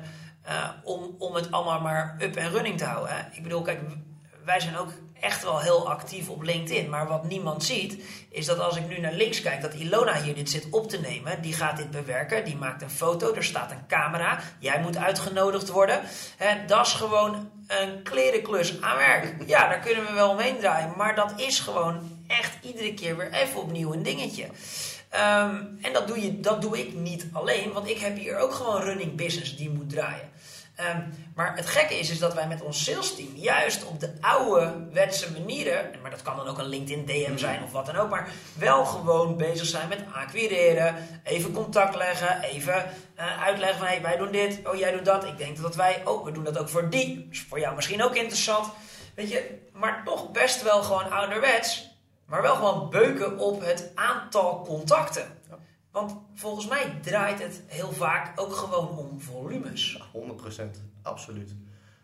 Om, 0.83 1.15
om 1.17 1.35
het 1.35 1.51
allemaal 1.51 1.81
maar 1.81 2.15
up 2.19 2.35
en 2.35 2.51
running 2.51 2.77
te 2.77 2.85
houden. 2.85 3.15
Hè. 3.15 3.21
Ik 3.31 3.43
bedoel, 3.43 3.61
kijk, 3.61 3.79
wij 4.45 4.59
zijn 4.59 4.77
ook 4.77 4.91
echt 5.21 5.43
wel 5.43 5.59
heel 5.59 5.89
actief 5.89 6.29
op 6.29 6.41
LinkedIn. 6.41 6.89
Maar 6.89 7.07
wat 7.07 7.27
niemand 7.27 7.63
ziet, 7.63 8.03
is 8.29 8.45
dat 8.45 8.59
als 8.59 8.75
ik 8.75 8.87
nu 8.87 8.99
naar 8.99 9.13
links 9.13 9.41
kijk, 9.41 9.61
dat 9.61 9.73
Ilona 9.73 10.21
hier 10.21 10.35
dit 10.35 10.49
zit 10.49 10.67
op 10.71 10.89
te 10.89 10.99
nemen. 10.99 11.41
Die 11.41 11.53
gaat 11.53 11.77
dit 11.77 11.91
bewerken, 11.91 12.45
die 12.45 12.55
maakt 12.55 12.81
een 12.81 12.89
foto, 12.89 13.33
er 13.33 13.43
staat 13.43 13.71
een 13.71 13.87
camera. 13.87 14.39
Jij 14.59 14.81
moet 14.81 14.97
uitgenodigd 14.97 15.69
worden. 15.69 16.01
Dat 16.67 16.85
is 16.85 16.93
gewoon 16.93 17.49
een 17.67 18.03
klerenklus 18.03 18.81
aan 18.81 18.97
werk. 18.97 19.35
Ja, 19.45 19.67
daar 19.67 19.79
kunnen 19.79 20.05
we 20.05 20.13
wel 20.13 20.29
omheen 20.29 20.57
draaien. 20.59 20.93
Maar 20.97 21.15
dat 21.15 21.33
is 21.35 21.59
gewoon 21.59 22.19
echt 22.27 22.57
iedere 22.61 22.93
keer 22.93 23.17
weer 23.17 23.31
even 23.31 23.61
opnieuw 23.61 23.93
een 23.93 24.03
dingetje. 24.03 24.43
Um, 25.13 25.77
en 25.81 25.93
dat 25.93 26.07
doe, 26.07 26.21
je, 26.21 26.39
dat 26.39 26.61
doe 26.61 26.79
ik 26.79 26.93
niet 26.93 27.25
alleen, 27.31 27.71
want 27.71 27.89
ik 27.89 27.97
heb 27.97 28.17
hier 28.17 28.37
ook 28.37 28.53
gewoon 28.53 28.81
running 28.81 29.15
business 29.15 29.57
die 29.57 29.69
moet 29.69 29.89
draaien. 29.89 30.29
Um, 30.79 31.13
maar 31.35 31.55
het 31.55 31.65
gekke 31.65 31.99
is, 31.99 32.09
is 32.09 32.19
dat 32.19 32.33
wij 32.33 32.47
met 32.47 32.61
ons 32.61 32.83
sales 32.83 33.15
team 33.15 33.35
juist 33.35 33.85
op 33.85 33.99
de 33.99 34.13
oude 34.21 34.87
wetse 34.91 35.31
manieren, 35.31 35.91
maar 36.01 36.11
dat 36.11 36.21
kan 36.21 36.35
dan 36.35 36.47
ook 36.47 36.57
een 36.57 36.65
LinkedIn 36.65 37.05
DM 37.05 37.37
zijn 37.37 37.63
of 37.63 37.71
wat 37.71 37.85
dan 37.85 37.95
ook, 37.95 38.09
maar 38.09 38.29
wel 38.57 38.85
gewoon 38.85 39.37
bezig 39.37 39.65
zijn 39.65 39.87
met 39.87 40.03
acquireren, 40.13 40.95
even 41.23 41.53
contact 41.53 41.95
leggen, 41.95 42.41
even 42.41 42.85
uh, 43.19 43.43
uitleggen 43.43 43.77
van 43.77 43.87
hey, 43.87 44.01
wij 44.01 44.17
doen 44.17 44.31
dit, 44.31 44.59
oh 44.63 44.75
jij 44.75 44.91
doet 44.91 45.05
dat, 45.05 45.25
ik 45.25 45.37
denk 45.37 45.61
dat 45.61 45.75
wij, 45.75 46.01
oh 46.05 46.25
we 46.25 46.31
doen 46.31 46.43
dat 46.43 46.57
ook 46.57 46.69
voor 46.69 46.89
die, 46.89 47.27
is 47.31 47.45
voor 47.49 47.59
jou 47.59 47.75
misschien 47.75 48.03
ook 48.03 48.15
interessant. 48.15 48.67
Weet 49.15 49.29
je, 49.29 49.69
maar 49.73 50.01
toch 50.05 50.31
best 50.31 50.63
wel 50.63 50.83
gewoon 50.83 51.11
ouderwets, 51.11 51.89
maar 52.25 52.41
wel 52.41 52.55
gewoon 52.55 52.89
beuken 52.89 53.37
op 53.37 53.61
het 53.65 53.91
aantal 53.95 54.61
contacten. 54.65 55.39
Want 55.91 56.17
volgens 56.33 56.67
mij 56.67 56.99
draait 57.01 57.43
het 57.43 57.61
heel 57.67 57.91
vaak 57.91 58.41
ook 58.41 58.53
gewoon 58.53 58.97
om 58.97 59.19
volumes. 59.19 60.03
100%, 60.13 60.61
absoluut. 61.01 61.55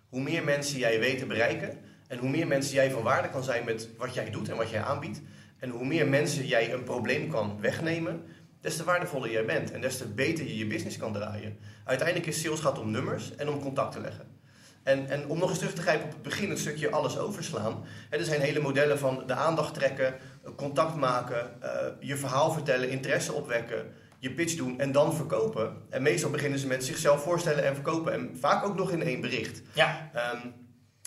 Hoe 0.09 0.21
meer 0.21 0.43
mensen 0.43 0.79
jij 0.79 0.99
weet 0.99 1.19
te 1.19 1.25
bereiken 1.25 1.77
en 2.07 2.17
hoe 2.17 2.29
meer 2.29 2.47
mensen 2.47 2.73
jij 2.73 2.91
van 2.91 3.03
waarde 3.03 3.29
kan 3.29 3.43
zijn 3.43 3.65
met 3.65 3.89
wat 3.97 4.13
jij 4.13 4.29
doet 4.29 4.49
en 4.49 4.55
wat 4.55 4.69
jij 4.69 4.81
aanbiedt, 4.81 5.21
en 5.59 5.69
hoe 5.69 5.85
meer 5.85 6.07
mensen 6.07 6.47
jij 6.47 6.73
een 6.73 6.83
probleem 6.83 7.29
kan 7.29 7.61
wegnemen, 7.61 8.23
des 8.61 8.75
te 8.75 8.83
waardevoller 8.83 9.31
jij 9.31 9.45
bent 9.45 9.71
en 9.71 9.81
des 9.81 9.97
te 9.97 10.07
beter 10.07 10.45
je 10.45 10.57
je 10.57 10.67
business 10.67 10.97
kan 10.97 11.13
draaien. 11.13 11.57
Uiteindelijk 11.83 12.27
is 12.27 12.41
sales 12.41 12.59
gaat 12.59 12.79
om 12.79 12.91
nummers 12.91 13.35
en 13.35 13.49
om 13.49 13.61
contact 13.61 13.91
te 13.91 13.99
leggen. 13.99 14.35
En, 14.83 15.09
en 15.09 15.27
om 15.27 15.39
nog 15.39 15.49
eens 15.49 15.57
terug 15.57 15.73
te 15.73 15.81
grijpen 15.81 16.05
op 16.05 16.11
het 16.11 16.21
begin, 16.21 16.49
het 16.49 16.59
stukje 16.59 16.89
alles 16.89 17.17
overslaan. 17.17 17.83
er 18.09 18.23
zijn 18.23 18.41
hele 18.41 18.59
modellen 18.59 18.99
van 18.99 19.23
de 19.27 19.33
aandacht 19.33 19.73
trekken, 19.73 20.15
contact 20.57 20.95
maken, 20.95 21.51
uh, 21.63 21.69
je 21.99 22.17
verhaal 22.17 22.51
vertellen, 22.51 22.89
interesse 22.89 23.33
opwekken, 23.33 23.93
je 24.19 24.31
pitch 24.31 24.55
doen 24.55 24.79
en 24.79 24.91
dan 24.91 25.15
verkopen. 25.15 25.75
En 25.89 26.01
meestal 26.01 26.29
beginnen 26.29 26.59
ze 26.59 26.67
met 26.67 26.85
zichzelf 26.85 27.23
voorstellen 27.23 27.63
en 27.63 27.73
verkopen. 27.73 28.13
En 28.13 28.37
vaak 28.39 28.65
ook 28.65 28.75
nog 28.75 28.91
in 28.91 29.01
één 29.01 29.21
bericht. 29.21 29.61
Ja. 29.73 30.11
Um, 30.33 30.53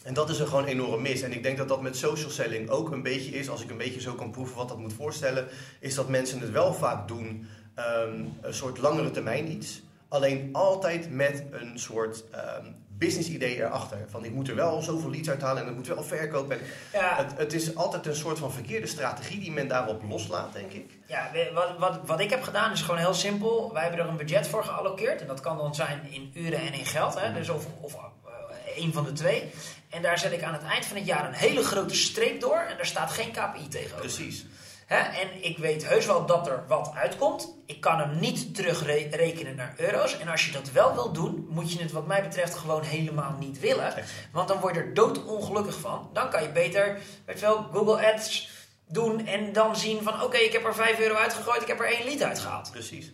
en 0.04 0.14
dat 0.14 0.30
is 0.30 0.38
er 0.38 0.46
gewoon 0.46 0.64
enorm 0.64 1.02
mis. 1.02 1.22
En 1.22 1.32
ik 1.32 1.42
denk 1.42 1.58
dat 1.58 1.68
dat 1.68 1.82
met 1.82 1.96
social 1.96 2.30
selling 2.30 2.68
ook 2.68 2.90
een 2.90 3.02
beetje 3.02 3.30
is, 3.30 3.48
als 3.48 3.62
ik 3.62 3.70
een 3.70 3.76
beetje 3.76 4.00
zo 4.00 4.14
kan 4.14 4.30
proeven 4.30 4.56
wat 4.56 4.68
dat 4.68 4.78
moet 4.78 4.92
voorstellen, 4.92 5.46
is 5.80 5.94
dat 5.94 6.08
mensen 6.08 6.40
het 6.40 6.50
wel 6.50 6.74
vaak 6.74 7.08
doen, 7.08 7.46
um, 7.78 8.32
een 8.40 8.54
soort 8.54 8.78
langere 8.78 9.10
termijn 9.10 9.50
iets 9.50 9.82
Alleen 10.10 10.48
altijd 10.52 11.10
met 11.10 11.44
een 11.50 11.78
soort 11.78 12.24
um, 12.34 12.74
business 13.00 13.28
idee 13.28 13.56
erachter. 13.56 13.98
Van 14.10 14.24
ik 14.24 14.32
moet 14.32 14.48
er 14.48 14.54
wel 14.54 14.82
zoveel 14.82 15.10
leads 15.10 15.28
uithalen 15.28 15.62
en 15.62 15.66
het 15.66 15.76
moet 15.76 15.86
wel 15.86 16.02
verkopen. 16.02 16.58
Ja. 16.92 17.16
Het, 17.16 17.32
het, 17.36 17.52
is 17.52 17.74
altijd 17.76 18.06
een 18.06 18.14
soort 18.14 18.38
van 18.38 18.52
verkeerde 18.52 18.86
strategie 18.86 19.40
die 19.40 19.52
men 19.52 19.68
daarop 19.68 20.02
loslaat, 20.08 20.52
denk 20.52 20.72
ik. 20.72 20.90
Ja, 21.06 21.30
wat, 21.54 21.78
wat, 21.78 22.00
wat 22.06 22.20
ik 22.20 22.30
heb 22.30 22.42
gedaan 22.42 22.72
is 22.72 22.80
gewoon 22.80 23.00
heel 23.00 23.14
simpel. 23.14 23.72
Wij 23.72 23.82
hebben 23.82 24.00
er 24.00 24.08
een 24.08 24.16
budget 24.16 24.46
voor 24.46 24.64
geallockeerd. 24.64 25.20
En 25.20 25.26
dat 25.26 25.40
kan 25.40 25.56
dan 25.56 25.74
zijn 25.74 26.00
in 26.10 26.30
uren 26.34 26.60
en 26.60 26.72
in 26.72 26.86
geld. 26.86 27.20
Hè? 27.20 27.32
Dus 27.32 27.48
of, 27.48 27.66
of 27.80 27.94
uh, 27.94 28.84
een 28.84 28.92
van 28.92 29.04
de 29.04 29.12
twee. 29.12 29.50
En 29.88 30.02
daar 30.02 30.18
zet 30.18 30.32
ik 30.32 30.42
aan 30.42 30.52
het 30.52 30.62
eind 30.62 30.86
van 30.86 30.96
het 30.96 31.06
jaar 31.06 31.28
een 31.28 31.34
hele 31.34 31.62
grote 31.62 31.94
streep 31.94 32.40
door. 32.40 32.58
En 32.58 32.76
daar 32.76 32.86
staat 32.86 33.10
geen 33.10 33.30
KPI 33.30 33.68
tegenover. 33.68 34.00
Precies. 34.00 34.46
En 34.90 35.44
ik 35.44 35.59
weet 35.59 35.87
heus 35.87 36.07
wel 36.07 36.26
dat 36.26 36.46
er 36.46 36.64
wat 36.68 36.92
uitkomt. 36.94 37.55
Ik 37.66 37.81
kan 37.81 37.98
hem 37.98 38.18
niet 38.18 38.55
terugrekenen 38.55 39.57
naar 39.57 39.74
euro's. 39.76 40.18
En 40.18 40.29
als 40.29 40.46
je 40.46 40.53
dat 40.53 40.70
wel 40.72 40.94
wil 40.94 41.12
doen, 41.12 41.46
moet 41.50 41.72
je 41.72 41.83
het 41.83 41.92
wat 41.92 42.07
mij 42.07 42.22
betreft 42.22 42.55
gewoon 42.55 42.83
helemaal 42.83 43.37
niet 43.38 43.61
willen. 43.61 43.94
Want 44.33 44.48
dan 44.48 44.61
word 44.61 44.74
je 44.74 44.81
er 44.81 44.94
doodongelukkig 44.94 45.81
van. 45.81 46.11
Dan 46.12 46.31
kan 46.31 46.42
je 46.42 46.48
beter, 46.48 46.98
weet 47.24 47.40
wel, 47.40 47.62
Google 47.72 48.12
Ads 48.12 48.48
doen 48.87 49.26
en 49.26 49.53
dan 49.53 49.76
zien 49.76 50.03
van 50.03 50.22
oké, 50.22 50.37
ik 50.37 50.53
heb 50.53 50.64
er 50.64 50.74
5 50.74 50.98
euro 51.00 51.14
uitgegooid, 51.14 51.62
ik 51.62 51.68
heb 51.68 51.81
er 51.81 51.92
één 51.92 52.05
lied 52.05 52.22
uitgehaald. 52.22 52.70
Precies, 52.70 53.12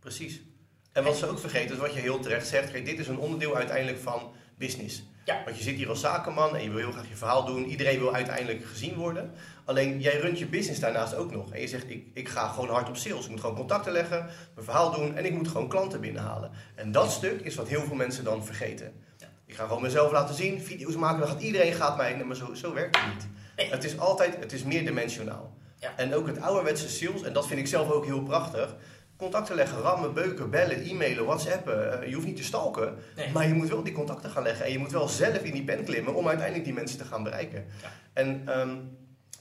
precies. 0.00 0.40
En 0.92 1.04
wat 1.04 1.16
ze 1.16 1.26
ook 1.26 1.38
vergeten 1.38 1.74
is 1.74 1.80
wat 1.80 1.94
je 1.94 2.00
heel 2.00 2.20
terecht 2.20 2.46
zegt, 2.46 2.70
kijk, 2.70 2.84
dit 2.84 2.98
is 2.98 3.08
een 3.08 3.18
onderdeel 3.18 3.56
uiteindelijk 3.56 3.98
van 4.02 4.32
business. 4.58 5.02
Ja. 5.26 5.42
Want 5.44 5.56
je 5.56 5.62
zit 5.62 5.76
hier 5.76 5.88
als 5.88 6.00
zakenman 6.00 6.56
en 6.56 6.62
je 6.62 6.70
wil 6.70 6.78
heel 6.78 6.92
graag 6.92 7.08
je 7.08 7.16
verhaal 7.16 7.44
doen. 7.44 7.64
Iedereen 7.64 7.98
wil 7.98 8.14
uiteindelijk 8.14 8.64
gezien 8.64 8.94
worden. 8.94 9.32
Alleen 9.64 10.00
jij 10.00 10.18
runt 10.18 10.38
je 10.38 10.46
business 10.46 10.80
daarnaast 10.80 11.14
ook 11.14 11.32
nog. 11.32 11.52
En 11.52 11.60
je 11.60 11.66
zegt, 11.66 11.90
ik, 11.90 12.06
ik 12.12 12.28
ga 12.28 12.48
gewoon 12.48 12.68
hard 12.68 12.88
op 12.88 12.96
sales. 12.96 13.24
Ik 13.24 13.30
moet 13.30 13.40
gewoon 13.40 13.56
contacten 13.56 13.92
leggen, 13.92 14.26
mijn 14.54 14.66
verhaal 14.66 14.94
doen 14.94 15.16
en 15.16 15.24
ik 15.24 15.32
moet 15.32 15.48
gewoon 15.48 15.68
klanten 15.68 16.00
binnenhalen. 16.00 16.50
En 16.74 16.92
dat 16.92 17.10
stuk 17.10 17.40
is 17.40 17.54
wat 17.54 17.68
heel 17.68 17.84
veel 17.84 17.96
mensen 17.96 18.24
dan 18.24 18.44
vergeten. 18.44 18.92
Ja. 19.16 19.26
Ik 19.46 19.54
ga 19.54 19.66
gewoon 19.66 19.82
mezelf 19.82 20.12
laten 20.12 20.34
zien, 20.34 20.60
video's 20.60 20.96
maken, 20.96 21.20
dan 21.20 21.28
gaat 21.28 21.40
iedereen 21.40 21.72
gaat 21.72 21.96
mij... 21.96 22.24
Maar 22.24 22.36
zo, 22.36 22.54
zo 22.54 22.74
werkt 22.74 22.96
het 22.96 23.14
niet. 23.14 23.26
Nee. 23.56 23.70
Het 23.70 23.84
is 23.84 23.98
altijd, 23.98 24.36
het 24.40 24.52
is 24.52 24.62
meerdimensionaal. 24.62 25.54
Ja. 25.78 25.92
En 25.96 26.14
ook 26.14 26.26
het 26.26 26.40
ouderwetse 26.40 26.88
sales, 26.88 27.22
en 27.22 27.32
dat 27.32 27.46
vind 27.46 27.60
ik 27.60 27.66
zelf 27.66 27.90
ook 27.90 28.04
heel 28.04 28.22
prachtig 28.22 28.76
contacten 29.16 29.54
leggen, 29.54 29.78
rammen, 29.78 30.14
beuken, 30.14 30.50
bellen, 30.50 30.82
e-mailen, 30.82 31.24
whatsappen. 31.24 32.02
Uh, 32.02 32.08
je 32.08 32.14
hoeft 32.14 32.26
niet 32.26 32.36
te 32.36 32.44
stalken, 32.44 32.94
maar 33.32 33.48
je 33.48 33.54
moet 33.54 33.68
wel 33.68 33.82
die 33.82 33.92
contacten 33.92 34.30
gaan 34.30 34.42
leggen. 34.42 34.64
En 34.64 34.72
je 34.72 34.78
moet 34.78 34.92
wel 34.92 35.08
zelf 35.08 35.38
in 35.38 35.52
die 35.52 35.64
pen 35.64 35.84
klimmen 35.84 36.14
om 36.14 36.26
uiteindelijk 36.26 36.64
die 36.64 36.74
mensen 36.74 36.98
te 36.98 37.04
gaan 37.04 37.22
bereiken. 37.22 37.64
Ja. 37.82 37.88
En 38.12 38.42
ehm, 38.46 38.76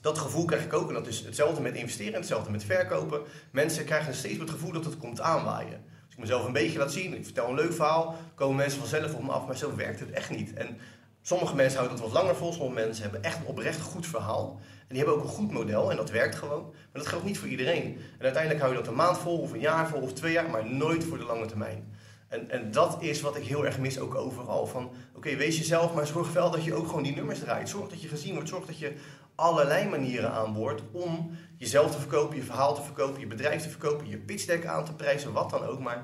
dat 0.02 0.18
gevoel 0.18 0.46
krijg 0.46 0.64
ik 0.64 0.74
ook. 0.74 0.88
En 0.88 0.94
dat 0.94 1.08
is 1.08 1.20
hetzelfde 1.20 1.62
met 1.62 1.76
investeren, 1.76 2.14
hetzelfde 2.14 2.52
met 2.52 2.64
verkopen. 2.64 3.22
Mensen 3.52 3.86
krijgen 3.86 4.14
steeds 4.14 4.40
het 4.40 4.50
gevoel 4.50 4.72
dat 4.72 4.86
het 4.86 4.98
komt 4.98 5.22
aanwaaien. 5.22 5.84
Als 6.06 6.14
ik 6.14 6.20
mezelf 6.20 6.46
een 6.46 6.54
beetje 6.54 6.80
laat 6.80 6.92
zien, 6.92 7.14
ik 7.14 7.26
vertel 7.26 7.50
een 7.50 7.56
leuk 7.56 7.74
verhaal, 7.74 8.16
komen 8.36 8.56
mensen 8.56 8.80
vanzelf 8.80 9.14
op 9.14 9.24
me 9.24 9.32
af. 9.32 9.46
Maar 9.46 9.58
zo 9.58 9.76
werkt 9.76 10.00
het 10.00 10.12
echt 10.12 10.30
niet. 10.30 10.54
En 10.54 10.78
sommige 11.22 11.56
mensen 11.56 11.78
houden 11.80 11.98
dat 11.98 12.08
wat 12.08 12.22
langer 12.22 12.36
vol, 12.36 12.54
sommige 12.54 12.82
mensen 12.82 13.04
hebben 13.04 13.24
echt 13.24 13.38
een 13.38 13.46
oprecht 13.46 13.82
goed 13.82 14.08
verhaal. 14.08 14.60
En 14.88 14.96
die 14.96 14.98
hebben 14.98 15.16
ook 15.16 15.24
een 15.24 15.36
goed 15.36 15.52
model 15.52 15.92
en 15.92 15.98
dat 15.98 16.10
werkt 16.10 16.36
gewoon. 16.36 16.64
Maar 16.64 17.02
dat 17.02 17.08
geldt 17.08 17.26
niet 17.26 17.40
voor 17.40 17.48
iedereen. 17.48 17.84
En 18.18 18.24
uiteindelijk 18.24 18.62
hou 18.62 18.74
je 18.74 18.80
dat 18.80 18.88
een 18.88 18.96
maand 18.96 19.18
vol, 19.18 19.38
of 19.38 19.52
een 19.52 19.60
jaar 19.60 19.88
vol, 19.88 20.02
of 20.02 20.14
twee 20.14 20.32
jaar, 20.32 20.50
maar 20.50 20.70
nooit 20.70 21.04
voor 21.04 21.18
de 21.18 21.26
lange 21.26 21.46
termijn. 21.46 21.94
En, 22.28 22.50
en 22.50 22.72
dat 22.72 22.98
is 23.00 23.22
wat 23.22 23.36
ik 23.36 23.44
heel 23.44 23.66
erg 23.66 23.80
mis 23.80 24.00
ook 24.00 24.16
overal. 24.16 24.66
Van 24.66 24.92
oké, 25.16 25.36
wees 25.36 25.58
jezelf, 25.58 25.94
maar 25.94 26.08
zorg 26.08 26.34
wel 26.34 26.52
dat 26.52 26.64
je 26.64 26.74
ook 26.74 26.88
gewoon 26.88 27.04
die 27.04 27.16
nummers 27.16 27.40
draait. 27.40 27.70
Zorg 27.70 27.90
dat 27.90 28.02
je 28.02 28.08
gezien 28.08 28.34
wordt. 28.34 28.50
Zorg 28.50 28.66
dat 28.66 28.78
je 28.78 28.94
allerlei 29.36 29.90
manieren 29.90 30.32
aanboort 30.32 30.82
om 30.92 31.38
jezelf 31.58 31.92
te 31.92 32.00
verkopen, 32.00 32.36
je 32.36 32.44
verhaal 32.44 32.76
te 32.76 32.82
verkopen, 32.82 33.20
je 33.20 33.28
bedrijf 33.28 33.62
te 33.62 33.70
verkopen, 33.70 34.10
je 34.10 34.18
pitch 34.18 34.46
deck 34.46 34.66
aan 34.66 34.86
te 34.86 34.94
prijzen, 34.94 35.34
wat 35.34 35.50
dan 35.50 35.64
ook. 35.64 35.80
Maar 35.80 36.04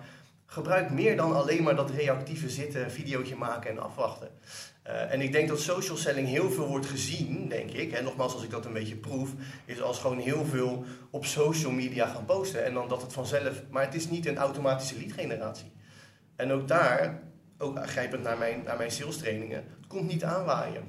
gebruik 0.51 0.89
meer 0.89 1.15
dan 1.15 1.35
alleen 1.35 1.63
maar 1.63 1.75
dat 1.75 1.89
reactieve 1.89 2.49
zitten, 2.49 2.91
videootje 2.91 3.35
maken 3.35 3.69
en 3.69 3.79
afwachten. 3.79 4.29
Uh, 4.87 5.11
en 5.13 5.21
ik 5.21 5.31
denk 5.31 5.47
dat 5.47 5.59
social 5.59 5.97
selling 5.97 6.27
heel 6.27 6.51
veel 6.51 6.67
wordt 6.67 6.85
gezien, 6.85 7.49
denk 7.49 7.71
ik. 7.71 7.91
En 7.91 8.03
nogmaals, 8.03 8.33
als 8.33 8.43
ik 8.43 8.49
dat 8.49 8.65
een 8.65 8.73
beetje 8.73 8.95
proef, 8.95 9.29
is 9.65 9.81
als 9.81 9.99
gewoon 9.99 10.19
heel 10.19 10.45
veel 10.45 10.85
op 11.09 11.25
social 11.25 11.71
media 11.71 12.07
gaan 12.07 12.25
posten. 12.25 12.65
En 12.65 12.73
dan 12.73 12.87
dat 12.87 13.01
het 13.01 13.13
vanzelf. 13.13 13.61
Maar 13.69 13.83
het 13.83 13.93
is 13.93 14.09
niet 14.09 14.25
een 14.25 14.37
automatische 14.37 14.97
lead 14.97 15.11
generatie. 15.11 15.71
En 16.35 16.51
ook 16.51 16.67
daar, 16.67 17.21
ook 17.57 17.87
grijpend 17.87 18.23
naar 18.23 18.37
mijn, 18.37 18.63
naar 18.63 18.77
mijn 18.77 18.91
sales 18.91 19.17
trainingen, 19.17 19.57
het 19.57 19.87
komt 19.87 20.07
niet 20.07 20.23
aanwaaien. 20.23 20.83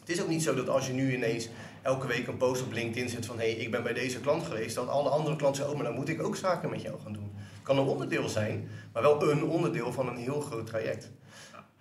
Het 0.00 0.08
is 0.08 0.22
ook 0.22 0.28
niet 0.28 0.42
zo 0.42 0.54
dat 0.54 0.68
als 0.68 0.86
je 0.86 0.92
nu 0.92 1.14
ineens 1.14 1.48
elke 1.82 2.06
week 2.06 2.26
een 2.26 2.36
post 2.36 2.62
op 2.62 2.72
LinkedIn 2.72 3.08
zet 3.08 3.26
van 3.26 3.38
hé, 3.38 3.52
hey, 3.52 3.60
ik 3.60 3.70
ben 3.70 3.82
bij 3.82 3.92
deze 3.92 4.20
klant 4.20 4.42
geweest, 4.42 4.74
dat 4.74 4.88
alle 4.88 5.08
andere 5.08 5.36
klanten 5.36 5.68
oh, 5.68 5.74
maar 5.74 5.84
dan 5.84 5.94
moet 5.94 6.08
ik 6.08 6.22
ook 6.22 6.36
zaken 6.36 6.70
met 6.70 6.82
jou 6.82 7.00
gaan 7.00 7.12
doen. 7.12 7.25
Kan 7.66 7.78
een 7.78 7.86
onderdeel 7.86 8.28
zijn, 8.28 8.68
maar 8.92 9.02
wel 9.02 9.30
een 9.30 9.44
onderdeel 9.44 9.92
van 9.92 10.08
een 10.08 10.16
heel 10.16 10.40
groot 10.40 10.66
traject. 10.66 11.10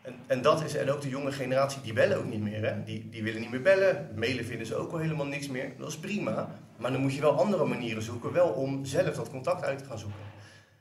En, 0.02 0.15
en, 0.28 0.41
dat 0.41 0.63
is, 0.63 0.76
en 0.76 0.91
ook 0.91 1.02
de 1.02 1.10
jonge 1.10 1.32
generatie, 1.32 1.82
die 1.82 1.93
bellen 1.93 2.17
ook 2.17 2.26
niet 2.26 2.41
meer. 2.41 2.65
Hè? 2.65 2.84
Die, 2.84 3.10
die 3.10 3.24
willen 3.24 3.41
niet 3.41 3.52
meer 3.52 3.62
bellen. 3.62 4.10
Mailen 4.15 4.45
vinden 4.45 4.67
ze 4.67 4.76
ook 4.76 4.91
al 4.91 4.98
helemaal 4.98 5.26
niks 5.26 5.48
meer. 5.48 5.71
Dat 5.78 5.88
is 5.88 5.98
prima. 5.98 6.50
Maar 6.78 6.91
dan 6.91 7.02
moet 7.02 7.13
je 7.13 7.21
wel 7.21 7.39
andere 7.39 7.65
manieren 7.65 8.04
zoeken, 8.04 8.34
wel 8.34 8.48
om 8.48 8.86
zelf 8.86 9.15
dat 9.15 9.30
contact 9.30 9.63
uit 9.63 9.78
te 9.78 9.86
gaan 9.86 10.00
zoeken. 10.00 10.19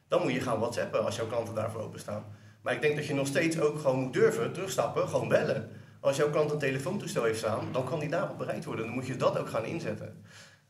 Dan 0.09 0.23
moet 0.23 0.33
je 0.33 0.41
gaan 0.41 0.59
whatsappen 0.59 1.05
als 1.05 1.17
jouw 1.17 1.27
klanten 1.27 1.55
daarvoor 1.55 1.81
openstaan. 1.81 2.25
Maar 2.63 2.75
ik 2.75 2.81
denk 2.81 2.97
dat 2.97 3.07
je 3.07 3.15
nog 3.15 3.27
steeds 3.27 3.61
ook 3.61 3.79
gewoon 3.79 3.99
moet 3.99 4.13
durven, 4.13 4.53
terugstappen, 4.53 5.09
gewoon 5.09 5.29
bellen. 5.29 5.71
Als 6.01 6.17
jouw 6.17 6.31
klant 6.31 6.51
een 6.51 6.59
telefoontoestel 6.59 7.25
heeft 7.25 7.39
staan, 7.39 7.69
dan 7.73 7.85
kan 7.85 8.01
die 8.01 8.09
daarop 8.09 8.39
bereid 8.39 8.65
worden. 8.65 8.85
Dan 8.85 8.95
moet 8.95 9.07
je 9.07 9.17
dat 9.17 9.39
ook 9.39 9.49
gaan 9.49 9.65
inzetten. 9.65 10.23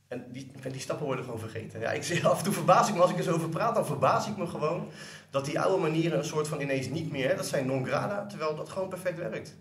En 0.08 0.24
die, 0.32 0.50
die 0.70 0.80
stappen 0.80 1.06
worden 1.06 1.24
gewoon 1.24 1.40
vergeten. 1.40 1.80
Ja, 1.80 1.90
ik 1.90 2.02
zeg 2.02 2.24
af 2.24 2.38
en 2.38 2.44
toe 2.44 2.52
verbaas 2.52 2.88
ik 2.88 2.94
me, 2.94 3.00
als 3.00 3.10
ik 3.10 3.18
er 3.18 3.22
zo 3.22 3.32
over 3.34 3.48
praat, 3.48 3.74
dan 3.74 3.86
verbaas 3.86 4.26
ik 4.26 4.36
me 4.36 4.46
gewoon 4.46 4.90
dat 5.30 5.44
die 5.44 5.60
oude 5.60 5.82
manieren 5.82 6.18
een 6.18 6.24
soort 6.24 6.48
van 6.48 6.60
ineens 6.60 6.88
niet 6.88 7.10
meer, 7.10 7.36
dat 7.36 7.46
zijn 7.46 7.66
non 7.66 7.86
grada, 7.86 8.26
terwijl 8.26 8.56
dat 8.56 8.68
gewoon 8.68 8.88
perfect 8.88 9.18
werkt. 9.18 9.54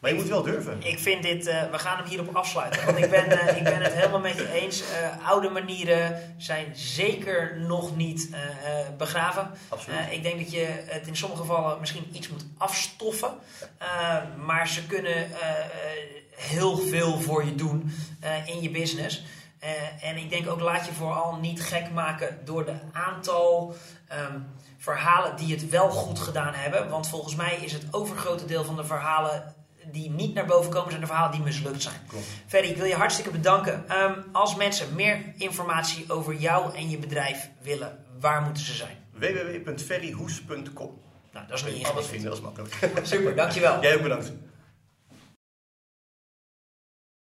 Maar 0.00 0.10
je 0.10 0.16
moet 0.16 0.28
wel 0.28 0.42
durven. 0.42 0.82
Ik 0.82 0.98
vind 0.98 1.22
dit, 1.22 1.46
uh, 1.46 1.70
we 1.70 1.78
gaan 1.78 1.96
hem 1.96 2.06
hierop 2.06 2.36
afsluiten. 2.36 2.84
Want 2.84 2.98
ik 2.98 3.10
ben, 3.10 3.32
uh, 3.32 3.56
ik 3.56 3.64
ben 3.64 3.82
het 3.82 3.92
helemaal 3.92 4.20
met 4.20 4.36
je 4.36 4.52
eens. 4.52 4.80
Uh, 4.80 5.28
oude 5.28 5.48
manieren 5.48 6.34
zijn 6.38 6.66
zeker 6.74 7.60
nog 7.60 7.96
niet 7.96 8.30
begraven. 8.98 9.50
ik 10.10 10.22
denk 10.22 10.38
dat 10.38 10.50
je 10.50 10.66
het 10.86 11.06
in 11.06 11.16
sommige 11.16 11.40
gevallen 11.40 11.80
misschien 11.80 12.04
iets 12.12 12.28
moet 12.28 12.44
afstoffen. 12.56 13.30
maar 14.44 14.68
ze 14.68 14.86
kunnen 14.86 15.30
heel 16.30 16.78
veel 16.78 17.20
voor 17.20 17.44
je 17.44 17.54
doen 17.54 17.92
in 18.46 18.60
je 18.60 18.70
business. 18.70 19.24
En 20.00 20.16
ik 20.16 20.30
denk 20.30 20.48
ook, 20.48 20.60
laat 20.60 20.86
je 20.86 20.92
vooral 20.92 21.36
niet 21.36 21.62
gek 21.62 21.90
maken 21.90 22.38
door 22.44 22.64
de 22.64 22.74
aantal. 22.92 23.74
Um, 24.12 24.46
verhalen 24.80 25.36
die 25.36 25.54
het 25.54 25.68
wel 25.68 25.90
goed 25.90 26.18
gedaan 26.18 26.54
hebben. 26.54 26.88
Want 26.88 27.08
volgens 27.08 27.34
mij 27.34 27.56
is 27.56 27.72
het 27.72 27.84
overgrote 27.90 28.44
deel 28.44 28.64
van 28.64 28.76
de 28.76 28.84
verhalen 28.84 29.54
die 29.92 30.10
niet 30.10 30.34
naar 30.34 30.46
boven 30.46 30.70
komen, 30.70 30.88
zijn 30.88 31.00
de 31.00 31.06
verhalen 31.06 31.32
die 31.32 31.42
mislukt 31.42 31.82
zijn. 31.82 31.94
Klopt. 32.06 32.26
Ferry, 32.46 32.68
ik 32.68 32.76
wil 32.76 32.86
je 32.86 32.94
hartstikke 32.94 33.30
bedanken. 33.30 33.88
Ehm, 33.88 34.20
als 34.32 34.56
mensen 34.56 34.94
meer 34.94 35.32
informatie 35.36 36.12
over 36.12 36.34
jou 36.34 36.74
en 36.74 36.90
je 36.90 36.98
bedrijf 36.98 37.50
willen, 37.62 38.04
waar 38.20 38.42
moeten 38.42 38.62
ze 38.62 38.74
zijn? 38.74 38.96
www.ferryhoes.com 39.12 41.00
Nou, 41.32 41.46
dat 41.46 41.56
is 41.56 41.64
niet 41.74 41.86
Alles 41.86 42.06
vinden, 42.06 42.28
dat 42.28 42.38
is 42.38 42.44
makkelijk. 42.44 42.76
Super, 43.02 43.36
dankjewel. 43.36 43.80
Jij 43.82 43.94
ook 43.96 44.02
bedankt. 44.02 44.32